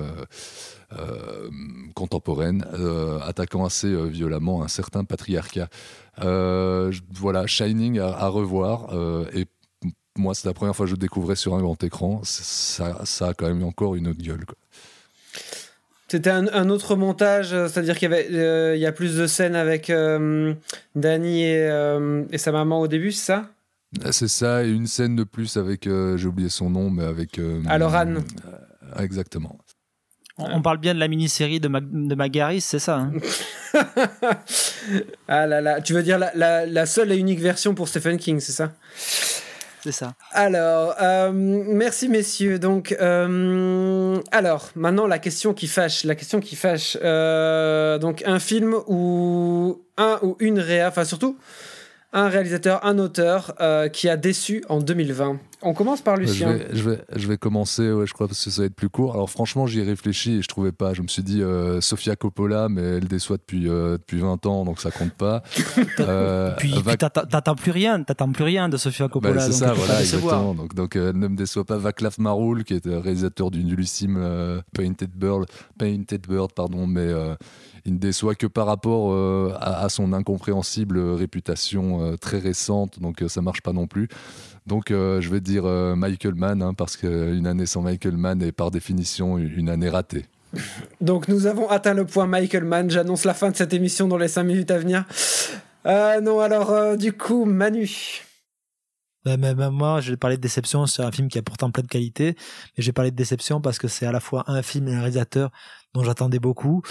contemporaine, 1.96 2.66
attaquant 3.24 3.64
assez 3.64 3.96
violemment 4.10 4.64
un 4.64 4.68
certain 4.68 5.06
patriarcat. 5.06 5.70
voilà, 6.18 7.48
Shining 7.48 8.00
à 8.00 8.28
revoir. 8.28 8.94
et 9.34 9.46
moi, 10.18 10.34
c'est 10.36 10.48
la 10.48 10.54
première 10.54 10.76
fois 10.76 10.86
que 10.86 10.90
je 10.90 10.96
le 10.96 11.00
découvrais 11.00 11.36
sur 11.36 11.56
un 11.56 11.62
grand 11.62 11.82
écran. 11.84 12.22
Ça, 12.24 13.06
ça 13.06 13.28
a 13.30 13.34
quand 13.34 13.48
même 13.48 13.64
encore 13.64 13.96
une 13.96 14.08
autre 14.08 14.22
gueule. 14.22 14.46
C'était 16.12 16.30
un, 16.30 16.70
autre 16.70 16.98
montage, 16.98 17.54
euh, 17.54 17.70
c'est-à-dire 17.70 17.98
qu'il 17.98 18.12
y, 18.12 18.14
avait, 18.14 18.28
euh, 18.34 18.76
il 18.76 18.82
y 18.82 18.86
a 18.86 18.92
plus 18.92 19.16
de 19.16 19.28
scènes 19.28 19.56
avec 19.56 19.90
euh, 19.90 20.54
Danny 20.94 21.44
et, 21.44 21.70
et, 22.32 22.38
sa 22.38 22.52
maman 22.52 22.82
au 22.82 22.90
début, 22.90 23.14
c'est 23.14 23.28
ça? 23.28 23.46
C'est 24.12 24.28
ça, 24.28 24.66
et 24.66 24.70
une 24.70 24.88
scène 24.88 25.16
de 25.16 25.24
plus 25.24 25.56
avec, 25.56 25.86
j'ai 25.86 26.28
oublié 26.28 26.50
son 26.50 26.70
nom, 26.70 26.90
mais 26.90 27.06
avec. 27.06 27.40
Alors 27.66 27.96
Anne. 27.96 28.26
exactement. 29.00 29.58
On, 30.38 30.62
parle 30.62 30.80
bien 30.80 30.94
de 30.94 31.00
la 31.00 31.08
mini-série 31.08 31.62
de, 31.62 31.70
de 31.70 32.16
Magaris, 32.16 32.62
c'est 32.62 32.80
ça 32.80 32.98
hein? 32.98 33.14
Ah 35.30 35.48
là 35.48 35.62
là, 35.62 35.80
tu 35.80 35.94
veux 35.94 36.04
dire 36.04 36.20
la, 36.20 36.32
la, 36.36 36.66
la 36.66 36.86
seule 36.86 37.14
et 37.14 37.18
unique 37.18 37.40
version 37.40 37.74
pour 37.74 37.88
Stephen 37.88 38.18
King, 38.18 38.42
c'est 38.42 38.52
ça? 38.52 38.74
C'est 39.84 39.92
ça. 39.92 40.14
Alors, 40.32 40.96
euh, 41.02 41.32
merci 41.34 42.08
messieurs. 42.08 42.60
Donc, 42.60 42.96
euh, 43.00 44.20
alors, 44.32 44.70
maintenant 44.76 45.08
la 45.08 45.20
question 45.20 45.54
qui 45.54 45.68
fâche, 45.68 46.04
la 46.04 46.16
question 46.16 46.40
qui 46.40 46.56
fâche. 46.56 46.98
Euh, 47.04 47.98
donc, 47.98 48.24
un 48.26 48.40
film 48.40 48.76
ou 48.88 49.82
un 49.98 50.20
ou 50.22 50.36
une 50.40 50.60
réa, 50.60 50.88
enfin 50.88 51.06
surtout 51.06 51.38
un 52.14 52.28
réalisateur, 52.28 52.86
un 52.86 53.00
auteur 53.00 53.56
qui 53.94 54.10
a 54.10 54.18
déçu 54.18 54.64
en 54.68 54.80
2020. 54.80 55.40
On 55.64 55.74
commence 55.74 56.02
par 56.02 56.18
Lucien. 56.18 56.54
Je 56.54 56.58
vais, 56.58 56.68
je 56.74 56.90
vais, 56.90 57.06
je 57.16 57.28
vais 57.28 57.38
commencer, 57.38 57.92
ouais, 57.92 58.08
je 58.08 58.14
crois, 58.14 58.28
parce 58.28 58.44
que 58.44 58.50
ça 58.50 58.62
va 58.62 58.66
être 58.66 58.76
plus 58.76 58.90
court. 58.90 59.14
Alors 59.14 59.30
franchement, 59.30 59.68
j'y 59.68 59.80
ai 59.80 59.84
réfléchi 59.84 60.38
et 60.38 60.42
je 60.42 60.48
trouvais 60.48 60.72
pas. 60.72 60.94
Je 60.94 61.02
me 61.02 61.08
suis 61.08 61.24
dit, 61.24 61.42
euh, 61.42 61.82
Sofia 61.82 62.16
Coppola, 62.16 62.68
mais 62.70 62.82
elle 62.82 63.08
déçoit 63.08 63.38
depuis, 63.38 63.70
euh, 63.70 63.98
depuis 63.98 64.20
20 64.20 64.46
ans, 64.46 64.66
donc 64.66 64.80
ça 64.80 64.92
compte 64.92 65.14
pas. 65.14 65.44
euh, 66.00 66.56
puis, 66.58 66.74
puis 66.74 66.98
t'attends 66.98 67.56
plus 67.56 67.72
rien, 67.72 68.02
t'attends 68.04 68.32
plus 68.32 68.44
rien 68.44 68.70
de 68.70 68.78
Sofia 68.78 69.08
Coppola. 69.08 69.36
Bah, 69.36 69.42
c'est 69.42 69.52
ça, 69.52 69.74
voilà, 69.74 70.00
exactement. 70.00 70.56
Donc, 70.56 70.74
donc 70.74 70.96
elle 70.96 71.18
ne 71.18 71.28
me 71.28 71.36
déçoit 71.36 71.66
pas. 71.66 71.78
Vaclav 71.78 72.16
Maroul, 72.20 72.64
qui 72.64 72.74
est 72.74 72.88
réalisateur 72.88 73.52
du 73.52 73.64
nullissime 73.64 74.62
Painted 74.74 75.12
Bird, 75.12 75.46
Painted 75.78 76.26
Bird, 76.28 76.54
pardon, 76.54 76.88
mais 76.88 77.14
il 77.86 77.94
ne 77.94 78.00
déçoit 78.00 78.36
que 78.36 78.48
par 78.48 78.68
rapport 78.68 79.12
euh, 79.12 79.54
à, 79.60 79.90
son 79.90 80.14
incompréhensible 80.14 81.00
réputation 81.00 82.02
euh, 82.02 82.16
très 82.16 82.38
récente, 82.38 83.00
donc 83.00 83.22
euh, 83.22 83.28
ça 83.28 83.42
marche 83.42 83.62
pas 83.62 83.74
non 83.74 83.88
plus. 83.88 84.08
Donc 84.68 84.90
je 84.90 85.30
vais 85.30 85.40
dire 85.40 85.64
Michael 85.64 86.36
Mann, 86.36 86.62
hein, 86.62 86.74
parce 86.74 86.98
qu'une 86.98 87.48
année 87.48 87.66
sans 87.66 87.82
Michael 87.82 88.18
Mann 88.18 88.42
est 88.42 88.52
par 88.52 88.72
définition 88.72 89.38
une 89.38 89.70
année 89.70 89.90
ratée. 89.90 90.26
Donc 91.02 91.28
nous 91.28 91.48
avons 91.48 91.70
atteint 91.70 91.94
le 91.94 92.06
point 92.06 92.28
Michael 92.28 92.66
Mann. 92.66 92.90
J'annonce 92.90 93.26
la 93.26 93.34
fin 93.34 93.50
de 93.52 93.56
cette 93.56 93.74
émission 93.74 94.08
dans 94.08 94.18
les 94.18 94.28
5 94.28 94.44
minutes 94.44 94.72
à 94.72 94.78
venir. 94.78 95.06
non, 95.86 96.40
alors 96.40 96.96
du 96.98 97.14
coup, 97.14 97.46
Manu. 97.46 98.24
Bah, 99.24 99.38
moi, 99.70 100.02
je 100.02 100.12
vais 100.12 100.18
parler 100.18 100.38
de 100.38 100.42
déception 100.42 100.88
sur 100.88 101.06
un 101.06 101.12
film 101.12 101.28
qui 101.28 101.38
a 101.38 101.44
pourtant 101.44 101.70
plein 101.70 101.84
de 101.84 101.88
qualités, 101.88 102.36
mais 102.76 102.84
j'ai 102.84 102.92
parlé 102.92 103.12
de 103.12 103.16
déception 103.16 103.62
parce 103.62 103.78
que 103.78 103.88
c'est 103.88 104.06
à 104.08 104.12
la 104.12 104.20
fois 104.20 104.44
un 104.48 104.64
film 104.64 104.88
et 104.88 104.96
un 104.96 105.00
réalisateur 105.00 105.52
dont 105.94 106.04
j'attendais 106.04 106.40
beaucoup. 106.40 106.82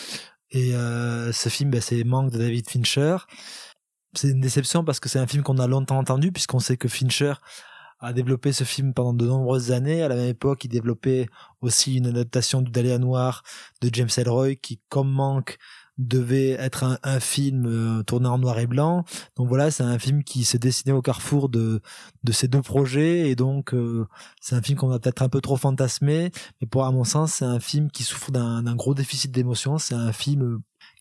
Et 0.52 0.74
euh, 0.74 1.32
ce 1.32 1.48
film, 1.48 1.70
ben, 1.70 1.80
c'est 1.80 2.04
Manque 2.04 2.30
de 2.30 2.38
David 2.38 2.68
Fincher. 2.68 3.16
C'est 4.14 4.30
une 4.30 4.40
déception 4.40 4.84
parce 4.84 5.00
que 5.00 5.08
c'est 5.08 5.18
un 5.18 5.26
film 5.26 5.42
qu'on 5.42 5.58
a 5.58 5.66
longtemps 5.66 5.98
entendu, 5.98 6.32
puisqu'on 6.32 6.58
sait 6.58 6.76
que 6.76 6.88
Fincher 6.88 7.34
a 8.00 8.12
développé 8.12 8.52
ce 8.52 8.64
film 8.64 8.94
pendant 8.94 9.12
de 9.12 9.26
nombreuses 9.26 9.72
années. 9.72 10.02
À 10.02 10.08
la 10.08 10.16
même 10.16 10.28
époque, 10.28 10.64
il 10.64 10.68
développait 10.68 11.28
aussi 11.60 11.96
une 11.96 12.06
adaptation 12.06 12.62
du 12.62 12.70
Dahlia 12.70 12.98
Noir 12.98 13.42
de 13.82 13.90
James 13.92 14.08
Ellroy, 14.16 14.56
qui, 14.56 14.80
comme 14.88 15.10
Manque, 15.10 15.58
devait 16.00 16.50
être 16.52 16.98
un, 17.02 17.20
film 17.20 17.66
euh, 17.66 18.02
tourné 18.02 18.26
en 18.28 18.38
noir 18.38 18.58
et 18.58 18.66
blanc. 18.66 19.04
Donc 19.36 19.48
voilà, 19.48 19.70
c'est 19.70 19.82
un 19.82 19.98
film 19.98 20.24
qui 20.24 20.44
s'est 20.44 20.58
dessiné 20.58 20.92
au 20.92 21.02
carrefour 21.02 21.48
de, 21.50 21.82
de 22.24 22.32
ces 22.32 22.48
deux 22.48 22.62
projets 22.62 23.28
et 23.28 23.36
donc 23.36 23.74
euh, 23.74 24.06
c'est 24.40 24.54
un 24.54 24.62
film 24.62 24.78
qu'on 24.78 24.90
a 24.92 24.98
peut-être 24.98 25.22
un 25.22 25.28
peu 25.28 25.42
trop 25.42 25.56
fantasmé, 25.56 26.30
mais 26.60 26.66
pour 26.66 26.84
à 26.84 26.90
mon 26.90 27.04
sens, 27.04 27.34
c'est 27.34 27.44
un 27.44 27.60
film 27.60 27.90
qui 27.90 28.02
souffre 28.02 28.30
d'un 28.30 28.74
gros 28.76 28.94
déficit 28.94 29.30
d'émotion. 29.30 29.76
C'est 29.76 29.94
un 29.94 30.12
film 30.12 30.42
euh, 30.42 30.58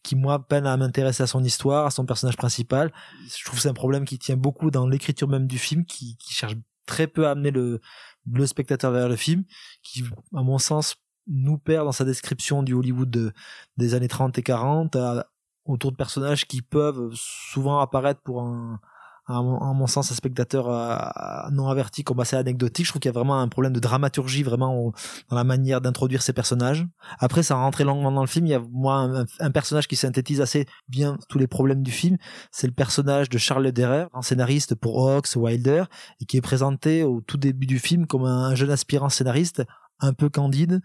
qui 0.09 0.15
moi 0.15 0.39
peine 0.39 0.65
à 0.65 0.75
m'intéresser 0.75 1.21
à 1.21 1.27
son 1.27 1.43
histoire, 1.43 1.85
à 1.85 1.91
son 1.91 2.03
personnage 2.03 2.35
principal. 2.35 2.91
Je 3.27 3.45
trouve 3.45 3.59
c'est 3.59 3.69
un 3.69 3.75
problème 3.75 4.05
qui 4.05 4.17
tient 4.17 4.37
beaucoup 4.37 4.71
dans 4.71 4.87
l'écriture 4.87 5.27
même 5.27 5.45
du 5.45 5.59
film, 5.59 5.85
qui, 5.85 6.17
cherche 6.27 6.55
très 6.87 7.05
peu 7.05 7.27
à 7.27 7.31
amener 7.31 7.51
le, 7.51 7.79
le 8.25 8.47
spectateur 8.47 8.91
vers 8.91 9.07
le 9.07 9.15
film, 9.15 9.43
qui 9.83 10.03
à 10.35 10.41
mon 10.41 10.57
sens 10.57 10.95
nous 11.27 11.59
perd 11.59 11.85
dans 11.85 11.91
sa 11.91 12.05
description 12.05 12.63
du 12.63 12.73
Hollywood 12.73 13.11
de, 13.11 13.33
des 13.77 13.93
années 13.93 14.07
30 14.07 14.35
et 14.39 14.41
40 14.41 14.97
autour 15.65 15.91
de 15.91 15.95
personnages 15.95 16.47
qui 16.47 16.63
peuvent 16.63 17.11
souvent 17.13 17.77
apparaître 17.77 18.21
pour 18.21 18.41
un, 18.41 18.79
à 19.29 19.41
mon, 19.41 19.87
sens, 19.87 20.11
un 20.11 20.15
spectateur 20.15 20.65
non 21.51 21.67
averti 21.67 22.03
comme 22.03 22.19
assez 22.19 22.35
anecdotique. 22.35 22.85
Je 22.85 22.91
trouve 22.91 22.99
qu'il 22.99 23.09
y 23.09 23.13
a 23.13 23.17
vraiment 23.17 23.39
un 23.39 23.47
problème 23.47 23.73
de 23.73 23.79
dramaturgie 23.79 24.41
vraiment 24.41 24.91
dans 25.29 25.35
la 25.35 25.43
manière 25.43 25.81
d'introduire 25.81 26.23
ces 26.23 26.33
personnages. 26.33 26.87
Après, 27.19 27.43
ça 27.43 27.55
rentrer 27.55 27.83
longuement 27.83 28.11
dans 28.11 28.21
le 28.21 28.27
film. 28.27 28.47
Il 28.47 28.49
y 28.49 28.55
a 28.55 28.61
moi 28.71 29.25
un, 29.39 29.51
personnage 29.51 29.87
qui 29.87 29.95
synthétise 29.95 30.41
assez 30.41 30.65
bien 30.87 31.17
tous 31.29 31.37
les 31.37 31.47
problèmes 31.47 31.83
du 31.83 31.91
film. 31.91 32.17
C'est 32.51 32.67
le 32.67 32.73
personnage 32.73 33.29
de 33.29 33.37
Charles 33.37 33.71
Derer, 33.71 34.07
un 34.13 34.21
scénariste 34.21 34.75
pour 34.75 35.07
Hawks, 35.07 35.35
Wilder, 35.35 35.83
et 36.21 36.25
qui 36.25 36.37
est 36.37 36.41
présenté 36.41 37.03
au 37.03 37.21
tout 37.21 37.37
début 37.37 37.67
du 37.67 37.79
film 37.79 38.07
comme 38.07 38.25
un 38.25 38.55
jeune 38.55 38.71
aspirant 38.71 39.09
scénariste 39.09 39.63
un 39.99 40.13
peu 40.13 40.29
candide, 40.29 40.81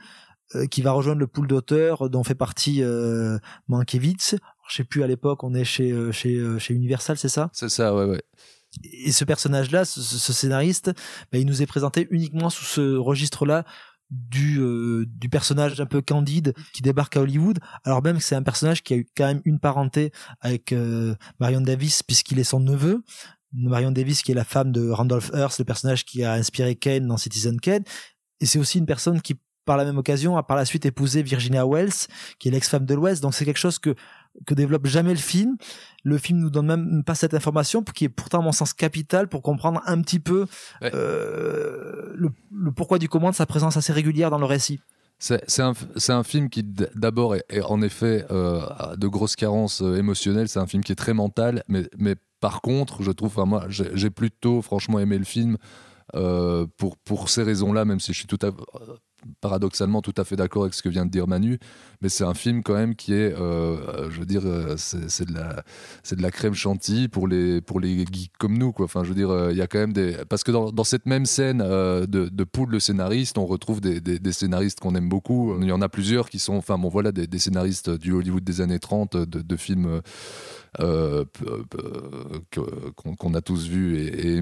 euh, 0.55 0.67
qui 0.67 0.83
va 0.83 0.93
rejoindre 0.93 1.21
le 1.21 1.27
pool 1.27 1.47
d'auteurs 1.47 2.11
dont 2.11 2.23
fait 2.23 2.35
partie 2.35 2.83
euh, 2.83 3.39
Mankiewicz. 3.69 4.37
Je 4.69 4.77
sais 4.77 4.85
plus 4.85 5.03
à 5.03 5.07
l'époque, 5.07 5.45
on 5.45 5.55
est 5.55 5.65
chez 5.65 5.93
euh, 5.93 6.12
chez 6.12 6.37
euh, 6.37 6.59
chez 6.59 6.75
Universal, 6.75 7.17
c'est 7.19 7.29
ça? 7.29 7.51
C'est 7.53 7.69
ça, 7.69 7.95
ouais, 7.95 8.05
ouais. 8.05 8.23
Et 8.83 9.12
ce 9.12 9.25
personnage-là, 9.25 9.85
ce, 9.85 10.01
ce, 10.01 10.33
scénariste, 10.33 10.91
bah, 11.31 11.39
il 11.39 11.47
nous 11.47 11.62
est 11.62 11.67
présenté 11.67 12.09
uniquement 12.11 12.51
sous 12.51 12.65
ce 12.65 12.97
registre-là 12.97 13.65
du 14.11 14.61
du 15.07 15.29
personnage 15.29 15.81
un 15.81 15.87
peu 15.87 16.03
candide 16.03 16.55
qui 16.75 16.83
débarque 16.83 17.17
à 17.17 17.23
Hollywood 17.23 17.59
alors 17.85 18.03
même 18.03 18.19
que 18.19 18.23
c'est 18.23 18.35
un 18.35 18.43
personnage 18.43 18.83
qui 18.83 18.93
a 18.93 18.97
eu 18.99 19.09
quand 19.17 19.25
même 19.25 19.41
une 19.47 19.59
parenté 19.59 20.12
avec 20.41 20.75
Marion 21.41 21.62
Davis 21.62 22.03
puisqu'il 22.03 22.39
est 22.39 22.45
son 22.45 22.61
neveu 22.61 23.03
Marion 23.55 23.91
Davis 23.91 24.23
qui 24.23 24.31
est 24.31 24.35
la 24.35 24.45
femme 24.45 24.73
de 24.73 24.91
Randolph 24.91 25.31
Hearst 25.33 25.59
le 25.59 25.65
personnage 25.65 26.05
qui 26.05 26.23
a 26.23 26.35
inspiré 26.35 26.77
Kane 26.77 27.09
dans 27.09 27.17
Citizen 27.17 27.59
Kane 27.59 27.83
et 28.41 28.47
c'est 28.47 28.59
aussi 28.59 28.79
une 28.79 28.87
personne 28.87 29.23
qui 29.23 29.37
par 29.65 29.77
la 29.77 29.85
même 29.85 29.99
occasion 29.99 30.37
a 30.37 30.43
par 30.43 30.57
la 30.57 30.65
suite 30.65 30.87
épousé 30.87 31.23
Virginia 31.23 31.67
Wells, 31.67 32.09
qui 32.39 32.49
est 32.49 32.51
l'ex-femme 32.51 32.87
de 32.87 32.95
l'Ouest. 32.95 33.23
Donc 33.23 33.35
c'est 33.35 33.45
quelque 33.45 33.59
chose 33.59 33.79
que 33.79 33.95
que 34.47 34.55
développe 34.55 34.87
jamais 34.87 35.12
le 35.12 35.18
film. 35.18 35.57
Le 36.03 36.18
film 36.18 36.39
nous 36.39 36.51
donne 36.51 36.66
même 36.66 37.05
pas 37.05 37.14
cette 37.14 37.35
information, 37.35 37.82
qui 37.82 38.05
est 38.05 38.09
pourtant 38.09 38.41
à 38.41 38.43
mon 38.43 38.53
sens 38.53 38.72
capital 38.72 39.28
pour 39.28 39.43
comprendre 39.43 39.80
un 39.87 40.01
petit 40.03 40.20
peu 40.20 40.47
euh, 40.82 42.12
le, 42.14 42.30
le, 42.53 42.72
pourquoi 42.72 42.99
du 42.99 43.09
comment 43.09 43.30
de 43.30 43.35
sa 43.35 43.47
présence 43.47 43.76
assez 43.76 43.93
régulière 43.93 44.30
dans 44.30 44.39
le 44.39 44.47
récit. 44.47 44.80
C'est 45.18 45.61
un, 45.61 45.72
un, 46.09 46.22
film 46.22 46.51
qui 46.51 46.62
d'abord 46.62 47.35
est, 47.35 47.62
en 47.62 47.80
effet 47.80 48.26
euh, 48.30 48.61
de 48.97 49.07
grosses 49.07 49.37
carences 49.37 49.80
euh, 49.80 49.97
émotionnelles. 49.97 50.49
C'est 50.49 50.59
un 50.59 50.66
film 50.66 50.82
qui 50.82 50.93
est 50.93 50.97
très 50.97 51.14
mental, 51.14 51.62
mais, 51.68 51.89
mais 51.97 52.16
par 52.41 52.61
contre, 52.61 53.03
je 53.03 53.11
trouve, 53.11 53.28
enfin, 53.28 53.47
moi, 53.47 53.64
j'ai 53.68 54.11
plutôt 54.11 54.61
franchement 54.61 54.99
aimé 54.99 55.16
le 55.16 55.24
film 55.24 55.57
euh, 56.14 56.66
pour, 56.76 56.99
pour 56.99 57.30
ces 57.30 57.43
raisons-là, 57.43 57.85
même 57.87 58.01
si 58.01 58.12
je 58.12 58.18
suis 58.18 58.26
tout 58.26 58.39
à 58.45 58.51
paradoxalement 59.41 60.03
tout 60.03 60.14
à 60.16 60.25
fait 60.25 60.37
d'accord 60.37 60.62
avec 60.62 60.75
ce 60.75 60.83
que 60.83 60.89
vient 60.89 61.07
de 61.07 61.11
dire 61.11 61.27
Manu, 61.27 61.59
mais 62.01 62.09
c'est 62.09 62.25
un 62.25 62.35
film 62.35 62.62
quand 62.62 62.75
même 62.75 62.95
qui 62.95 63.12
est, 63.14 63.35
euh, 63.39 64.11
je 64.11 64.20
veux 64.20 64.27
dire, 64.27 64.43
euh, 64.45 64.77
c'est 64.77 65.27
de 65.27 66.22
la, 66.22 66.31
crème 66.31 66.55
chantilly 66.55 67.09
pour 67.09 67.27
les 67.29 67.61
pour 67.61 67.81
les 67.81 68.05
geeks 68.05 68.37
comme 68.39 68.57
nous. 68.59 68.72
Enfin, 68.79 69.05
je 69.05 69.09
veux 69.09 69.14
dire, 69.14 69.31
euh, 69.31 69.53
il 69.53 69.59
y 69.59 69.62
a 69.62 69.66
quand 69.66 69.79
même 69.79 69.93
des, 69.93 70.16
parce 70.29 70.45
que 70.45 70.53
dans, 70.53 70.85
cette 70.85 71.07
même 71.07 71.27
scène 71.27 71.59
de, 71.59 72.07
de 72.07 72.45
Poul 72.45 72.70
le 72.70 72.81
scénariste, 72.81 73.39
on 73.39 73.47
retrouve 73.47 73.81
des, 73.81 74.33
scénaristes 74.33 74.81
qu'on 74.81 74.95
aime 74.95 75.09
beaucoup. 75.09 75.57
Il 75.61 75.68
y 75.68 75.72
en 75.72 75.83
a 75.83 75.89
plusieurs 75.89 76.29
qui 76.29 76.39
sont, 76.39 76.55
enfin 76.55 76.79
bon, 76.79 76.89
voilà, 76.89 77.12
des, 77.12 77.39
scénaristes 77.39 77.91
du 77.91 78.12
Hollywood 78.12 78.45
des 78.45 78.61
années 78.61 78.79
30, 78.79 79.16
de, 79.16 79.57
films. 79.57 80.01
qu'on 80.79 81.27
a 83.35 83.41
tous 83.41 83.68
vus 83.68 83.99
et, 83.99 84.37
et 84.37 84.41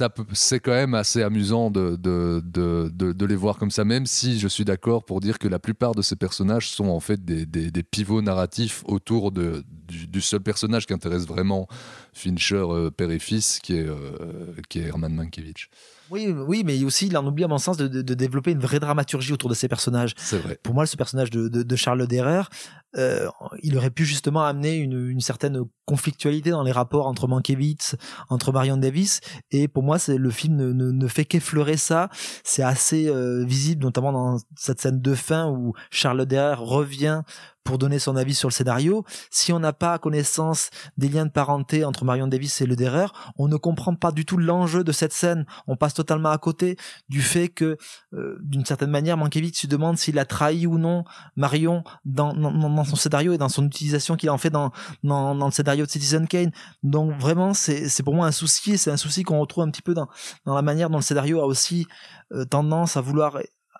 aimés 0.00 0.26
c'est 0.32 0.60
quand 0.60 0.72
même 0.72 0.94
assez 0.94 1.22
amusant 1.22 1.70
de, 1.70 3.26
les 3.26 3.36
voir 3.36 3.58
comme 3.58 3.70
ça, 3.70 3.84
même 3.84 4.06
si 4.06 4.38
je 4.38 4.48
suis 4.48 4.64
d'accord 4.64 5.04
pour 5.04 5.20
dire 5.20 5.38
que 5.38 5.48
la 5.48 5.58
plupart 5.58 5.94
de 5.94 6.02
ces 6.02 6.16
personnages 6.16 6.68
sont 6.68 6.88
en 6.88 7.00
fait 7.00 7.24
des, 7.24 7.82
pivots 7.82 8.22
narratifs 8.22 8.82
autour 8.86 9.32
de, 9.32 9.64
du, 9.88 10.20
seul 10.20 10.40
personnage 10.40 10.86
qui 10.86 10.92
intéresse 10.92 11.26
vraiment 11.26 11.68
Fincher, 12.16 12.56
euh, 12.56 12.90
père 12.90 13.10
et 13.10 13.18
fils, 13.18 13.58
qui 13.62 13.76
est, 13.76 13.86
euh, 13.86 14.54
qui 14.70 14.78
est 14.78 14.84
Herman 14.84 15.14
Mankiewicz. 15.14 15.68
Oui, 16.10 16.28
oui, 16.28 16.62
mais 16.64 16.82
aussi, 16.84 17.08
il 17.08 17.16
en 17.18 17.26
oublie 17.26 17.44
à 17.44 17.48
mon 17.48 17.58
sens 17.58 17.76
de, 17.76 17.88
de, 17.88 18.00
de, 18.00 18.14
développer 18.14 18.52
une 18.52 18.60
vraie 18.60 18.80
dramaturgie 18.80 19.32
autour 19.32 19.50
de 19.50 19.54
ces 19.54 19.68
personnages. 19.68 20.14
C'est 20.16 20.38
vrai. 20.38 20.58
Pour 20.62 20.72
moi, 20.72 20.86
ce 20.86 20.96
personnage 20.96 21.30
de, 21.30 21.48
de 21.48 21.76
Charles 21.76 22.06
Derer, 22.06 22.42
euh, 22.96 23.28
il 23.62 23.76
aurait 23.76 23.90
pu 23.90 24.04
justement 24.04 24.44
amener 24.44 24.76
une, 24.76 25.10
une, 25.10 25.20
certaine 25.20 25.64
conflictualité 25.84 26.50
dans 26.50 26.62
les 26.62 26.72
rapports 26.72 27.06
entre 27.06 27.26
Mankiewicz, 27.26 27.96
entre 28.30 28.52
Marion 28.52 28.76
Davis. 28.76 29.20
Et 29.50 29.68
pour 29.68 29.82
moi, 29.82 29.98
c'est 29.98 30.16
le 30.16 30.30
film 30.30 30.56
ne, 30.56 30.72
ne, 30.72 30.92
ne 30.92 31.06
fait 31.08 31.24
qu'effleurer 31.24 31.76
ça. 31.76 32.08
C'est 32.44 32.62
assez 32.62 33.08
euh, 33.08 33.44
visible, 33.44 33.82
notamment 33.82 34.12
dans 34.12 34.38
cette 34.56 34.80
scène 34.80 35.00
de 35.02 35.14
fin 35.14 35.50
où 35.50 35.74
Charles 35.90 36.24
Derer 36.24 36.54
revient 36.56 37.22
pour 37.66 37.76
donner 37.78 37.98
son 37.98 38.16
avis 38.16 38.34
sur 38.34 38.48
le 38.48 38.52
scénario. 38.54 39.04
Si 39.30 39.52
on 39.52 39.58
n'a 39.58 39.74
pas 39.74 39.98
connaissance 39.98 40.70
des 40.96 41.08
liens 41.08 41.26
de 41.26 41.30
parenté 41.30 41.84
entre 41.84 42.04
Marion 42.04 42.28
Davis 42.28 42.60
et 42.62 42.66
le 42.66 42.76
Derer, 42.76 43.08
on 43.36 43.48
ne 43.48 43.56
comprend 43.56 43.94
pas 43.94 44.12
du 44.12 44.24
tout 44.24 44.38
l'enjeu 44.38 44.84
de 44.84 44.92
cette 44.92 45.12
scène. 45.12 45.44
On 45.66 45.76
passe 45.76 45.92
totalement 45.92 46.30
à 46.30 46.38
côté 46.38 46.76
du 47.08 47.20
fait 47.20 47.48
que, 47.48 47.76
euh, 48.14 48.38
d'une 48.42 48.64
certaine 48.64 48.90
manière, 48.90 49.16
Mankiewicz 49.16 49.60
se 49.60 49.66
demande 49.66 49.98
s'il 49.98 50.18
a 50.18 50.24
trahi 50.24 50.66
ou 50.66 50.78
non 50.78 51.04
Marion 51.34 51.82
dans, 52.04 52.32
son 52.84 52.96
scénario 52.96 53.32
et 53.32 53.38
dans 53.38 53.48
son 53.48 53.66
utilisation 53.66 54.16
qu'il 54.16 54.30
en 54.30 54.38
fait 54.38 54.50
dans, 54.50 54.70
dans, 55.02 55.34
le 55.34 55.50
scénario 55.50 55.84
de 55.84 55.90
Citizen 55.90 56.28
Kane. 56.28 56.52
Donc 56.84 57.18
vraiment, 57.20 57.52
c'est, 57.52 57.88
c'est 57.88 58.04
pour 58.04 58.14
moi 58.14 58.26
un 58.26 58.32
souci, 58.32 58.78
c'est 58.78 58.92
un 58.92 58.96
souci 58.96 59.24
qu'on 59.24 59.40
retrouve 59.40 59.64
un 59.64 59.70
petit 59.70 59.82
peu 59.82 59.92
dans, 59.92 60.08
dans 60.44 60.54
la 60.54 60.62
manière 60.62 60.88
dont 60.88 60.98
le 60.98 61.02
scénario 61.02 61.40
a 61.40 61.46
aussi 61.46 61.86
euh, 62.32 62.44
tendance 62.44 62.96
à 62.96 63.00
vouloir 63.00 63.38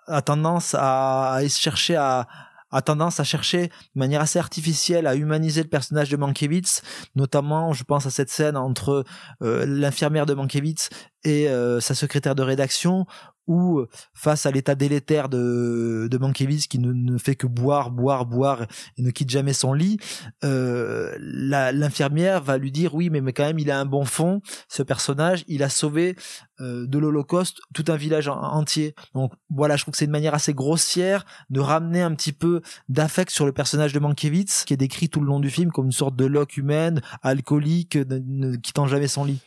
a 0.09 0.21
tendance 0.21 0.73
à, 0.73 1.33
à 1.33 1.47
chercher 1.47 1.95
à, 1.97 2.27
a 2.71 2.81
tendance 2.81 3.19
à 3.19 3.23
chercher 3.23 3.67
de 3.67 3.99
manière 3.99 4.21
assez 4.21 4.39
artificielle 4.39 5.07
à 5.07 5.15
humaniser 5.15 5.63
le 5.63 5.69
personnage 5.69 6.09
de 6.09 6.17
Mankiewicz, 6.17 6.81
notamment 7.15 7.73
je 7.73 7.83
pense 7.83 8.05
à 8.05 8.09
cette 8.09 8.29
scène 8.29 8.57
entre 8.57 9.05
euh, 9.41 9.65
l'infirmière 9.65 10.25
de 10.25 10.33
Mankiewicz 10.33 10.89
et 11.23 11.49
euh, 11.49 11.79
sa 11.79 11.95
secrétaire 11.95 12.35
de 12.35 12.43
rédaction 12.43 13.05
où 13.47 13.85
face 14.13 14.45
à 14.45 14.51
l'état 14.51 14.75
délétère 14.75 15.29
de, 15.29 16.07
de 16.11 16.17
Mankiewicz 16.17 16.67
qui 16.67 16.79
ne, 16.79 16.91
ne, 16.91 17.17
fait 17.17 17.35
que 17.35 17.47
boire, 17.47 17.91
boire, 17.91 18.25
boire 18.25 18.67
et 18.97 19.01
ne 19.01 19.09
quitte 19.09 19.29
jamais 19.29 19.53
son 19.53 19.73
lit, 19.73 19.97
euh, 20.43 21.15
l'infirmière 21.19 22.43
va 22.43 22.57
lui 22.57 22.71
dire 22.71 22.93
oui 22.93 23.09
mais, 23.09 23.21
mais 23.21 23.33
quand 23.33 23.45
même 23.45 23.59
il 23.59 23.71
a 23.71 23.79
un 23.79 23.85
bon 23.85 24.03
fond, 24.03 24.41
ce 24.67 24.83
personnage, 24.83 25.45
il 25.47 25.63
a 25.63 25.69
sauvé 25.69 26.15
de 26.59 26.97
l'Holocauste 26.97 27.59
tout 27.73 27.85
un 27.87 27.95
village 27.95 28.27
entier. 28.27 28.95
Donc 29.13 29.31
voilà, 29.49 29.75
je 29.75 29.83
trouve 29.83 29.91
que 29.93 29.97
c'est 29.97 30.05
une 30.05 30.11
manière 30.11 30.33
assez 30.33 30.53
grossière 30.53 31.25
de 31.49 31.59
ramener 31.59 32.01
un 32.01 32.13
petit 32.15 32.33
peu 32.33 32.61
d'affect 32.89 33.29
sur 33.31 33.45
le 33.45 33.51
personnage 33.51 33.93
de 33.93 33.99
Mankiewicz 33.99 34.65
qui 34.65 34.73
est 34.73 34.77
décrit 34.77 35.09
tout 35.09 35.19
le 35.19 35.27
long 35.27 35.39
du 35.39 35.49
film 35.49 35.71
comme 35.71 35.85
une 35.85 35.91
sorte 35.91 36.15
de 36.15 36.25
loque 36.25 36.57
humaine, 36.57 37.01
alcoolique, 37.21 37.95
ne, 37.95 38.55
quittant 38.55 38.87
jamais 38.87 39.07
son 39.07 39.25
lit. 39.25 39.39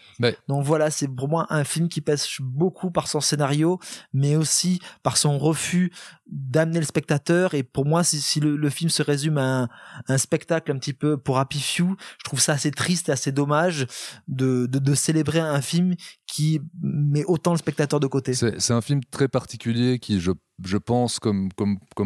Donc 0.48 0.64
voilà, 0.64 0.90
c'est 0.90 1.08
pour 1.08 1.28
moi 1.28 1.46
un 1.50 1.64
film 1.64 1.88
qui 1.88 2.00
pêche 2.00 2.40
beaucoup 2.40 2.90
par 2.90 3.08
son 3.08 3.20
scénario, 3.20 3.78
mais 4.12 4.36
aussi 4.36 4.80
par 5.02 5.16
son 5.16 5.38
refus 5.38 5.92
d'amener 6.26 6.78
le 6.78 6.84
spectateur. 6.84 7.54
Et 7.54 7.62
pour 7.62 7.86
moi, 7.86 8.04
si, 8.04 8.40
le, 8.40 8.70
film 8.70 8.90
se 8.90 9.02
résume 9.02 9.38
à 9.38 9.68
un, 10.08 10.18
spectacle 10.18 10.70
un 10.72 10.78
petit 10.78 10.92
peu 10.92 11.16
pour 11.16 11.38
Happy 11.38 11.60
Few, 11.60 11.96
je 12.18 12.24
trouve 12.24 12.40
ça 12.40 12.52
assez 12.52 12.70
triste 12.70 13.08
et 13.08 13.12
assez 13.12 13.32
dommage 13.32 13.86
de, 14.28 14.66
de, 14.66 14.78
de 14.78 14.94
célébrer 14.94 15.40
un 15.40 15.60
film 15.60 15.94
qui 16.30 16.60
met 16.80 17.24
autant 17.24 17.50
le 17.50 17.58
spectateur 17.58 17.98
de 17.98 18.06
côté. 18.06 18.34
C'est 18.34 18.72
un 18.72 18.80
film 18.80 19.00
très 19.10 19.26
particulier 19.26 19.98
qui, 19.98 20.20
je, 20.20 20.76
pense, 20.76 21.18
comme, 21.18 21.48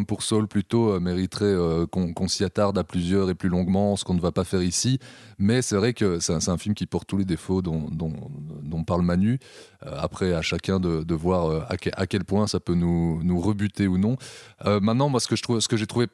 pour 0.08 0.22
Saul 0.22 0.48
plutôt, 0.48 0.92
euh, 0.92 1.00
mériterait 1.00 1.44
euh, 1.44 1.86
qu'on 1.86 2.28
s'y 2.28 2.42
attarde 2.42 2.78
à 2.78 2.84
plusieurs 2.84 3.28
et 3.28 3.34
plus 3.34 3.50
longuement, 3.50 3.96
ce 3.96 4.04
qu'on 4.04 4.14
ne 4.14 4.20
va 4.20 4.32
pas 4.32 4.44
faire 4.44 4.62
ici. 4.62 4.98
Mais 5.38 5.60
c'est 5.60 5.76
vrai 5.76 5.92
que 5.92 6.20
c'est 6.20 6.48
un, 6.48 6.56
film 6.56 6.74
qui 6.74 6.86
porte 6.86 7.06
tous 7.06 7.18
les 7.18 7.26
défauts 7.26 7.60
dont, 7.60 8.84
parle 8.86 9.02
Manu. 9.02 9.38
Euh, 9.84 9.94
après, 9.98 10.32
à 10.32 10.40
chacun 10.40 10.80
de, 10.80 11.14
voir 11.14 11.66
à, 11.68 12.06
quel 12.06 12.24
point 12.24 12.46
ça 12.46 12.60
peut 12.60 12.74
nous, 12.74 13.22
nous 13.22 13.40
rebuter 13.40 13.86
ou 13.86 13.98
non. 13.98 14.16
maintenant, 14.64 15.10
moi, 15.10 15.20
ce 15.20 15.28
que, 15.28 15.76
j'ai 15.76 15.86
trouvé 15.86 16.06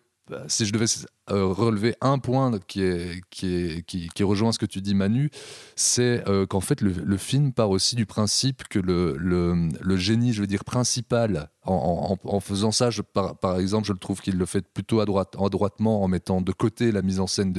si 0.49 0.67
je 0.67 0.73
devais 0.73 0.87
euh, 1.31 1.47
relever 1.47 1.95
un 2.01 2.19
point 2.19 2.51
qui, 2.67 2.83
qui, 3.31 3.85
qui, 3.87 4.23
rejoint 4.25 4.53
ce 4.53 4.59
que 4.59 4.67
tu 4.67 4.81
dis 4.81 4.95
Manu, 4.95 5.31
c'est 5.77 6.27
euh, 6.29 6.47
qu'en 6.47 6.61
fait 6.61 6.81
le, 6.81 7.17
film 7.17 7.53
part 7.53 7.71
aussi 7.71 7.95
du 7.95 8.07
principe 8.07 8.65
que 8.69 8.79
le, 8.79 9.17
le, 9.17 9.97
génie, 9.97 10.33
je 10.33 10.41
veux 10.41 10.47
dire 10.47 10.65
principal, 10.65 11.49
en, 11.65 12.41
faisant 12.41 12.73
ça, 12.73 12.91
par, 13.13 13.39
par, 13.39 13.59
exemple, 13.61 13.87
je 13.87 13.93
le 13.93 13.99
trouve 13.99 14.21
qu'il 14.21 14.39
le 14.39 14.47
fait 14.47 14.67
plutôt 14.67 15.01
adroit, 15.01 15.31
adroitement 15.39 16.03
en 16.03 16.09
mettant 16.09 16.41
de 16.41 16.53
côté 16.53 16.91
la 16.91 17.03
mise 17.03 17.21
en 17.21 17.27
scène 17.27 17.53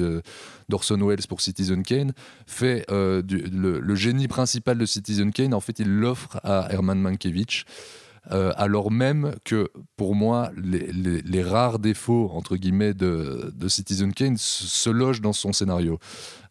d'Orson 0.68 0.98
Welles 0.98 1.26
pour 1.28 1.40
Citizen 1.40 1.82
Kane, 1.82 2.12
fait 2.46 2.84
euh, 2.90 3.22
le, 3.30 3.94
génie 3.94 4.28
principal 4.28 4.76
de 4.76 4.86
Citizen 4.86 5.32
Kane, 5.32 5.54
en 5.54 5.60
fait 5.60 5.78
il 5.78 5.88
l'offre 5.88 6.40
à 6.42 6.68
Herman 6.70 6.98
Mankiewicz. 6.98 7.64
Euh, 8.30 8.52
alors 8.56 8.90
même 8.90 9.34
que 9.44 9.70
pour 9.96 10.14
moi, 10.14 10.50
les, 10.56 11.42
rares 11.42 11.78
défauts, 11.78 12.30
entre 12.32 12.56
guillemets, 12.56 12.94
de, 12.94 13.52
Citizen 13.68 14.12
Kane 14.12 14.36
se, 14.36 14.90
logent 14.90 15.20
dans 15.20 15.32
son 15.32 15.52
scénario. 15.52 15.98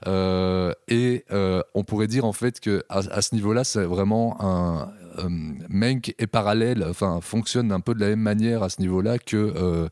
Euh, 0.07 0.73
et 0.87 1.23
euh, 1.31 1.61
on 1.73 1.83
pourrait 1.83 2.07
dire 2.07 2.25
en 2.25 2.33
fait 2.33 2.59
que 2.59 2.83
à, 2.89 3.21
ce 3.21 3.35
niveau-là, 3.35 3.63
c'est 3.63 3.83
vraiment 3.85 4.37
un. 4.39 4.91
Menk 5.69 6.15
est 6.19 6.27
parallèle, 6.27 6.85
enfin, 6.89 7.19
fonctionne 7.21 7.73
un 7.73 7.81
peu 7.81 7.93
de 7.93 7.99
la 7.99 8.07
même 8.07 8.21
manière 8.21 8.63
à 8.63 8.69
ce 8.69 8.79
niveau-là 8.79 9.19
que, 9.19 9.89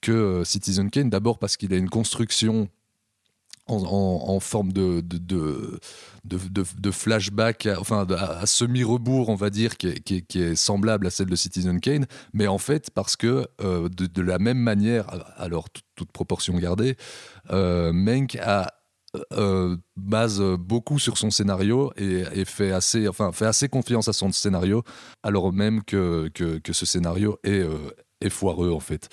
que 0.00 0.42
Citizen 0.44 0.90
Kane. 0.90 1.10
D'abord 1.10 1.38
parce 1.38 1.56
qu'il 1.56 1.72
a 1.72 1.76
une 1.76 1.88
construction 1.88 2.68
en, 3.68 4.40
forme 4.40 4.72
de, 4.72 5.00
de, 5.00 5.78
de, 6.24 6.90
flashback, 6.90 7.68
enfin 7.78 8.06
à, 8.10 8.46
semi-rebours, 8.46 9.28
on 9.28 9.34
va 9.34 9.50
dire, 9.50 9.76
qui 9.76 9.88
est, 9.88 10.54
semblable 10.54 11.06
à 11.06 11.10
celle 11.10 11.28
de 11.28 11.36
Citizen 11.36 11.80
Kane, 11.80 12.06
mais 12.32 12.46
en 12.46 12.58
fait, 12.58 12.90
parce 12.90 13.16
que 13.16 13.46
euh, 13.60 13.88
de, 13.88 14.22
la 14.22 14.38
même 14.38 14.58
manière, 14.58 15.06
alors 15.36 15.68
toute, 15.94 16.12
proportion 16.12 16.56
gardée, 16.56 16.96
euh, 17.50 17.92
Menk 17.92 18.36
a 18.36 18.72
euh, 19.32 19.76
base 19.96 20.40
beaucoup 20.40 20.98
sur 20.98 21.18
son 21.18 21.30
scénario 21.30 21.92
et, 21.96 22.44
fait, 22.44 22.72
assez, 22.72 23.08
enfin, 23.08 23.32
fait 23.32 23.46
assez 23.46 23.68
confiance 23.68 24.08
à 24.08 24.12
son 24.12 24.32
scénario, 24.32 24.82
alors 25.22 25.52
même 25.52 25.82
que, 25.82 26.30
que, 26.34 26.58
que 26.58 26.72
ce 26.72 26.86
scénario 26.86 27.38
est, 27.44 27.64
est 28.20 28.30
foireux 28.30 28.70
en 28.72 28.80
fait. 28.80 29.08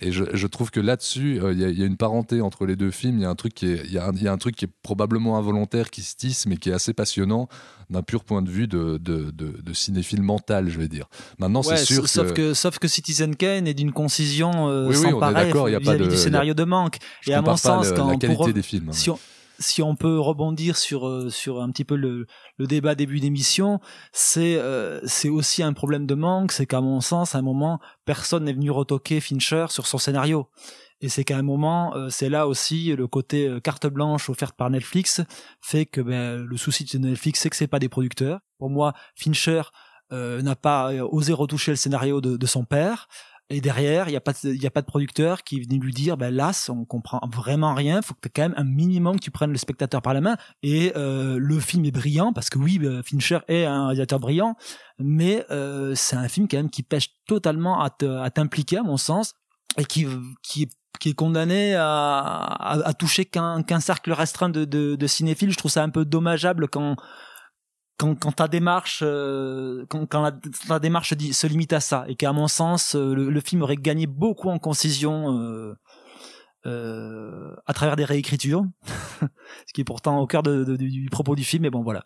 Et 0.00 0.12
je, 0.12 0.46
trouve 0.46 0.70
que 0.70 0.80
là-dessus, 0.80 1.40
euh, 1.42 1.52
il 1.52 1.78
y, 1.78 1.82
a 1.82 1.86
une 1.86 1.96
parenté 1.96 2.40
entre 2.40 2.66
les 2.66 2.76
deux 2.76 2.90
films. 2.90 3.18
Il 3.18 3.22
y 3.22 3.24
a 3.24 3.30
un 3.30 3.34
truc 3.34 3.54
qui 3.54 3.66
est, 3.66 3.82
il 3.84 3.92
y, 3.92 3.98
a 3.98 4.32
un 4.32 4.38
truc 4.38 4.56
qui 4.56 4.66
est 4.66 4.72
probablement 4.82 5.38
involontaire, 5.38 5.90
qui 5.90 6.02
se 6.02 6.16
tisse, 6.16 6.46
mais 6.46 6.56
qui 6.56 6.70
est 6.70 6.72
assez 6.72 6.92
passionnant 6.92 7.48
d'un 7.88 8.02
pur 8.02 8.24
point 8.24 8.42
de 8.42 8.50
vue 8.50 8.68
de, 8.68 8.98
de, 8.98 9.30
de, 9.30 9.72
cinéphile 9.72 10.22
mental, 10.22 10.68
je 10.68 10.78
vais 10.78 10.88
dire. 10.88 11.08
Maintenant, 11.38 11.62
c'est 11.62 11.76
sûr 11.76 12.08
sauf 12.08 12.32
que... 12.32 12.54
sauf 12.54 12.78
que 12.78 12.86
Citizen 12.86 13.34
Kane 13.34 13.66
est 13.66 13.74
d'une 13.74 13.92
concision 13.92 14.68
euh, 14.68 14.92
sans 14.92 15.18
pareil 15.18 15.52
vis-à-vis 15.52 16.08
du 16.08 16.16
scénario 16.16 16.54
de 16.54 16.64
manque. 16.64 16.98
et 17.26 17.34
à 17.34 17.42
mon 17.42 17.56
sens, 17.56 17.92
quand 17.92 18.10
la 18.10 18.16
qualité 18.16 18.52
des 18.52 18.62
films. 18.62 18.92
Si 18.92 19.10
si 19.60 19.82
on 19.82 19.94
peut 19.94 20.18
rebondir 20.18 20.76
sur 20.76 21.06
euh, 21.06 21.30
sur 21.30 21.60
un 21.60 21.70
petit 21.70 21.84
peu 21.84 21.94
le, 21.94 22.26
le 22.56 22.66
débat 22.66 22.94
début 22.94 23.20
d'émission, 23.20 23.78
c'est 24.12 24.56
euh, 24.56 25.00
c'est 25.04 25.28
aussi 25.28 25.62
un 25.62 25.72
problème 25.74 26.06
de 26.06 26.14
manque, 26.14 26.50
c'est 26.50 26.66
qu'à 26.66 26.80
mon 26.80 27.00
sens, 27.00 27.34
à 27.34 27.38
un 27.38 27.42
moment, 27.42 27.78
personne 28.04 28.44
n'est 28.44 28.54
venu 28.54 28.70
retoquer 28.70 29.20
Fincher 29.20 29.66
sur 29.68 29.86
son 29.86 29.98
scénario. 29.98 30.48
Et 31.02 31.08
c'est 31.08 31.24
qu'à 31.24 31.38
un 31.38 31.42
moment, 31.42 31.94
euh, 31.94 32.08
c'est 32.10 32.28
là 32.28 32.46
aussi 32.46 32.94
le 32.94 33.06
côté 33.06 33.58
carte 33.62 33.86
blanche 33.86 34.28
offerte 34.28 34.56
par 34.56 34.70
Netflix 34.70 35.20
fait 35.60 35.86
que 35.86 36.00
ben, 36.00 36.36
le 36.36 36.56
souci 36.56 36.84
de 36.84 36.98
Netflix, 36.98 37.40
c'est 37.40 37.50
que 37.50 37.56
c'est 37.56 37.66
pas 37.66 37.78
des 37.78 37.88
producteurs. 37.88 38.40
Pour 38.58 38.70
moi, 38.70 38.94
Fincher 39.14 39.62
n'a 40.12 40.56
pas 40.56 40.92
osé 41.04 41.32
retoucher 41.32 41.70
le 41.70 41.76
scénario 41.76 42.20
de, 42.20 42.36
de 42.36 42.46
son 42.46 42.64
père. 42.64 43.06
Et 43.52 43.60
derrière, 43.60 44.06
il 44.08 44.12
n'y 44.12 44.16
a 44.16 44.20
pas, 44.20 44.32
il 44.44 44.62
y 44.62 44.66
a 44.66 44.70
pas 44.70 44.80
de 44.80 44.86
producteur 44.86 45.42
qui 45.42 45.56
est 45.56 45.72
lui 45.72 45.92
dire, 45.92 46.16
ben 46.16 46.32
là, 46.32 46.52
on 46.68 46.84
comprend 46.84 47.20
vraiment 47.32 47.74
rien. 47.74 48.00
Faut 48.00 48.14
que 48.14 48.28
quand 48.32 48.42
même 48.42 48.54
un 48.56 48.64
minimum 48.64 49.16
que 49.16 49.24
tu 49.24 49.32
prennes 49.32 49.50
le 49.50 49.58
spectateur 49.58 50.02
par 50.02 50.14
la 50.14 50.20
main. 50.20 50.36
Et 50.62 50.92
euh, 50.96 51.36
le 51.36 51.58
film 51.58 51.84
est 51.84 51.90
brillant 51.90 52.32
parce 52.32 52.48
que 52.48 52.58
oui, 52.58 52.78
euh, 52.82 53.02
Fincher 53.02 53.40
est 53.48 53.64
un 53.64 53.86
réalisateur 53.86 54.20
brillant, 54.20 54.54
mais 55.00 55.44
euh, 55.50 55.96
c'est 55.96 56.14
un 56.14 56.28
film 56.28 56.46
quand 56.46 56.58
même 56.58 56.70
qui 56.70 56.84
pêche 56.84 57.08
totalement 57.26 57.82
à 57.82 57.90
t'impliquer 58.30 58.78
à 58.78 58.82
mon 58.84 58.96
sens 58.96 59.34
et 59.76 59.84
qui 59.84 60.06
qui 60.42 60.68
qui 61.00 61.10
est 61.10 61.14
condamné 61.14 61.74
à, 61.74 62.44
à, 62.84 62.92
toucher 62.92 63.24
qu'un 63.24 63.62
qu'un 63.62 63.80
cercle 63.80 64.12
restreint 64.12 64.50
de, 64.50 64.64
de, 64.64 64.96
de 64.96 65.06
cinéphiles. 65.06 65.50
Je 65.50 65.56
trouve 65.56 65.70
ça 65.70 65.82
un 65.82 65.88
peu 65.88 66.04
dommageable 66.04 66.68
quand 66.68 66.96
quand, 68.00 68.32
ta 68.32 68.48
démarche, 68.48 69.00
euh, 69.02 69.84
quand, 69.88 70.06
la, 70.68 70.78
démarche 70.78 71.14
se 71.14 71.46
limite 71.46 71.72
à 71.72 71.80
ça, 71.80 72.04
et 72.08 72.16
qu'à 72.16 72.32
mon 72.32 72.48
sens, 72.48 72.96
euh, 72.96 73.14
le, 73.14 73.40
film 73.40 73.62
aurait 73.62 73.76
gagné 73.76 74.06
beaucoup 74.06 74.48
en 74.48 74.58
concision 74.58 75.74
euh, 76.66 77.54
à 77.66 77.74
travers 77.74 77.96
des 77.96 78.04
réécritures, 78.04 78.64
ce 79.66 79.72
qui 79.74 79.82
est 79.82 79.84
pourtant 79.84 80.18
au 80.20 80.26
cœur 80.26 80.42
du 80.42 81.08
propos 81.10 81.36
du 81.36 81.44
film. 81.44 81.64
Mais 81.64 81.70
bon, 81.70 81.82
voilà. 81.82 82.04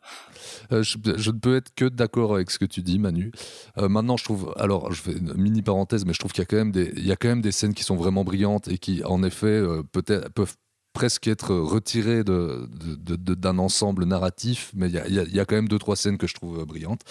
Je, 0.71 0.97
je, 1.17 1.31
ne 1.31 1.39
peux 1.39 1.57
être 1.57 1.73
que 1.75 1.85
d'accord 1.85 2.35
avec 2.35 2.51
ce 2.51 2.59
que 2.59 2.65
tu 2.65 2.83
dis, 2.83 2.99
Manu. 2.99 3.31
maintenant, 3.77 4.17
je 4.17 4.25
trouve, 4.25 4.53
alors, 4.59 4.93
je 4.93 5.01
fais 5.01 5.13
une 5.13 5.35
mini 5.35 5.63
parenthèse, 5.63 6.05
mais 6.05 6.13
je 6.13 6.19
trouve 6.19 6.33
qu'il 6.33 6.43
y 6.43 6.47
a 6.47 6.47
quand 6.47 6.57
même 6.57 6.73
des, 6.73 6.93
il 6.97 7.07
y 7.07 7.13
a 7.13 7.17
quand 7.17 7.29
même 7.29 7.43
des 7.43 7.53
scènes 7.53 7.75
qui 7.75 7.85
sont 7.85 7.97
vraiment 7.97 8.25
brillantes 8.25 8.67
et 8.67 8.79
qui, 8.79 9.05
en 9.05 9.23
effet, 9.23 9.63
peut-être 9.93 10.33
peuvent 10.33 10.57
presque 10.95 11.27
être 11.27 11.55
retiré 11.55 12.23
d'un 12.25 12.67
de, 12.71 13.59
ensemble 13.59 14.05
narratif, 14.05 14.71
mais 14.75 14.89
il 14.89 14.95
y, 15.35 15.41
a, 15.41 15.45
quand 15.45 15.57
même 15.57 15.69
deux 15.69 15.79
trois 15.79 15.97
scènes 15.97 16.17
que 16.17 16.29
je 16.29 16.35
trouve 16.35 16.61
euh, 16.61 16.65
brillantes. 16.65 17.03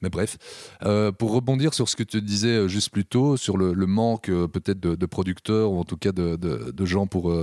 Mais 0.00 0.08
bref, 0.08 0.38
euh, 0.84 1.10
pour 1.10 1.32
rebondir 1.32 1.74
sur 1.74 1.88
ce 1.88 1.96
que 1.96 2.04
tu 2.04 2.22
disais 2.22 2.56
euh, 2.56 2.68
juste 2.68 2.90
plus 2.90 3.04
tôt, 3.04 3.36
sur 3.36 3.58
le, 3.58 3.74
manque 3.86 4.26
peut-être 4.26 4.78
de, 4.78 5.06
producteurs 5.06 5.72
ou 5.72 5.80
en 5.80 5.84
tout 5.84 5.96
cas 5.96 6.12
de, 6.12 6.84
gens 6.84 7.06
pour, 7.08 7.34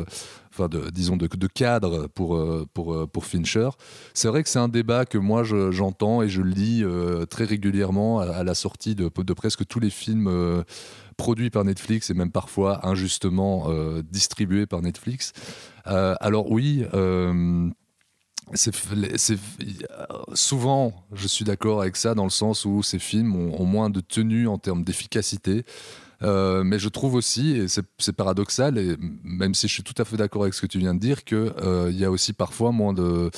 enfin 0.52 0.70
disons 0.94 1.18
de, 1.18 1.28
cadres 1.48 2.08
pour 2.08 2.40
pour 2.74 3.10
pour 3.10 3.26
Fincher, 3.26 3.70
c'est 4.14 4.28
vrai 4.28 4.44
que 4.44 4.50
c'est 4.50 4.60
un 4.60 4.70
débat 4.70 5.06
que 5.06 5.18
moi 5.18 5.44
j'entends 5.44 6.22
et 6.22 6.30
je 6.30 6.42
lis 6.42 6.84
très 7.30 7.46
régulièrement 7.46 8.20
à, 8.20 8.44
la 8.44 8.54
sortie 8.54 8.96
de, 8.96 9.08
presque 9.34 9.66
tous 9.68 9.80
les 9.80 9.90
films 9.90 10.64
produits 11.18 11.50
par 11.50 11.66
Netflix 11.66 12.10
et 12.10 12.14
même 12.14 12.32
parfois 12.32 12.88
injustement 12.88 13.68
distribués 14.12 14.66
par 14.66 14.82
Netflix. 14.82 15.34
Euh, 15.90 16.16
alors 16.20 16.52
oui, 16.52 16.86
euh, 16.94 17.70
c'est 18.54 18.74
souvent, 20.34 20.94
je 21.14 21.28
suis 21.28 21.46
d'accord 21.46 21.82
avec 21.82 21.96
ça 21.96 22.16
dans 22.16 22.24
le 22.24 22.30
sens 22.30 22.66
où 22.66 22.84
ces 22.84 23.00
films 23.00 23.36
ont, 23.36 23.66
moins 23.66 23.90
de 23.90 24.00
tenue 24.00 24.48
en 24.48 24.58
termes 24.58 24.84
d'efficacité. 24.84 25.66
Euh, 26.22 26.64
mais 26.64 26.80
je 26.80 26.90
trouve 26.90 27.16
aussi, 27.16 27.58
et 27.58 27.68
c'est 27.68 28.14
paradoxal, 28.14 28.78
et 28.78 28.98
même 29.24 29.54
si 29.54 29.68
je 29.68 29.74
suis 29.74 29.84
tout 29.84 29.94
à 29.98 30.06
fait 30.06 30.18
d'accord 30.18 30.44
avec 30.44 30.54
ce 30.54 30.62
que 30.62 30.68
tu 30.68 30.80
viens 30.80 30.94
de 30.94 31.00
dire, 31.00 31.24
qu'il 31.24 31.54
il 31.90 31.98
y 31.98 32.06
a 32.06 32.12
aussi 32.12 32.34
parfois 32.34 32.72
moins 32.72 32.94
de 32.94 33.32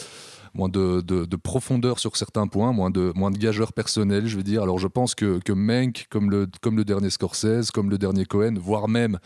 moins 0.53 0.69
de, 0.69 1.35
profondeur 1.37 1.99
sur 1.99 2.17
certains 2.17 2.47
points, 2.47 2.73
moins 2.73 2.89
de, 2.89 3.11
moins 3.15 3.31
de 3.31 3.37
gageurs 3.37 3.73
personnels, 3.73 4.27
je 4.27 4.37
veux 4.37 4.43
dire. 4.43 4.63
Alors 4.63 4.79
je 4.79 4.87
pense 4.87 5.15
que, 5.15 5.39
que 5.39 5.53
Mank, 5.53 6.07
comme 6.09 6.29
le, 6.29 6.47
comme 6.61 6.77
le 6.77 6.85
dernier 6.85 7.09
Scorsese, 7.09 7.71
comme 7.71 7.89
le 7.89 7.97
dernier 7.97 8.25
Cohen, 8.25 8.55
voire 8.59 8.87
même 8.87 9.19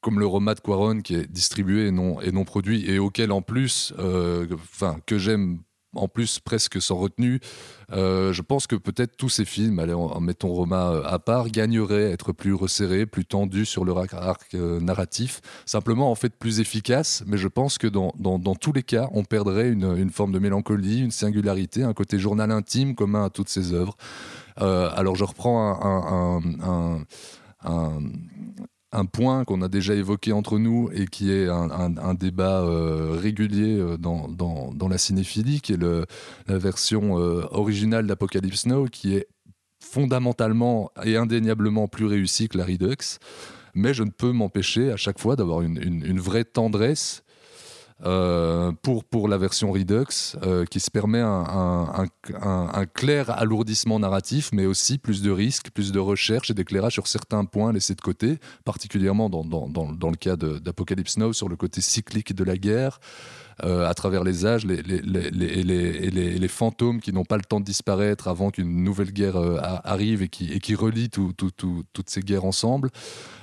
comme 0.00 0.20
le 0.20 0.26
Roma 0.26 0.54
de 0.54 0.60
Quaron 0.60 1.00
qui 1.00 1.14
est 1.14 1.30
distribué 1.30 1.86
et 1.86 1.90
non, 1.90 2.20
et 2.20 2.30
non 2.30 2.44
produit 2.44 2.88
et 2.90 2.98
auquel 2.98 3.32
en 3.32 3.40
plus, 3.40 3.94
euh, 3.98 4.46
enfin 4.52 4.98
que 5.06 5.16
j'aime 5.16 5.60
en 5.94 6.08
plus 6.08 6.40
presque 6.40 6.80
sans 6.80 6.96
retenue. 6.96 7.40
Euh, 7.92 8.32
je 8.32 8.42
pense 8.42 8.66
que 8.66 8.76
peut-être 8.76 9.16
tous 9.16 9.28
ces 9.28 9.44
films, 9.44 9.78
allez, 9.78 9.92
en, 9.92 10.20
mettons 10.20 10.48
Roma 10.48 10.90
euh, 10.90 11.02
à 11.04 11.18
part, 11.18 11.48
gagneraient 11.48 12.06
à 12.06 12.10
être 12.10 12.32
plus 12.32 12.54
resserrés, 12.54 13.06
plus 13.06 13.24
tendus 13.24 13.66
sur 13.66 13.84
leur 13.84 13.98
arc, 14.14 14.54
narratif, 14.54 15.40
simplement 15.66 16.10
en 16.10 16.14
fait 16.14 16.34
plus 16.34 16.60
efficace. 16.60 17.22
Mais 17.26 17.36
je 17.36 17.48
pense 17.48 17.78
que 17.78 17.86
dans, 17.86 18.12
dans, 18.18 18.54
tous 18.54 18.72
les 18.72 18.82
cas, 18.82 19.08
on 19.12 19.24
perdrait 19.24 19.70
une, 19.70 20.10
forme 20.10 20.32
de 20.32 20.38
mélancolie, 20.38 21.00
une 21.00 21.10
singularité, 21.10 21.82
un 21.82 21.92
côté 21.92 22.18
journal 22.18 22.50
intime 22.50 22.94
commun 22.94 23.24
à 23.24 23.30
toutes 23.30 23.48
ces 23.48 23.72
œuvres. 23.72 23.96
alors 24.56 25.16
je 25.16 25.24
reprends 25.24 25.78
un 26.54 27.04
point 29.04 29.44
qu'on 29.44 29.62
a 29.62 29.68
déjà 29.68 29.94
évoqué 29.94 30.32
entre 30.32 30.58
nous 30.58 30.88
et 30.92 31.06
qui 31.06 31.32
est 31.32 31.48
un, 31.48 32.14
débat 32.14 32.62
euh, 32.62 33.16
régulier 33.20 33.78
euh, 33.78 33.96
dans, 33.96 34.88
la 34.88 34.98
cinéphilie, 34.98 35.60
qui 35.60 35.72
est 35.72 35.82
la 35.82 36.58
version 36.58 37.18
euh, 37.18 37.46
originale 37.50 38.06
d'Apocalypse 38.06 38.66
Now, 38.66 38.86
qui 38.86 39.16
est 39.16 39.26
fondamentalement 39.80 40.90
et 41.04 41.16
indéniablement 41.16 41.88
plus 41.88 42.06
réussie 42.06 42.48
que 42.48 42.58
la 42.58 42.64
Redux. 42.64 43.18
Mais 43.74 43.92
je 43.92 44.04
ne 44.04 44.10
peux 44.10 44.30
m'empêcher 44.30 44.92
à 44.92 44.96
chaque 44.96 45.18
fois 45.18 45.34
d'avoir 45.34 45.62
une, 45.62 46.20
vraie 46.20 46.44
tendresse 46.44 47.23
euh, 48.06 48.72
pour, 48.82 49.04
pour 49.04 49.28
la 49.28 49.38
version 49.38 49.72
Redux, 49.72 50.36
euh, 50.42 50.66
qui 50.66 50.78
se 50.78 50.90
permet 50.90 51.20
un, 51.20 52.06
un, 52.42 52.86
clair 52.86 53.30
alourdissement 53.30 53.98
narratif, 53.98 54.50
mais 54.52 54.66
aussi 54.66 54.98
plus 54.98 55.22
de 55.22 55.30
risques, 55.30 55.70
plus 55.70 55.90
de 55.90 55.98
recherche 55.98 56.50
et 56.50 56.54
d'éclairage 56.54 56.92
sur 56.92 57.06
certains 57.06 57.46
points 57.46 57.72
laissés 57.72 57.94
de 57.94 58.02
côté, 58.02 58.38
particulièrement 58.64 59.30
dans, 59.30 59.44
dans, 59.44 59.68
dans, 59.68 59.90
dans 59.90 60.10
le 60.10 60.16
cas 60.16 60.36
d'Apocalypse 60.36 61.16
Now, 61.16 61.32
sur 61.32 61.48
le 61.48 61.56
côté 61.56 61.80
cyclique 61.80 62.34
de 62.34 62.44
la 62.44 62.58
guerre. 62.58 63.00
Euh, 63.62 63.88
à 63.88 63.94
travers 63.94 64.24
les 64.24 64.46
âges, 64.46 64.66
les, 64.66 64.82
les, 64.82 65.00
les, 65.00 66.10
les 66.10 66.48
fantômes 66.48 67.00
qui 67.00 67.12
n'ont 67.12 67.24
pas 67.24 67.36
le 67.36 67.44
temps 67.44 67.60
de 67.60 67.64
disparaître 67.64 68.26
avant 68.26 68.50
qu'une 68.50 68.82
nouvelle 68.82 69.12
guerre 69.12 69.36
arrive 69.84 70.22
et 70.22 70.28
qui, 70.28 70.52
et 70.52 70.58
qui 70.58 70.74
relie 70.74 71.08
toutes 71.08 72.10
ces 72.10 72.20
guerres 72.20 72.44
ensemble. 72.44 72.90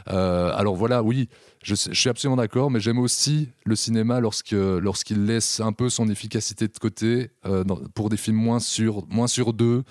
alors 0.06 0.76
voilà, 0.76 1.02
oui, 1.02 1.30
je, 1.64 1.76
suis 1.76 2.10
absolument 2.10 2.38
d'accord, 2.38 2.72
mais 2.72 2.80
j'aime 2.80 2.98
aussi 2.98 3.50
le 3.66 3.76
cinéma 3.76 4.20
lorsqu'il 4.20 5.26
laisse 5.26 5.60
un 5.60 5.74
peu 5.74 5.90
son 5.90 6.10
efficacité 6.10 6.68
de 6.68 6.78
côté 6.78 7.32
euh, 7.46 7.64
pour 7.94 8.10
des 8.10 8.18
films 8.18 8.38
moins 8.38 8.60
sur, 8.60 9.06
moins 9.10 9.28
sur 9.28 9.54
deux, 9.54 9.84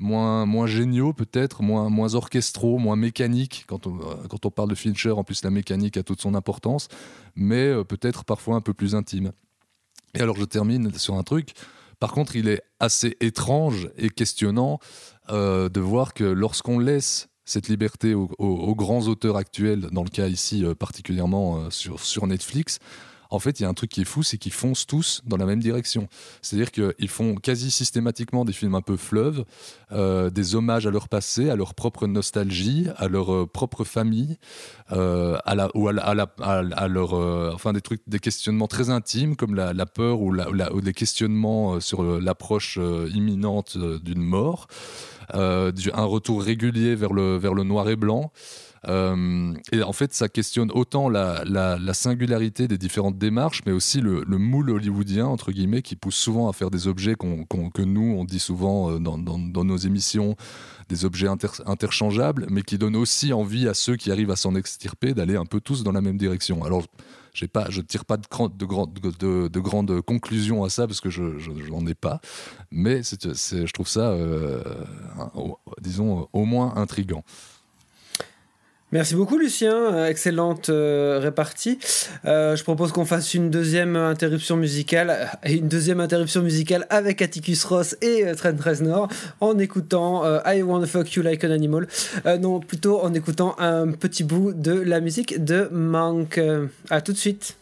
moins, 0.00 0.46
moins 0.46 0.66
géniaux 0.66 1.12
peut-être, 1.12 1.62
moins, 1.62 1.88
moins 1.90 2.16
orchestraux, 2.16 2.78
moins 2.78 2.96
mécaniques. 2.96 3.64
Quand 3.68 3.86
on, 3.86 4.00
euh, 4.00 4.14
quand 4.28 4.46
on 4.46 4.50
parle 4.50 4.70
de 4.70 4.74
Fincher, 4.74 5.12
en 5.12 5.22
plus 5.22 5.44
la 5.44 5.50
mécanique 5.50 5.96
a 5.96 6.02
toute 6.02 6.20
son 6.20 6.34
importance, 6.34 6.88
mais 7.36 7.68
euh, 7.68 7.84
peut-être 7.84 8.24
parfois 8.24 8.56
un 8.56 8.60
peu 8.60 8.74
plus 8.74 8.96
intime. 8.96 9.30
Et 10.14 10.20
alors 10.20 10.36
je 10.36 10.44
termine 10.44 10.92
sur 10.98 11.14
un 11.14 11.22
truc. 11.22 11.52
Par 12.00 12.10
contre, 12.10 12.34
il 12.34 12.48
est 12.48 12.62
assez 12.80 13.16
étrange 13.20 13.88
et 13.96 14.10
questionnant 14.10 14.80
de 15.28 15.80
voir 15.80 16.14
que 16.14 16.24
lorsqu'on 16.24 16.80
laisse 16.80 17.28
cette 17.44 17.68
liberté 17.68 18.14
aux, 18.14 18.74
grands 18.74 19.06
auteurs 19.08 19.36
actuels, 19.36 19.88
dans 19.92 20.04
le 20.04 20.10
cas 20.10 20.28
ici 20.28 20.64
euh, 20.64 20.74
particulièrement 20.74 21.58
euh, 21.58 21.70
sur, 21.70 22.26
Netflix, 22.26 22.78
en 23.30 23.38
fait, 23.38 23.58
il 23.58 23.62
y 23.62 23.66
a 23.66 23.68
un 23.68 23.74
truc 23.74 23.90
qui 23.90 24.02
est 24.02 24.04
fou, 24.04 24.22
c'est 24.22 24.36
qu'ils 24.36 24.52
foncent 24.52 24.86
tous 24.86 25.22
dans 25.24 25.38
la 25.38 25.46
même 25.46 25.60
direction. 25.60 26.06
C'est-à-dire 26.42 26.70
qu'ils 26.70 27.08
font 27.08 27.34
quasi 27.34 27.70
systématiquement 27.70 28.44
des 28.44 28.52
films 28.52 28.74
un 28.74 28.82
peu 28.82 28.98
fleuves, 28.98 29.46
euh, 29.90 30.28
des 30.28 30.54
hommages 30.54 30.86
à 30.86 30.90
leur 30.90 31.08
passé, 31.08 31.48
à 31.48 31.56
leur 31.56 31.74
propre 31.74 32.06
nostalgie, 32.06 32.88
à 32.96 33.08
leur 33.08 33.48
propre 33.48 33.84
famille, 33.84 34.36
à 34.90 35.68
ou 35.74 35.88
à, 35.88 36.88
leur, 36.88 37.54
enfin 37.54 37.72
des 37.72 37.80
trucs, 37.80 38.02
des 38.06 38.18
questionnements 38.18 38.68
très 38.68 38.90
intimes 38.90 39.34
comme 39.34 39.54
la, 39.54 39.86
peur 39.86 40.20
ou, 40.20 40.36
ou, 40.36 40.80
des 40.82 40.92
questionnements 40.92 41.80
sur 41.80 42.02
l'approche 42.20 42.78
imminente 43.14 43.78
d'une 43.78 44.22
mort. 44.22 44.68
Euh, 45.34 45.72
un 45.94 46.04
retour 46.04 46.42
régulier 46.42 46.94
vers 46.94 47.12
le, 47.12 47.36
vers 47.36 47.54
le 47.54 47.64
noir 47.64 47.88
et 47.88 47.96
blanc. 47.96 48.32
Euh, 48.88 49.54
et 49.70 49.82
en 49.82 49.92
fait, 49.92 50.12
ça 50.12 50.28
questionne 50.28 50.70
autant 50.72 51.08
la, 51.08 51.44
la, 51.44 51.94
singularité 51.94 52.66
des 52.66 52.78
différentes 52.78 53.16
démarches, 53.16 53.62
mais 53.64 53.72
aussi 53.72 54.00
le, 54.00 54.24
le, 54.26 54.38
moule 54.38 54.70
hollywoodien, 54.70 55.26
entre 55.26 55.52
guillemets, 55.52 55.82
qui 55.82 55.94
pousse 55.94 56.16
souvent 56.16 56.48
à 56.48 56.52
faire 56.52 56.70
des 56.70 56.88
objets 56.88 57.14
que 57.14 57.82
nous, 57.82 58.16
on 58.18 58.24
dit 58.24 58.40
souvent 58.40 58.90
euh, 58.90 58.98
dans, 58.98 59.18
dans, 59.18 59.38
dans 59.38 59.64
nos 59.64 59.76
émissions, 59.76 60.36
des 60.88 61.04
objets 61.04 61.28
interchangeables, 61.66 62.46
mais 62.50 62.62
qui 62.62 62.76
donnent 62.76 62.96
aussi 62.96 63.32
envie 63.32 63.68
à 63.68 63.74
ceux 63.74 63.96
qui 63.96 64.10
arrivent 64.10 64.32
à 64.32 64.36
s'en 64.36 64.56
extirper 64.56 65.14
d'aller 65.14 65.36
un 65.36 65.46
peu 65.46 65.60
tous 65.60 65.84
dans 65.84 65.92
la 65.92 66.00
même 66.00 66.18
direction. 66.18 66.64
Alors, 66.64 66.82
pas, 67.52 67.66
je 67.70 67.80
ne 67.80 67.86
tire 67.86 68.04
pas 68.04 68.16
de, 68.16 69.58
grandes 69.58 70.00
conclusions 70.02 70.64
à 70.64 70.70
ça 70.70 70.86
parce 70.86 71.00
que 71.00 71.10
je 71.10 71.70
n'en 71.70 71.86
ai 71.86 71.94
pas, 71.94 72.20
mais 72.70 73.02
je 73.02 73.72
trouve 73.72 73.88
ça, 73.88 74.10
euh, 74.10 74.62
disons, 75.80 76.28
au 76.32 76.44
moins 76.44 76.74
intrigant. 76.76 77.24
Merci 78.92 79.14
beaucoup 79.14 79.38
Lucien, 79.38 79.74
euh, 79.74 80.06
excellente 80.06 80.68
euh, 80.68 81.18
répartie. 81.18 81.78
Euh, 82.26 82.56
je 82.56 82.62
propose 82.62 82.92
qu'on 82.92 83.06
fasse 83.06 83.32
une 83.32 83.48
deuxième 83.48 83.96
interruption 83.96 84.54
musicale 84.58 85.30
une 85.46 85.66
deuxième 85.66 85.98
interruption 85.98 86.42
musicale 86.42 86.86
avec 86.90 87.22
Atticus 87.22 87.64
Ross 87.64 87.96
et 88.02 88.26
Trent 88.36 88.52
Reznor 88.62 89.08
en 89.40 89.58
écoutant 89.58 90.24
I 90.44 90.62
Wanna 90.62 90.86
Fuck 90.86 91.10
You 91.14 91.22
Like 91.22 91.42
an 91.42 91.50
Animal. 91.50 91.88
non, 92.40 92.60
plutôt 92.60 93.00
en 93.00 93.14
écoutant 93.14 93.54
un 93.58 93.92
petit 93.92 94.24
bout 94.24 94.52
de 94.52 94.72
la 94.72 95.00
musique 95.00 95.42
de 95.42 95.68
Monk. 95.72 96.38
à 96.90 97.00
tout 97.00 97.12
de 97.12 97.18
suite. 97.18 97.56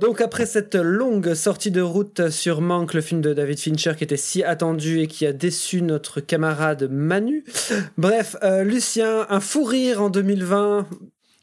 Donc 0.00 0.20
après 0.20 0.44
cette 0.44 0.74
longue 0.74 1.34
sortie 1.34 1.70
de 1.70 1.80
route 1.80 2.28
sur 2.28 2.60
Manque, 2.60 2.94
le 2.94 3.00
film 3.00 3.20
de 3.20 3.32
David 3.32 3.58
Fincher 3.58 3.92
qui 3.96 4.02
était 4.02 4.16
si 4.16 4.42
attendu 4.42 5.00
et 5.00 5.06
qui 5.06 5.24
a 5.24 5.32
déçu 5.32 5.82
notre 5.82 6.20
camarade 6.20 6.88
Manu. 6.90 7.44
Bref, 7.96 8.34
euh, 8.42 8.64
Lucien, 8.64 9.26
un 9.28 9.38
fou 9.38 9.62
rire 9.62 10.02
en 10.02 10.10
2020. 10.10 10.86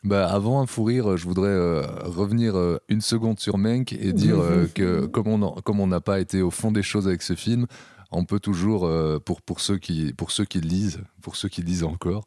Bah, 0.04 0.28
avant 0.28 0.62
un 0.62 0.66
fou 0.66 0.84
rire, 0.84 1.16
je 1.16 1.26
voudrais 1.26 1.50
euh, 1.50 1.82
revenir 2.04 2.58
euh, 2.58 2.78
une 2.90 3.02
seconde 3.02 3.40
sur 3.40 3.58
Mank 3.58 3.94
et 3.94 4.12
dire 4.12 4.40
que 4.76 5.06
comme 5.06 5.80
on 5.80 5.88
n'a 5.88 6.02
pas 6.02 6.20
été 6.20 6.42
au 6.42 6.52
fond 6.52 6.72
des 6.72 6.84
choses 6.84 7.08
avec 7.08 7.22
ce 7.22 7.36
film, 7.36 7.68
on 8.12 8.26
peut 8.26 8.40
toujours, 8.40 8.86
euh, 8.86 9.20
pour, 9.24 9.42
pour, 9.42 9.60
ceux 9.62 9.78
qui, 9.78 10.14
pour 10.14 10.32
ceux 10.32 10.46
qui 10.46 10.60
lisent, 10.62 11.00
pour 11.22 11.36
ceux 11.36 11.48
qui 11.50 11.62
lisent 11.62 11.84
encore, 11.84 12.26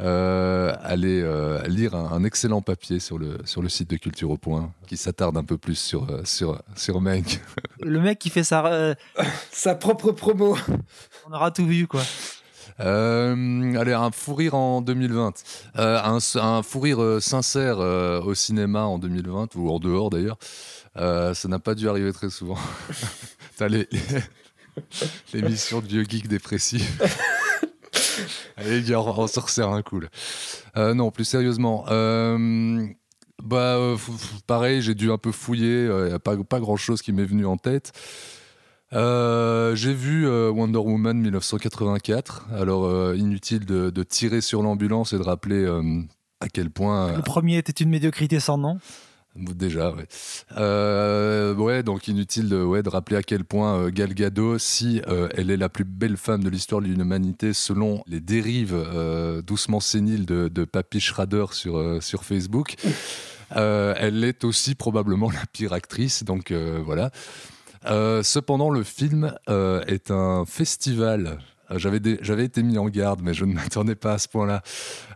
euh, 0.00 0.74
aller 0.82 1.20
euh, 1.22 1.60
lire 1.68 1.94
un, 1.94 2.12
un 2.12 2.24
excellent 2.24 2.62
papier 2.62 2.98
sur 3.00 3.18
le, 3.18 3.38
sur 3.44 3.60
le 3.62 3.68
site 3.68 3.90
de 3.90 3.96
Culture 3.96 4.30
au 4.30 4.36
Point 4.38 4.72
qui 4.86 4.96
s'attarde 4.96 5.36
un 5.36 5.44
peu 5.44 5.58
plus 5.58 5.74
sur, 5.78 6.06
sur, 6.24 6.60
sur 6.76 7.00
Mank. 7.00 7.40
Le 7.80 8.00
mec 8.00 8.18
qui 8.18 8.30
fait 8.30 8.50
euh, 8.52 8.94
Sa 9.52 9.74
propre 9.74 10.12
promo. 10.12 10.56
on 11.28 11.32
aura 11.32 11.50
tout 11.50 11.66
vu 11.66 11.86
quoi. 11.86 12.02
Euh, 12.80 13.74
allez, 13.74 13.92
un 13.92 14.10
fou 14.12 14.34
rire 14.34 14.54
en 14.54 14.80
2020. 14.82 15.32
Euh, 15.78 15.98
un, 16.02 16.18
un 16.36 16.62
fou 16.62 16.80
rire 16.80 17.02
euh, 17.02 17.20
sincère 17.20 17.80
euh, 17.80 18.20
au 18.20 18.34
cinéma 18.34 18.82
en 18.84 18.98
2020, 18.98 19.56
ou 19.56 19.70
en 19.70 19.78
dehors 19.80 20.10
d'ailleurs. 20.10 20.38
Euh, 20.96 21.34
ça 21.34 21.48
n'a 21.48 21.58
pas 21.58 21.74
dû 21.74 21.88
arriver 21.88 22.12
très 22.12 22.30
souvent. 22.30 22.56
T'as 23.56 23.68
les- 23.68 23.88
les- 23.90 24.00
l'émission 25.34 25.80
de 25.80 25.86
vieux 25.86 26.04
geek 26.04 26.28
dépressif. 26.28 27.00
Allez, 28.56 28.94
on, 28.94 29.18
on 29.20 29.26
se 29.26 29.40
resserre 29.40 29.70
un 29.70 29.82
coup. 29.82 30.00
là. 30.00 30.08
Euh, 30.76 30.94
non, 30.94 31.10
plus 31.10 31.24
sérieusement. 31.24 31.84
euh, 31.88 32.86
bah, 33.42 33.76
euh, 33.76 33.96
pareil, 34.46 34.82
j'ai 34.82 34.94
dû 34.94 35.12
un 35.12 35.18
peu 35.18 35.30
fouiller. 35.32 35.84
Il 35.84 36.06
n'y 36.08 36.12
a 36.12 36.18
pas, 36.18 36.36
pas 36.36 36.60
grand 36.60 36.76
chose 36.76 37.02
qui 37.02 37.12
m'est 37.12 37.24
venu 37.24 37.46
en 37.46 37.56
tête. 37.56 37.92
J'ai 38.92 39.94
vu 39.94 40.28
Wonder 40.28 40.78
Woman 40.78 41.18
1984. 41.18 42.48
Alors, 42.52 43.14
inutile 43.14 43.64
de, 43.64 43.90
de 43.90 44.02
tirer 44.02 44.40
sur 44.40 44.62
l'ambulance 44.62 45.12
et 45.12 45.18
de 45.18 45.22
rappeler 45.22 45.66
à 46.40 46.48
quel 46.48 46.70
point. 46.70 47.16
Le 47.16 47.22
premier 47.22 47.58
était 47.58 47.82
une 47.84 47.90
médiocrité 47.90 48.40
sans 48.40 48.58
nom. 48.58 48.78
Déjà, 49.38 49.92
ouais. 49.92 50.06
Euh, 50.56 51.54
ouais, 51.54 51.82
donc 51.82 52.08
inutile 52.08 52.48
de, 52.48 52.88
rappeler 52.88 53.16
à 53.16 53.22
quel 53.22 53.44
point 53.44 53.78
euh, 53.78 53.90
Gal 53.90 54.14
Gadot, 54.14 54.58
si 54.58 55.00
euh, 55.06 55.28
elle 55.34 55.50
est 55.50 55.56
la 55.56 55.68
plus 55.68 55.84
belle 55.84 56.16
femme 56.16 56.42
de 56.42 56.50
l'histoire 56.50 56.80
de 56.80 56.86
l'humanité 56.86 57.52
selon 57.52 58.02
les 58.06 58.20
dérives 58.20 58.74
euh, 58.74 59.40
doucement 59.42 59.80
séniles 59.80 60.26
de, 60.26 60.48
de 60.48 60.64
Papy 60.64 61.00
Schrader 61.00 61.46
sur, 61.52 62.02
sur 62.02 62.24
Facebook, 62.24 62.74
elle 63.50 64.24
est 64.24 64.44
aussi 64.44 64.74
probablement 64.74 65.30
la 65.30 65.44
pire 65.52 65.72
actrice. 65.72 66.24
Donc 66.24 66.52
voilà. 66.52 67.10
Cependant, 68.22 68.70
le 68.70 68.82
film 68.82 69.34
est 69.48 70.10
un 70.10 70.44
festival. 70.46 71.38
Euh, 71.70 71.78
J'avais, 71.78 72.44
été 72.44 72.62
mis 72.62 72.78
en 72.78 72.88
garde, 72.88 73.20
mais 73.22 73.34
je 73.34 73.44
ne 73.44 73.54
m'attendais 73.54 73.94
pas 73.94 74.14
à 74.14 74.18
ce 74.18 74.28
point-là. 74.28 74.62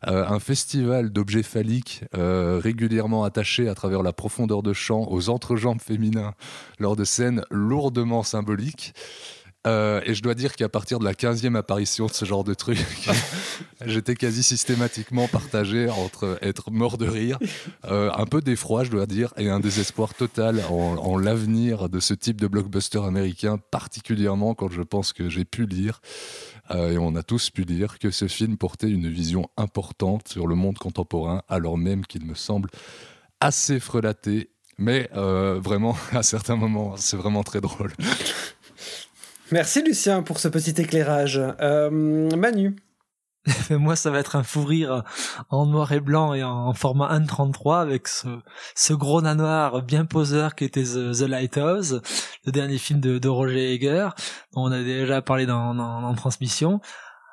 Euh, 0.07 0.27
un 0.27 0.39
festival 0.39 1.11
d'objets 1.11 1.43
phalliques 1.43 2.05
euh, 2.17 2.61
régulièrement 2.63 3.25
attachés 3.25 3.69
à 3.69 3.75
travers 3.75 4.03
la 4.03 4.13
profondeur 4.13 4.63
de 4.63 4.73
champ 4.73 5.07
aux 5.11 5.29
entrejambes 5.29 5.81
féminins 5.81 6.35
lors 6.79 6.97
de 6.97 7.05
scènes 7.05 7.45
lourdement 7.51 8.23
symboliques. 8.23 8.95
Euh, 9.67 10.01
et 10.05 10.15
je 10.15 10.23
dois 10.23 10.35
dire 10.35 10.57
qu'à 10.57 10.69
partir 10.69 10.99
de 10.99 11.05
la 11.05 11.13
15e 11.13 11.57
apparition 11.57 12.07
de 12.07 12.13
ce 12.13 12.25
genre 12.25 12.43
de 12.43 12.55
truc, 12.55 12.79
j'étais 13.87 14.17
quasi 14.17 14.43
systématiquement 14.43 15.29
partagé 15.29 15.89
entre 15.89 16.39
être 16.43 16.71
mort 16.71 16.99
de 16.99 17.07
rire, 17.07 17.39
euh, 17.85 18.11
un 18.15 18.27
peu 18.27 18.41
d'effroi, 18.41 18.83
je 18.83 18.91
dois 18.91 19.07
dire, 19.07 19.33
et 19.37 19.49
un 19.49 19.61
désespoir 19.61 20.15
total 20.15 20.63
en, 20.69 20.97
en 20.97 21.17
l'avenir 21.17 21.89
de 21.89 22.01
ce 22.01 22.15
type 22.15 22.41
de 22.41 22.49
blockbuster 22.49 23.05
américain, 23.05 23.59
particulièrement 23.71 24.55
quand 24.55 24.71
je 24.71 24.83
pense 24.83 25.13
que 25.13 25.29
j'ai 25.29 25.45
pu 25.45 25.67
lire, 25.67 26.01
euh, 26.71 26.93
et 26.93 26.99
on 26.99 27.15
a 27.17 27.23
tous 27.23 27.51
pu 27.51 27.63
lire, 27.63 27.99
que 27.99 28.11
ce 28.11 28.29
film 28.29 28.57
portait 28.57 28.91
une 28.91 29.09
vision 29.09 29.49
importante 29.57 30.29
sur 30.29 30.47
le 30.47 30.55
monde 30.55 30.79
contemporain, 30.79 31.43
alors 31.49 31.79
même 31.79 32.07
qu'il 32.07 32.25
me 32.25 32.35
semble 32.35 32.71
assez 33.41 33.81
frelaté. 33.81 34.51
Mais 34.79 35.09
euh, 35.15 35.61
vraiment, 35.63 35.97
à 36.13 36.23
certains 36.23 36.57
moments, 36.57 36.97
c'est 36.97 37.17
vraiment 37.17 37.43
très 37.43 37.61
drôle. 37.61 37.93
Merci 39.53 39.83
Lucien 39.83 40.23
pour 40.23 40.39
ce 40.39 40.49
petit 40.49 40.81
éclairage. 40.81 41.39
Euh, 41.61 41.91
Manu. 41.91 42.75
Moi, 43.71 43.97
ça 43.97 44.11
va 44.11 44.19
être 44.19 44.35
un 44.37 44.45
fou 44.45 44.65
rire 44.65 45.05
en 45.51 45.67
noir 45.67 45.93
et 45.93 46.01
blanc 46.01 46.33
et 46.33 46.43
en 46.43 46.73
format 46.73 47.15
1.33 47.19 47.83
avec 47.83 48.09
ce, 48.09 48.29
ce 48.75 48.95
gros 48.95 49.21
nanar 49.21 49.83
bien 49.83 50.07
poseur 50.07 50.55
qui 50.55 50.65
était 50.65 50.85
The, 50.85 51.13
The 51.13 51.29
Lighthouse, 51.29 52.01
le 52.47 52.53
dernier 52.53 52.79
film 52.79 52.99
de, 53.01 53.29
Roger 53.29 53.75
Eger, 53.75 54.09
dont 54.55 54.63
on 54.63 54.73
a 54.73 54.83
déjà 54.83 55.21
parlé 55.21 55.45
dans, 55.45 55.75
dans, 55.75 56.15
Transmission. 56.15 56.81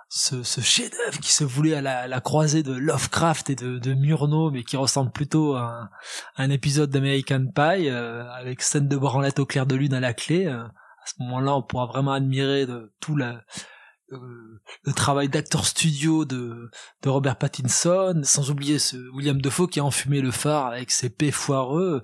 Ce, 0.09 0.43
chef-d'œuvre 0.43 1.19
qui 1.21 1.31
se 1.31 1.45
voulait 1.45 1.75
à 1.75 2.07
la, 2.07 2.19
croisée 2.19 2.63
de 2.63 2.73
Lovecraft 2.73 3.49
et 3.51 3.55
de, 3.55 3.79
de 3.79 3.93
Murnau, 3.93 4.51
mais 4.51 4.63
qui 4.63 4.75
ressemble 4.75 5.11
plutôt 5.11 5.55
à 5.55 5.61
un, 5.61 5.83
à 6.35 6.43
un 6.43 6.49
épisode 6.49 6.89
d'American 6.89 7.45
Pie, 7.55 7.87
euh, 7.87 8.29
avec 8.31 8.61
scène 8.61 8.89
de 8.89 8.97
branlette 8.97 9.39
au 9.39 9.45
clair 9.45 9.65
de 9.65 9.75
lune 9.75 9.93
à 9.93 10.01
la 10.01 10.13
clé. 10.13 10.47
euh. 10.47 10.63
À 11.03 11.07
ce 11.07 11.13
moment-là, 11.19 11.55
on 11.55 11.61
pourra 11.61 11.85
vraiment 11.85 12.13
admirer 12.13 12.65
de 12.65 12.93
tout 12.99 13.15
la, 13.15 13.41
le 14.11 14.93
travail 14.93 15.29
d'acteur 15.29 15.65
studio 15.65 16.25
de, 16.25 16.69
Robert 17.05 17.37
Pattinson, 17.37 18.21
sans 18.23 18.51
oublier 18.51 18.79
ce 18.79 18.97
William 19.13 19.41
Defoe 19.41 19.67
qui 19.67 19.79
a 19.79 19.85
enfumé 19.85 20.21
le 20.21 20.31
phare 20.31 20.67
avec 20.67 20.91
ses 20.91 21.09
pets 21.09 21.31
foireux, 21.31 22.01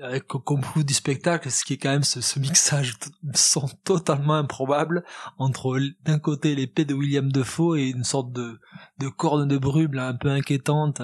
avec 0.00 0.32
au 0.34 0.38
complot 0.38 0.84
du 0.84 0.94
spectacle, 0.94 1.50
ce 1.50 1.64
qui 1.64 1.74
est 1.74 1.76
quand 1.76 1.90
même 1.90 2.04
ce, 2.04 2.20
ce 2.20 2.38
mixage 2.38 2.98
t- 2.98 3.10
son 3.34 3.66
totalement 3.84 4.34
improbable 4.34 5.04
entre 5.38 5.78
d'un 6.04 6.18
côté 6.18 6.66
pets 6.66 6.86
de 6.86 6.94
William 6.94 7.30
Defoe 7.32 7.76
et 7.76 7.88
une 7.90 8.04
sorte 8.04 8.32
de, 8.32 8.60
de 8.98 9.08
corne 9.08 9.48
de 9.48 9.58
brume 9.58 9.98
un 9.98 10.14
peu 10.14 10.30
inquiétante 10.30 11.00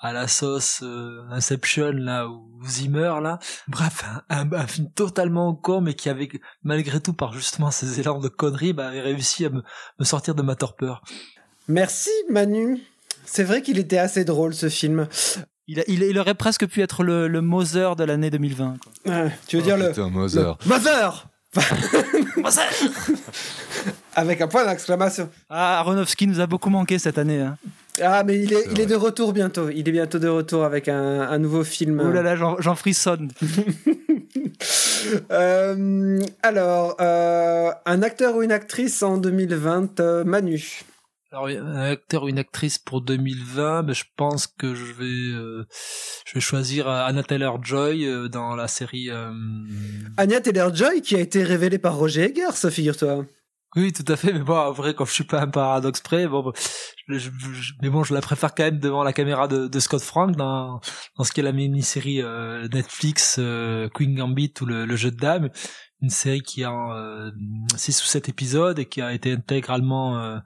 à 0.00 0.12
la 0.12 0.26
sauce 0.28 0.80
euh, 0.82 1.22
Inception 1.30 1.92
là 1.92 2.26
ou 2.28 2.48
Zimmer 2.66 3.14
là 3.22 3.38
bref 3.68 4.04
un, 4.30 4.50
un- 4.52 4.66
film 4.66 4.90
totalement 4.94 5.54
con 5.54 5.80
mais 5.82 5.94
qui 5.94 6.08
avait 6.08 6.28
malgré 6.62 7.00
tout 7.00 7.12
par 7.12 7.32
justement 7.32 7.70
ces 7.70 8.00
élans 8.00 8.18
de 8.18 8.28
conneries 8.28 8.72
bah, 8.72 8.88
avait 8.88 9.00
réussi 9.02 9.44
à 9.44 9.50
me, 9.50 9.62
me 9.98 10.04
sortir 10.04 10.34
de 10.34 10.42
ma 10.42 10.54
torpeur 10.56 11.02
Merci 11.68 12.10
Manu. 12.30 12.80
C'est 13.26 13.44
vrai 13.44 13.62
qu'il 13.62 13.78
était 13.78 13.98
assez 13.98 14.24
drôle 14.24 14.54
ce 14.54 14.68
film. 14.68 15.06
il, 15.68 15.78
a- 15.80 15.84
il, 15.86 16.02
il 16.02 16.18
aurait 16.18 16.34
presque 16.34 16.66
pu 16.66 16.80
être 16.82 17.04
le, 17.04 17.28
le 17.28 17.40
Moser 17.42 17.90
de 17.96 18.02
l'année 18.04 18.30
2020 18.30 18.76
quoi. 19.04 19.28
Tu 19.46 19.56
veux 19.58 19.62
dire 19.62 19.76
le, 19.76 19.88
Putain, 19.90 20.08
Mother. 20.10 20.56
le 20.64 20.68
Mother 20.68 21.28
Moser 22.38 22.62
avec 24.14 24.40
un 24.40 24.48
point 24.48 24.64
d'exclamation. 24.66 25.28
ah 25.48 25.78
Aronofsky 25.80 26.26
nous 26.26 26.40
a 26.40 26.46
beaucoup 26.46 26.70
manqué 26.70 26.98
cette 26.98 27.18
année 27.18 27.40
hein. 27.40 27.56
Ah 28.02 28.22
mais 28.24 28.38
il 28.40 28.52
est, 28.52 28.64
il 28.72 28.86
de 28.86 28.94
retour 28.94 29.32
bientôt. 29.32 29.68
Il 29.70 29.88
est 29.88 29.92
bientôt 29.92 30.18
de 30.18 30.28
retour 30.28 30.64
avec 30.64 30.88
un, 30.88 31.20
un 31.22 31.38
nouveau 31.38 31.64
film. 31.64 32.02
oh 32.04 32.10
là 32.10 32.22
là 32.22 32.36
j'en 32.36 32.74
frissonne 32.74 33.30
Euh, 35.32 36.20
alors, 36.42 36.96
euh, 37.00 37.70
un 37.86 38.02
acteur 38.02 38.36
ou 38.36 38.42
une 38.42 38.52
actrice 38.52 39.02
en 39.02 39.16
2020, 39.16 39.98
euh, 40.00 40.24
Manu. 40.24 40.82
Alors, 41.32 41.46
un 41.46 41.90
acteur 41.90 42.24
ou 42.24 42.28
une 42.28 42.38
actrice 42.38 42.78
pour 42.78 43.00
2020, 43.00 43.84
ben, 43.84 43.94
je 43.94 44.04
pense 44.16 44.46
que 44.46 44.74
je 44.74 44.92
vais, 44.92 45.04
euh, 45.38 45.64
je 46.26 46.34
vais 46.34 46.40
choisir 46.40 46.86
Anna 46.88 47.22
Taylor-Joy 47.22 48.04
euh, 48.06 48.28
dans 48.28 48.54
la 48.56 48.68
série. 48.68 49.08
euh, 49.10 49.30
Anya 50.16 50.40
Taylor-Joy 50.40 51.02
qui 51.02 51.16
a 51.16 51.20
été 51.20 51.44
révélée 51.44 51.78
par 51.78 51.96
Roger 51.96 52.24
Eggers, 52.24 52.70
figure-toi. 52.70 53.24
Oui, 53.76 53.92
tout 53.92 54.04
à 54.08 54.16
fait. 54.16 54.32
Mais 54.32 54.40
bon, 54.40 54.56
en 54.56 54.72
vrai, 54.72 54.94
quand 54.94 55.04
je 55.04 55.12
suis 55.12 55.24
pas 55.24 55.40
un 55.42 55.46
paradoxe 55.48 56.00
près, 56.00 56.26
bon, 56.26 56.52
je- 57.08 57.18
je- 57.18 57.30
je- 57.52 57.72
mais 57.82 57.88
bon, 57.88 58.02
je 58.02 58.12
la 58.14 58.20
préfère 58.20 58.52
quand 58.54 58.64
même 58.64 58.80
devant 58.80 59.04
la 59.04 59.12
caméra 59.12 59.46
de, 59.46 59.68
de 59.68 59.80
Scott 59.80 60.02
Frank 60.02 60.34
dans, 60.34 60.80
dans 61.16 61.24
ce 61.24 61.30
qu'est 61.32 61.42
la 61.42 61.52
mini-série 61.52 62.20
euh, 62.20 62.66
Netflix 62.72 63.36
euh, 63.38 63.88
Queen 63.94 64.16
Gambit 64.16 64.52
ou 64.60 64.66
le, 64.66 64.86
le 64.86 64.96
jeu 64.96 65.12
de 65.12 65.16
dames. 65.16 65.50
Une 66.02 66.10
série 66.10 66.40
qui 66.40 66.64
a 66.64 66.72
euh, 66.72 67.30
6 67.76 68.02
ou 68.02 68.06
7 68.06 68.28
épisodes 68.28 68.78
et 68.78 68.86
qui 68.86 69.02
a 69.02 69.12
été 69.12 69.32
intégralement 69.32 70.18
euh, 70.18 70.38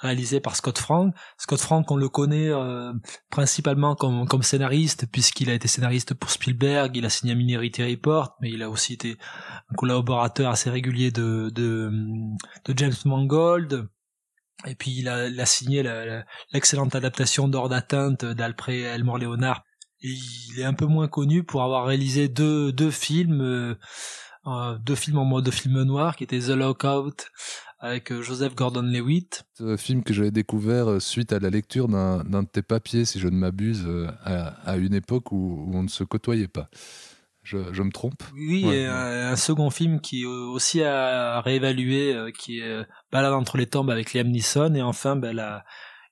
réalisée 0.00 0.40
par 0.40 0.56
Scott 0.56 0.78
Frank. 0.78 1.14
Scott 1.36 1.60
Frank, 1.60 1.90
on 1.90 1.96
le 1.96 2.08
connaît 2.08 2.48
euh, 2.48 2.92
principalement 3.30 3.96
comme, 3.96 4.26
comme 4.26 4.42
scénariste, 4.42 5.06
puisqu'il 5.12 5.50
a 5.50 5.54
été 5.54 5.68
scénariste 5.68 6.14
pour 6.14 6.30
Spielberg, 6.30 6.96
il 6.96 7.04
a 7.04 7.10
signé 7.10 7.34
Minority 7.34 7.82
Report, 7.82 8.36
mais 8.40 8.50
il 8.50 8.62
a 8.62 8.70
aussi 8.70 8.94
été 8.94 9.16
un 9.70 9.74
collaborateur 9.74 10.50
assez 10.50 10.70
régulier 10.70 11.10
de, 11.10 11.50
de, 11.54 11.90
de 12.64 12.78
James 12.78 12.94
Mangold. 13.04 13.86
Et 14.66 14.74
puis 14.74 14.92
il 14.92 15.08
a, 15.08 15.28
il 15.28 15.38
a 15.38 15.46
signé 15.46 15.82
l'excellente 16.52 16.94
adaptation 16.94 17.48
d'Hors 17.48 17.68
d'atteinte 17.68 18.24
d'Alfred 18.24 18.84
Elmore 18.86 19.18
Leonard. 19.18 19.64
Et 20.04 20.12
il 20.50 20.60
est 20.60 20.64
un 20.64 20.74
peu 20.74 20.84
moins 20.84 21.08
connu 21.08 21.44
pour 21.44 21.62
avoir 21.62 21.86
réalisé 21.86 22.28
deux, 22.28 22.72
deux 22.72 22.90
films, 22.90 23.40
euh, 23.40 23.70
euh, 23.70 23.76
deux 24.84 24.94
films 24.94 25.18
en 25.18 25.24
mode 25.24 25.50
film 25.50 25.82
noir, 25.82 26.16
qui 26.16 26.24
étaient 26.24 26.38
The 26.40 26.50
Lockout 26.50 27.26
avec 27.80 28.12
euh, 28.12 28.22
Joseph 28.22 28.54
Gordon-Levitt. 28.54 29.44
Ce 29.58 29.76
film 29.76 30.02
que 30.02 30.14
j'avais 30.14 30.30
découvert 30.30 30.88
euh, 30.90 31.00
suite 31.00 31.32
à 31.32 31.38
la 31.38 31.50
lecture 31.50 31.86
d'un 31.88 32.22
de 32.22 32.48
tes 32.48 32.62
papiers, 32.62 33.04
si 33.04 33.18
je 33.20 33.28
ne 33.28 33.36
m'abuse, 33.36 33.84
euh, 33.86 34.08
à, 34.22 34.70
à 34.70 34.76
une 34.76 34.94
époque 34.94 35.32
où, 35.32 35.66
où 35.68 35.76
on 35.76 35.82
ne 35.82 35.88
se 35.88 36.02
côtoyait 36.02 36.48
pas. 36.48 36.70
je, 37.42 37.58
je 37.72 37.82
me 37.82 37.90
trompe? 37.90 38.22
Oui, 38.34 38.64
Ouais, 38.64 38.76
et 38.78 38.86
un, 38.86 39.32
un 39.32 39.36
second 39.36 39.68
film 39.70 40.00
qui 40.00 40.24
aussi 40.24 40.82
a 40.82 41.40
réévalué, 41.42 42.14
euh, 42.14 42.30
qui 42.30 42.60
est 42.60 42.68
euh, 42.68 42.84
Balade 43.12 43.34
entre 43.34 43.58
les 43.58 43.66
tombes 43.66 43.90
avec 43.90 44.14
Liam 44.14 44.28
Neeson, 44.28 44.74
et 44.74 44.82
enfin 44.82 45.14
ben, 45.16 45.36
la 45.36 45.64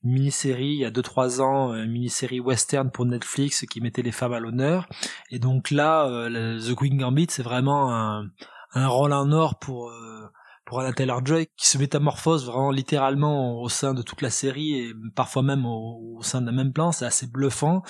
mini-série 0.04 0.74
il 0.74 0.80
y 0.80 0.84
a 0.84 0.90
2-3 0.90 1.40
ans, 1.40 1.74
une 1.74 1.90
mini-série 1.90 2.40
western 2.40 2.90
pour 2.90 3.06
Netflix 3.06 3.64
qui 3.70 3.80
mettait 3.80 4.02
les 4.02 4.12
femmes 4.12 4.32
à 4.32 4.40
l'honneur. 4.40 4.88
Et 5.30 5.38
donc 5.38 5.70
là, 5.70 6.06
euh, 6.08 6.60
The 6.60 6.74
Queen 6.74 6.96
Gambit, 6.98 7.28
c'est 7.30 7.42
vraiment 7.42 7.94
un, 7.94 8.26
un 8.74 8.88
rôle 8.88 9.12
en 9.12 9.30
or 9.32 9.58
pour 9.58 9.90
euh, 9.90 10.30
pour 10.64 10.80
Anna 10.80 10.92
Taylor-Joy 10.92 11.48
qui 11.56 11.66
se 11.66 11.76
métamorphose 11.78 12.46
vraiment 12.46 12.70
littéralement 12.70 13.60
au 13.60 13.68
sein 13.68 13.94
de 13.94 14.02
toute 14.02 14.22
la 14.22 14.30
série 14.30 14.74
et 14.78 14.94
parfois 15.14 15.42
même 15.42 15.66
au, 15.66 16.16
au 16.16 16.22
sein 16.22 16.40
d'un 16.40 16.52
même 16.52 16.72
plan. 16.72 16.92
C'est 16.92 17.04
assez 17.04 17.26
bluffant. 17.26 17.82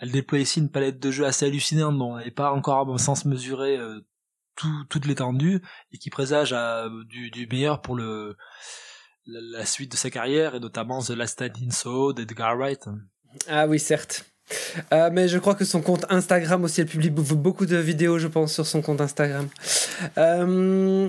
Elle 0.00 0.10
déploie 0.10 0.40
ici 0.40 0.60
une 0.60 0.70
palette 0.70 0.98
de 0.98 1.10
jeux 1.10 1.24
assez 1.24 1.46
hallucinante 1.46 1.96
dont 1.96 2.18
elle 2.18 2.26
n'est 2.26 2.30
pas 2.30 2.52
encore 2.52 2.80
à 2.80 2.84
mon 2.84 2.98
sens 2.98 3.24
mesurée 3.24 3.78
euh, 3.78 4.00
tout, 4.56 4.84
toute 4.90 5.06
l'étendue 5.06 5.62
et 5.92 5.98
qui 5.98 6.10
présage 6.10 6.52
à, 6.52 6.88
du, 7.08 7.30
du 7.30 7.46
meilleur 7.46 7.80
pour 7.80 7.94
le 7.94 8.36
la, 9.26 9.58
la 9.58 9.66
suite 9.66 9.92
de 9.92 9.96
sa 9.96 10.10
carrière 10.10 10.54
et 10.54 10.60
notamment 10.60 11.02
The 11.02 11.10
Last 11.10 11.40
Night 11.40 11.54
in 11.66 11.70
Soho 11.70 12.12
d'Edgar 12.12 12.56
Wright. 12.56 12.84
Ah 13.48 13.66
oui, 13.66 13.78
certes. 13.78 14.24
Euh, 14.92 15.10
mais 15.12 15.26
je 15.28 15.38
crois 15.38 15.54
que 15.56 15.64
son 15.64 15.82
compte 15.82 16.04
Instagram 16.08 16.62
aussi, 16.64 16.80
elle 16.80 16.86
publie 16.86 17.10
be- 17.10 17.34
beaucoup 17.34 17.66
de 17.66 17.76
vidéos, 17.76 18.18
je 18.18 18.28
pense, 18.28 18.52
sur 18.54 18.64
son 18.66 18.80
compte 18.82 19.00
Instagram. 19.00 19.48
Euh, 20.18 21.08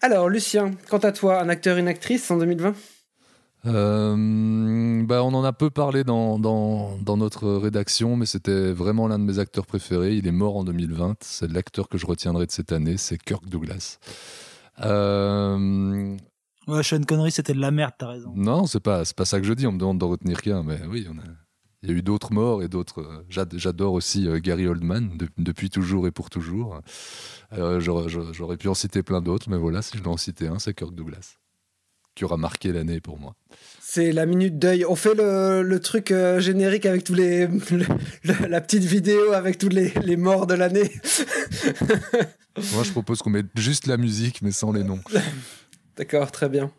alors, 0.00 0.28
Lucien, 0.28 0.72
quant 0.90 0.98
à 0.98 1.12
toi, 1.12 1.40
un 1.40 1.48
acteur, 1.48 1.76
une 1.76 1.86
actrice 1.88 2.28
en 2.30 2.38
2020 2.38 2.74
Euh, 3.66 5.04
bah, 5.06 5.22
on 5.22 5.32
en 5.34 5.44
a 5.44 5.52
peu 5.52 5.70
parlé 5.70 6.02
dans, 6.02 6.40
dans, 6.40 6.96
dans 6.98 7.16
notre 7.16 7.48
rédaction, 7.52 8.16
mais 8.16 8.26
c'était 8.26 8.72
vraiment 8.72 9.06
l'un 9.06 9.20
de 9.20 9.24
mes 9.24 9.38
acteurs 9.38 9.66
préférés. 9.66 10.14
Il 10.16 10.26
est 10.26 10.32
mort 10.32 10.56
en 10.56 10.64
2020. 10.64 11.18
C'est 11.20 11.48
l'acteur 11.52 11.88
que 11.88 11.98
je 11.98 12.06
retiendrai 12.06 12.46
de 12.46 12.50
cette 12.50 12.72
année, 12.72 12.96
c'est 12.96 13.18
Kirk 13.18 13.48
Douglas. 13.48 13.98
Euh, 14.80 16.16
Ouais, 16.68 16.82
Sean 16.82 17.02
Connery, 17.02 17.30
c'était 17.32 17.54
de 17.54 17.60
la 17.60 17.70
merde, 17.70 17.92
t'as 17.98 18.08
raison. 18.08 18.32
non, 18.36 18.66
c'est 18.66 18.80
pas, 18.80 19.04
c'est 19.04 19.16
pas 19.16 19.24
ça 19.24 19.40
que 19.40 19.46
je 19.46 19.52
dis. 19.52 19.66
On 19.66 19.72
me 19.72 19.78
demande 19.78 19.98
d'en 19.98 20.08
retenir 20.08 20.40
qu'un, 20.42 20.62
mais 20.62 20.80
oui, 20.88 21.06
on 21.10 21.18
a- 21.18 21.22
il 21.82 21.90
y 21.90 21.92
a 21.92 21.96
eu 21.96 22.02
d'autres 22.02 22.32
morts 22.32 22.62
et 22.62 22.68
d'autres. 22.68 23.00
euh, 23.00 23.24
j'ad- 23.28 23.52
J'adore 23.56 23.94
aussi 23.94 24.28
euh, 24.28 24.38
Gary 24.38 24.68
Oldman 24.68 25.16
de- 25.16 25.28
depuis 25.38 25.68
toujours 25.70 26.06
et 26.06 26.12
pour 26.12 26.30
toujours. 26.30 26.80
Euh, 27.54 27.80
j'aurais, 27.80 28.56
pu 28.56 28.68
en 28.68 28.74
citer 28.74 29.02
plein 29.02 29.20
d'autres, 29.20 29.50
mais 29.50 29.56
voilà, 29.56 29.82
si 29.82 29.98
je 29.98 30.02
dois 30.04 30.12
en 30.12 30.16
citer 30.16 30.46
un, 30.46 30.60
c'est 30.60 30.72
Kirk 30.74 30.94
Douglas, 30.94 31.34
qui 32.14 32.24
aura 32.24 32.36
marqué 32.36 32.70
l'année 32.72 33.00
pour 33.00 33.18
moi. 33.18 33.34
C'est 33.80 34.12
la 34.12 34.26
minute 34.26 34.60
deuil. 34.60 34.84
On 34.88 34.94
fait 34.94 35.14
le, 35.14 35.62
le 35.62 35.80
truc 35.80 36.12
euh, 36.12 36.38
générique 36.38 36.86
avec 36.86 37.02
tous 37.02 37.14
les. 37.14 37.46
le- 37.70 37.84
le- 38.22 38.46
la 38.46 38.60
petite 38.60 38.84
vidéo 38.84 39.32
avec 39.32 39.58
tous 39.58 39.68
les, 39.68 39.92
les 40.04 40.16
morts 40.16 40.46
de 40.46 40.54
l'année. 40.54 40.88
Moi, 42.74 42.84
je 42.84 42.90
propose 42.92 43.20
qu'on 43.22 43.30
mette 43.30 43.46
juste 43.56 43.86
la 43.86 43.96
musique, 43.96 44.42
mais 44.42 44.52
sans 44.52 44.70
les 44.72 44.84
noms. 44.84 45.00
D'accord, 45.96 46.30
très 46.32 46.48
bien. 46.48 46.70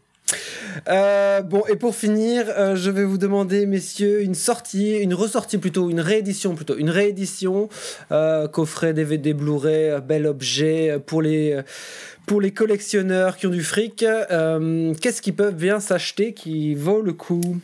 Euh, 0.87 1.41
bon, 1.43 1.63
et 1.69 1.75
pour 1.75 1.95
finir, 1.95 2.45
euh, 2.49 2.75
je 2.75 2.89
vais 2.89 3.03
vous 3.03 3.17
demander, 3.19 3.65
messieurs, 3.67 4.21
une 4.23 4.33
sortie, 4.33 4.97
une 4.97 5.13
ressortie 5.13 5.59
plutôt, 5.59 5.89
une 5.91 5.99
réédition 5.99 6.55
plutôt, 6.55 6.75
une 6.77 6.89
réédition, 6.89 7.69
euh, 8.11 8.47
coffret 8.47 8.93
DVD 8.93 9.33
Blu-ray, 9.33 10.01
bel 10.01 10.25
objet 10.25 10.97
pour 11.05 11.21
les, 11.21 11.61
pour 12.25 12.41
les 12.41 12.51
collectionneurs 12.51 13.37
qui 13.37 13.45
ont 13.45 13.51
du 13.51 13.61
fric. 13.63 13.97
Qu'est-ce 13.97 15.21
qu'ils 15.21 15.35
peuvent 15.35 15.55
bien 15.55 15.79
s'acheter 15.79 16.33
qui 16.33 16.73
vaut 16.73 17.01
le 17.01 17.13
coup? 17.13 17.59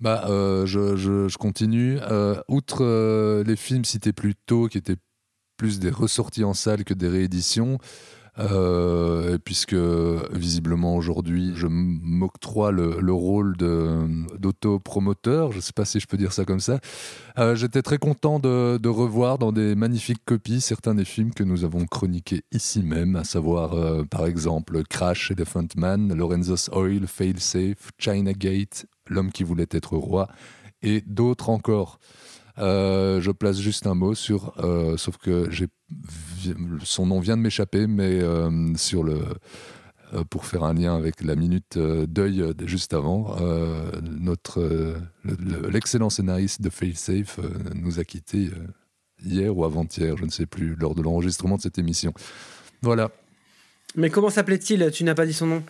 Bah, 0.00 0.24
je, 0.64 0.96
je- 0.96 1.28
je 1.28 1.36
continue. 1.38 1.98
Outre 2.48 3.42
les 3.44 3.56
films 3.56 3.84
cités 3.84 4.12
plus 4.14 4.34
tôt, 4.46 4.68
qui 4.68 4.78
étaient 4.78 4.96
plus 5.58 5.80
des 5.80 5.90
ressorties 5.90 6.44
en 6.44 6.54
salle 6.54 6.84
que 6.84 6.94
des 6.94 7.08
rééditions, 7.08 7.78
euh, 8.38 9.38
puisque 9.44 9.74
visiblement 9.74 10.96
aujourd'hui 10.96 11.52
je 11.54 11.66
m'octroie 11.68 12.70
le, 12.70 13.00
le 13.00 13.12
rôle 13.12 13.56
d'autopromoteur, 13.56 15.52
je 15.52 15.56
ne 15.56 15.62
sais 15.62 15.72
pas 15.72 15.84
si 15.84 16.00
je 16.00 16.06
peux 16.06 16.16
dire 16.16 16.32
ça 16.32 16.44
comme 16.44 16.60
ça, 16.60 16.78
euh, 17.38 17.56
j'étais 17.56 17.82
très 17.82 17.98
content 17.98 18.38
de, 18.38 18.88
revoir 18.88 19.38
dans 19.38 19.52
des 19.52 19.74
magnifiques 19.74 20.24
copies 20.24 20.60
certains 20.60 20.94
des 20.94 21.04
films 21.04 21.34
que 21.34 21.44
nous 21.44 21.64
avons 21.64 21.84
chroniqués 21.86 22.42
ici 22.52 22.82
même, 22.82 23.16
à 23.16 23.24
savoir 23.24 23.74
euh, 23.74 24.04
par 24.04 24.26
exemple 24.26 24.82
Crash, 24.84 25.30
Elephant 25.30 25.66
Man, 25.76 26.14
Lorenzo's 26.14 26.70
Oil, 26.72 27.06
Failsafe, 27.06 27.90
China 27.98 28.32
Gate, 28.32 28.86
L'homme 29.08 29.32
qui 29.32 29.42
voulait 29.42 29.68
être 29.70 29.96
roi 29.96 30.28
et 30.82 31.02
d'autres 31.06 31.50
encore. 31.50 31.98
Euh, 32.58 33.20
je 33.20 33.30
place 33.30 33.58
juste 33.60 33.86
un 33.86 33.94
mot 33.94 34.14
sur, 34.14 34.52
euh, 34.64 34.96
sauf 34.96 35.16
que 35.16 35.48
j'ai, 35.50 35.66
son 36.82 37.06
nom 37.06 37.20
vient 37.20 37.36
de 37.36 37.42
m'échapper, 37.42 37.86
mais 37.86 38.20
euh, 38.20 38.74
sur 38.76 39.04
le, 39.04 39.20
pour 40.30 40.44
faire 40.46 40.64
un 40.64 40.74
lien 40.74 40.96
avec 40.96 41.22
la 41.22 41.36
minute 41.36 41.78
deuil 41.78 42.54
de 42.54 42.66
juste 42.66 42.94
avant, 42.94 43.36
notre, 44.02 44.60
le- 45.22 45.36
le- 45.38 45.68
l'excellent 45.68 46.10
scénariste 46.10 46.62
de 46.62 46.70
Failsafe 46.70 47.38
nous 47.74 48.00
a 48.00 48.04
quittés 48.04 48.50
hier 49.22 49.56
ou 49.56 49.64
avant-hier, 49.64 50.16
je 50.16 50.24
ne 50.24 50.30
sais 50.30 50.46
plus, 50.46 50.74
lors 50.76 50.94
de 50.94 51.02
l'enregistrement 51.02 51.56
de 51.56 51.62
cette 51.62 51.78
émission. 51.78 52.12
Voilà, 52.82 53.10
Mais 53.96 54.10
comment 54.10 54.30
s'appelait-il? 54.30 54.90
Tu 54.92 55.04
n'as 55.04 55.14
pas 55.14 55.26
dit 55.26 55.32
son 55.34 55.46
nom? 55.46 55.62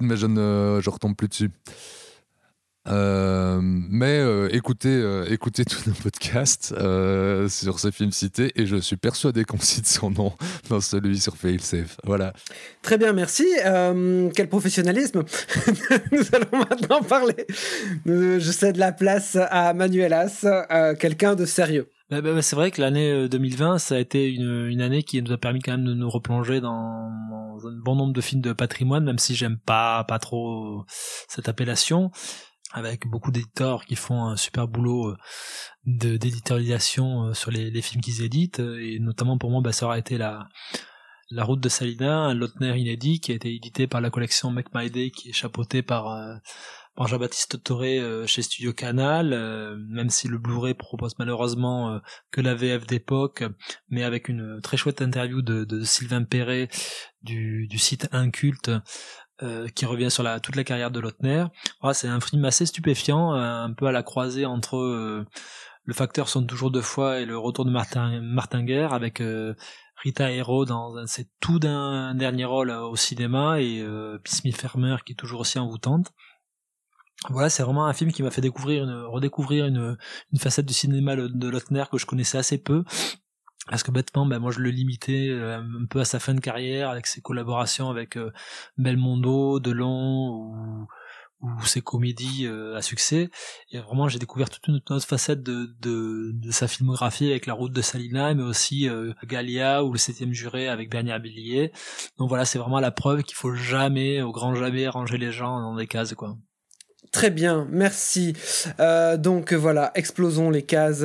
Mais 0.00 0.16
je 0.16 0.26
ne 0.26 0.80
je 0.82 0.90
retombe 0.90 1.14
plus 1.16 1.28
dessus. 1.28 1.50
Euh, 2.88 3.60
mais 3.62 4.18
euh, 4.18 4.48
écoutez, 4.50 4.88
euh, 4.88 5.24
écoutez 5.30 5.64
tous 5.64 5.86
nos 5.86 5.94
podcasts 5.94 6.74
euh, 6.76 7.48
sur 7.48 7.78
ces 7.78 7.92
films 7.92 8.10
cités 8.10 8.50
et 8.56 8.66
je 8.66 8.76
suis 8.76 8.96
persuadé 8.96 9.44
qu'on 9.44 9.60
cite 9.60 9.86
son 9.86 10.10
nom 10.10 10.32
dans 10.68 10.80
celui 10.80 11.20
sur 11.20 11.36
Failsafe. 11.36 11.96
Voilà. 12.04 12.32
Très 12.82 12.98
bien, 12.98 13.12
merci. 13.12 13.46
Euh, 13.64 14.30
quel 14.34 14.48
professionnalisme. 14.48 15.22
Nous 16.12 16.24
allons 16.32 16.64
maintenant 16.68 17.02
parler. 17.02 17.46
Je 18.04 18.50
cède 18.50 18.76
la 18.76 18.90
place 18.90 19.36
à 19.36 19.74
Manuelas, 19.74 20.44
euh, 20.44 20.94
quelqu'un 20.96 21.36
de 21.36 21.44
sérieux. 21.44 21.88
Bah, 22.10 22.20
bah, 22.20 22.34
bah, 22.34 22.42
c'est 22.42 22.56
vrai 22.56 22.70
que 22.72 22.80
l'année 22.80 23.10
euh, 23.10 23.28
2020, 23.28 23.78
ça 23.78 23.94
a 23.94 23.98
été 23.98 24.28
une, 24.28 24.66
une 24.66 24.82
année 24.82 25.02
qui 25.02 25.22
nous 25.22 25.32
a 25.32 25.38
permis 25.38 25.60
quand 25.60 25.72
même 25.72 25.86
de 25.86 25.94
nous 25.94 26.10
replonger 26.10 26.60
dans, 26.60 27.10
dans 27.30 27.68
un 27.68 27.78
bon 27.82 27.94
nombre 27.94 28.12
de 28.12 28.20
films 28.20 28.42
de 28.42 28.52
patrimoine, 28.52 29.04
même 29.04 29.18
si 29.18 29.34
j'aime 29.34 29.56
pas 29.56 30.04
pas 30.04 30.18
trop 30.18 30.84
cette 31.28 31.48
appellation, 31.48 32.10
avec 32.72 33.06
beaucoup 33.06 33.30
d'éditeurs 33.30 33.84
qui 33.84 33.96
font 33.96 34.24
un 34.24 34.36
super 34.36 34.68
boulot 34.68 35.10
euh, 35.10 35.16
d'éditorialisation 35.84 37.26
euh, 37.26 37.34
sur 37.34 37.50
les, 37.50 37.82
films 37.82 38.00
qu'ils 38.00 38.22
éditent, 38.22 38.60
et 38.60 38.98
notamment 39.00 39.38
pour 39.38 39.50
moi, 39.50 39.60
bah, 39.62 39.72
ça 39.72 39.86
aura 39.86 39.98
été 39.98 40.18
la 40.18 40.48
la 41.34 41.44
route 41.44 41.60
de 41.60 41.68
Salina, 41.70 42.24
un 42.24 42.74
inédit 42.74 43.18
qui 43.18 43.32
a 43.32 43.34
été 43.34 43.54
édité 43.54 43.86
par 43.86 44.02
la 44.02 44.10
collection 44.10 44.50
Make 44.50 44.74
My 44.74 44.90
Day, 44.90 45.10
qui 45.10 45.30
est 45.30 45.32
chapeautée 45.32 45.80
par 45.82 46.08
euh, 46.08 46.34
Jean-Baptiste 46.98 47.62
Toré 47.62 47.98
euh, 47.98 48.26
chez 48.26 48.42
Studio 48.42 48.72
Canal, 48.72 49.32
euh, 49.32 49.76
même 49.88 50.10
si 50.10 50.28
le 50.28 50.38
Blu-ray 50.38 50.74
propose 50.74 51.14
malheureusement 51.18 51.90
euh, 51.90 51.98
que 52.30 52.40
la 52.40 52.54
VF 52.54 52.86
d'époque, 52.86 53.44
mais 53.88 54.04
avec 54.04 54.28
une 54.28 54.60
très 54.62 54.76
chouette 54.76 55.00
interview 55.02 55.42
de, 55.42 55.64
de 55.64 55.82
Sylvain 55.82 56.24
Perret 56.24 56.68
du, 57.22 57.66
du 57.66 57.78
site 57.78 58.08
Inculte, 58.12 58.70
euh, 59.42 59.66
qui 59.68 59.86
revient 59.86 60.10
sur 60.10 60.22
la, 60.22 60.38
toute 60.40 60.54
la 60.54 60.62
carrière 60.62 60.90
de 60.90 61.00
Lautner. 61.00 61.46
Voilà, 61.80 61.94
c'est 61.94 62.08
un 62.08 62.20
film 62.20 62.44
assez 62.44 62.64
stupéfiant, 62.64 63.34
euh, 63.34 63.64
un 63.64 63.72
peu 63.72 63.86
à 63.86 63.92
la 63.92 64.02
croisée 64.02 64.46
entre 64.46 64.76
euh, 64.76 65.26
Le 65.84 65.94
Facteur 65.94 66.28
sonne 66.28 66.46
toujours 66.46 66.70
deux 66.70 66.82
fois 66.82 67.18
et 67.18 67.24
le 67.24 67.36
retour 67.36 67.64
de 67.64 67.70
Martin, 67.70 68.20
Martin 68.20 68.62
Guerre, 68.62 68.92
avec 68.92 69.20
Rita 69.96 70.30
Hero 70.30 70.64
dans 70.64 71.06
c'est 71.06 71.28
tout 71.40 71.58
d'un 71.58 72.14
dernier 72.14 72.44
rôle 72.44 72.70
au 72.70 72.94
cinéma 72.94 73.60
et 73.60 73.84
Smith 74.24 74.56
Farmer 74.56 74.96
qui 75.04 75.12
est 75.12 75.16
toujours 75.16 75.40
aussi 75.40 75.58
envoûtante. 75.58 76.12
Voilà, 77.30 77.50
c'est 77.50 77.62
vraiment 77.62 77.86
un 77.86 77.92
film 77.92 78.12
qui 78.12 78.22
m'a 78.22 78.30
fait 78.30 78.40
découvrir 78.40 78.84
une, 78.84 79.04
redécouvrir 79.06 79.66
une, 79.66 79.96
une 80.32 80.38
facette 80.38 80.66
du 80.66 80.74
cinéma 80.74 81.16
de 81.16 81.48
Lautner 81.48 81.84
que 81.90 81.98
je 81.98 82.06
connaissais 82.06 82.38
assez 82.38 82.58
peu. 82.58 82.84
Parce 83.68 83.84
que 83.84 83.92
bêtement, 83.92 84.26
ben 84.26 84.40
moi 84.40 84.50
je 84.50 84.58
le 84.58 84.70
limitais 84.70 85.28
euh, 85.30 85.58
un 85.58 85.86
peu 85.86 86.00
à 86.00 86.04
sa 86.04 86.18
fin 86.18 86.34
de 86.34 86.40
carrière 86.40 86.90
avec 86.90 87.06
ses 87.06 87.20
collaborations 87.20 87.90
avec 87.90 88.16
euh, 88.16 88.32
Belmondo, 88.76 89.60
Delon 89.60 90.30
ou, 90.34 90.86
ou 91.42 91.64
ses 91.64 91.80
comédies 91.80 92.46
euh, 92.46 92.76
à 92.76 92.82
succès. 92.82 93.30
Et 93.70 93.78
vraiment, 93.78 94.08
j'ai 94.08 94.18
découvert 94.18 94.50
toute 94.50 94.66
une 94.66 94.74
autre 94.74 94.98
facette 94.98 95.44
de, 95.44 95.76
de, 95.80 96.32
de 96.32 96.50
sa 96.50 96.66
filmographie 96.66 97.30
avec 97.30 97.46
La 97.46 97.54
Route 97.54 97.72
de 97.72 97.82
Salina, 97.82 98.34
mais 98.34 98.42
aussi 98.42 98.88
Galia 99.26 99.84
ou 99.84 99.92
Le 99.92 99.98
Septième 99.98 100.32
Juré 100.32 100.68
avec 100.68 100.90
Bernier 100.90 101.18
Billier. 101.20 101.72
Donc 102.18 102.28
voilà, 102.28 102.44
c'est 102.44 102.58
vraiment 102.58 102.80
la 102.80 102.90
preuve 102.90 103.22
qu'il 103.22 103.36
faut 103.36 103.54
jamais, 103.54 104.22
au 104.22 104.32
grand 104.32 104.56
jamais, 104.56 104.88
ranger 104.88 105.18
les 105.18 105.30
gens 105.30 105.60
dans 105.60 105.76
des 105.76 105.86
cases, 105.86 106.14
quoi. 106.14 106.36
Très 107.12 107.30
bien, 107.30 107.68
merci. 107.70 108.34
Donc 109.18 109.52
voilà, 109.52 109.92
explosons 109.94 110.50
les 110.50 110.62
cases 110.62 111.04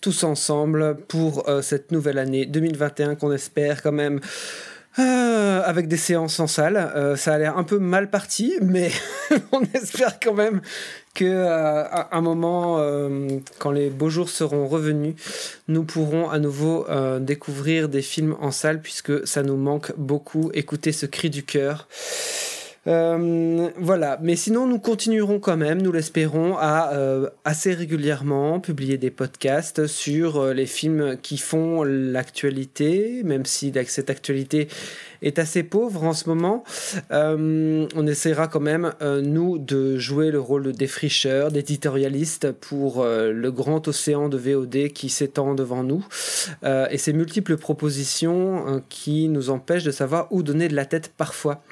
tous 0.00 0.24
ensemble 0.24 0.96
pour 1.08 1.48
euh, 1.48 1.62
cette 1.62 1.92
nouvelle 1.92 2.18
année 2.18 2.46
2021 2.46 3.14
qu'on 3.14 3.32
espère 3.32 3.82
quand 3.82 3.92
même 3.92 4.20
Euh, 4.98 5.62
avec 5.64 5.88
des 5.88 5.96
séances 5.96 6.38
en 6.38 6.46
salle. 6.46 6.76
Euh, 6.76 7.16
ça 7.16 7.32
a 7.32 7.38
l'air 7.38 7.56
un 7.56 7.64
peu 7.64 7.78
mal 7.78 8.10
parti, 8.10 8.52
mais 8.60 8.90
on 9.52 9.62
espère 9.72 10.20
quand 10.20 10.34
même 10.34 10.60
que 11.14 11.24
euh, 11.24 11.84
à 11.84 12.14
un 12.14 12.20
moment, 12.20 12.78
quand 13.58 13.70
les 13.70 13.88
beaux 13.88 14.10
jours 14.10 14.28
seront 14.28 14.68
revenus, 14.68 15.14
nous 15.68 15.84
pourrons 15.84 16.28
à 16.28 16.38
nouveau 16.38 16.86
découvrir 17.20 17.88
des 17.88 18.02
films 18.02 18.36
en 18.40 18.50
salle, 18.50 18.80
puisque 18.80 19.26
ça 19.26 19.42
nous 19.42 19.56
manque 19.56 19.92
beaucoup. 19.96 20.50
Écouter 20.52 20.92
ce 20.92 21.06
cri 21.06 21.30
du 21.30 21.42
cœur. 21.42 21.88
Euh, 22.86 23.70
voilà, 23.76 24.18
mais 24.22 24.34
sinon 24.34 24.66
nous 24.66 24.78
continuerons 24.78 25.38
quand 25.38 25.56
même, 25.56 25.80
nous 25.82 25.92
l'espérons, 25.92 26.56
à 26.58 26.92
euh, 26.94 27.28
assez 27.44 27.74
régulièrement 27.74 28.58
publier 28.60 28.98
des 28.98 29.10
podcasts 29.10 29.86
sur 29.86 30.38
euh, 30.38 30.52
les 30.52 30.66
films 30.66 31.16
qui 31.22 31.38
font 31.38 31.84
l'actualité, 31.84 33.22
même 33.24 33.44
si 33.44 33.72
cette 33.86 34.10
actualité 34.10 34.68
est 35.22 35.38
assez 35.38 35.62
pauvre 35.62 36.02
en 36.02 36.12
ce 36.12 36.28
moment. 36.28 36.64
Euh, 37.12 37.86
on 37.94 38.06
essaiera 38.06 38.48
quand 38.48 38.60
même, 38.60 38.92
nous, 39.00 39.58
de 39.58 39.96
jouer 39.96 40.32
le 40.32 40.40
rôle 40.40 40.64
de 40.64 40.72
défricheur, 40.72 41.52
d'éditorialiste 41.52 42.50
pour 42.50 43.04
le 43.04 43.50
grand 43.50 43.86
océan 43.86 44.28
de 44.28 44.36
VOD 44.36 44.88
qui 44.92 45.08
s'étend 45.08 45.54
devant 45.54 45.84
nous 45.84 46.04
et 46.90 46.98
ces 46.98 47.12
multiples 47.12 47.56
propositions 47.56 48.68
euh, 48.68 48.80
qui 48.88 49.28
nous 49.28 49.50
empêchent 49.50 49.84
de 49.84 49.90
savoir 49.90 50.28
où 50.30 50.42
donner 50.42 50.68
de 50.68 50.76
la 50.76 50.84
tête 50.84 51.12
parfois. 51.16 51.62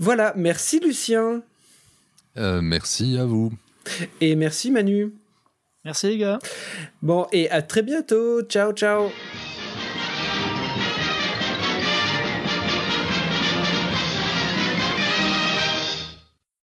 Voilà, 0.00 0.32
merci 0.36 0.80
Lucien 0.80 1.42
Euh, 2.38 2.60
merci 2.62 3.18
à 3.18 3.24
vous. 3.26 3.52
et 4.20 4.34
merci 4.34 4.70
Manu. 4.70 5.12
Merci 5.84 6.08
les 6.08 6.18
gars. 6.18 6.38
Bon, 7.02 7.26
et 7.32 7.50
à 7.50 7.62
très 7.62 7.82
bientôt. 7.82 8.42
Ciao, 8.42 8.72
ciao. 8.72 9.10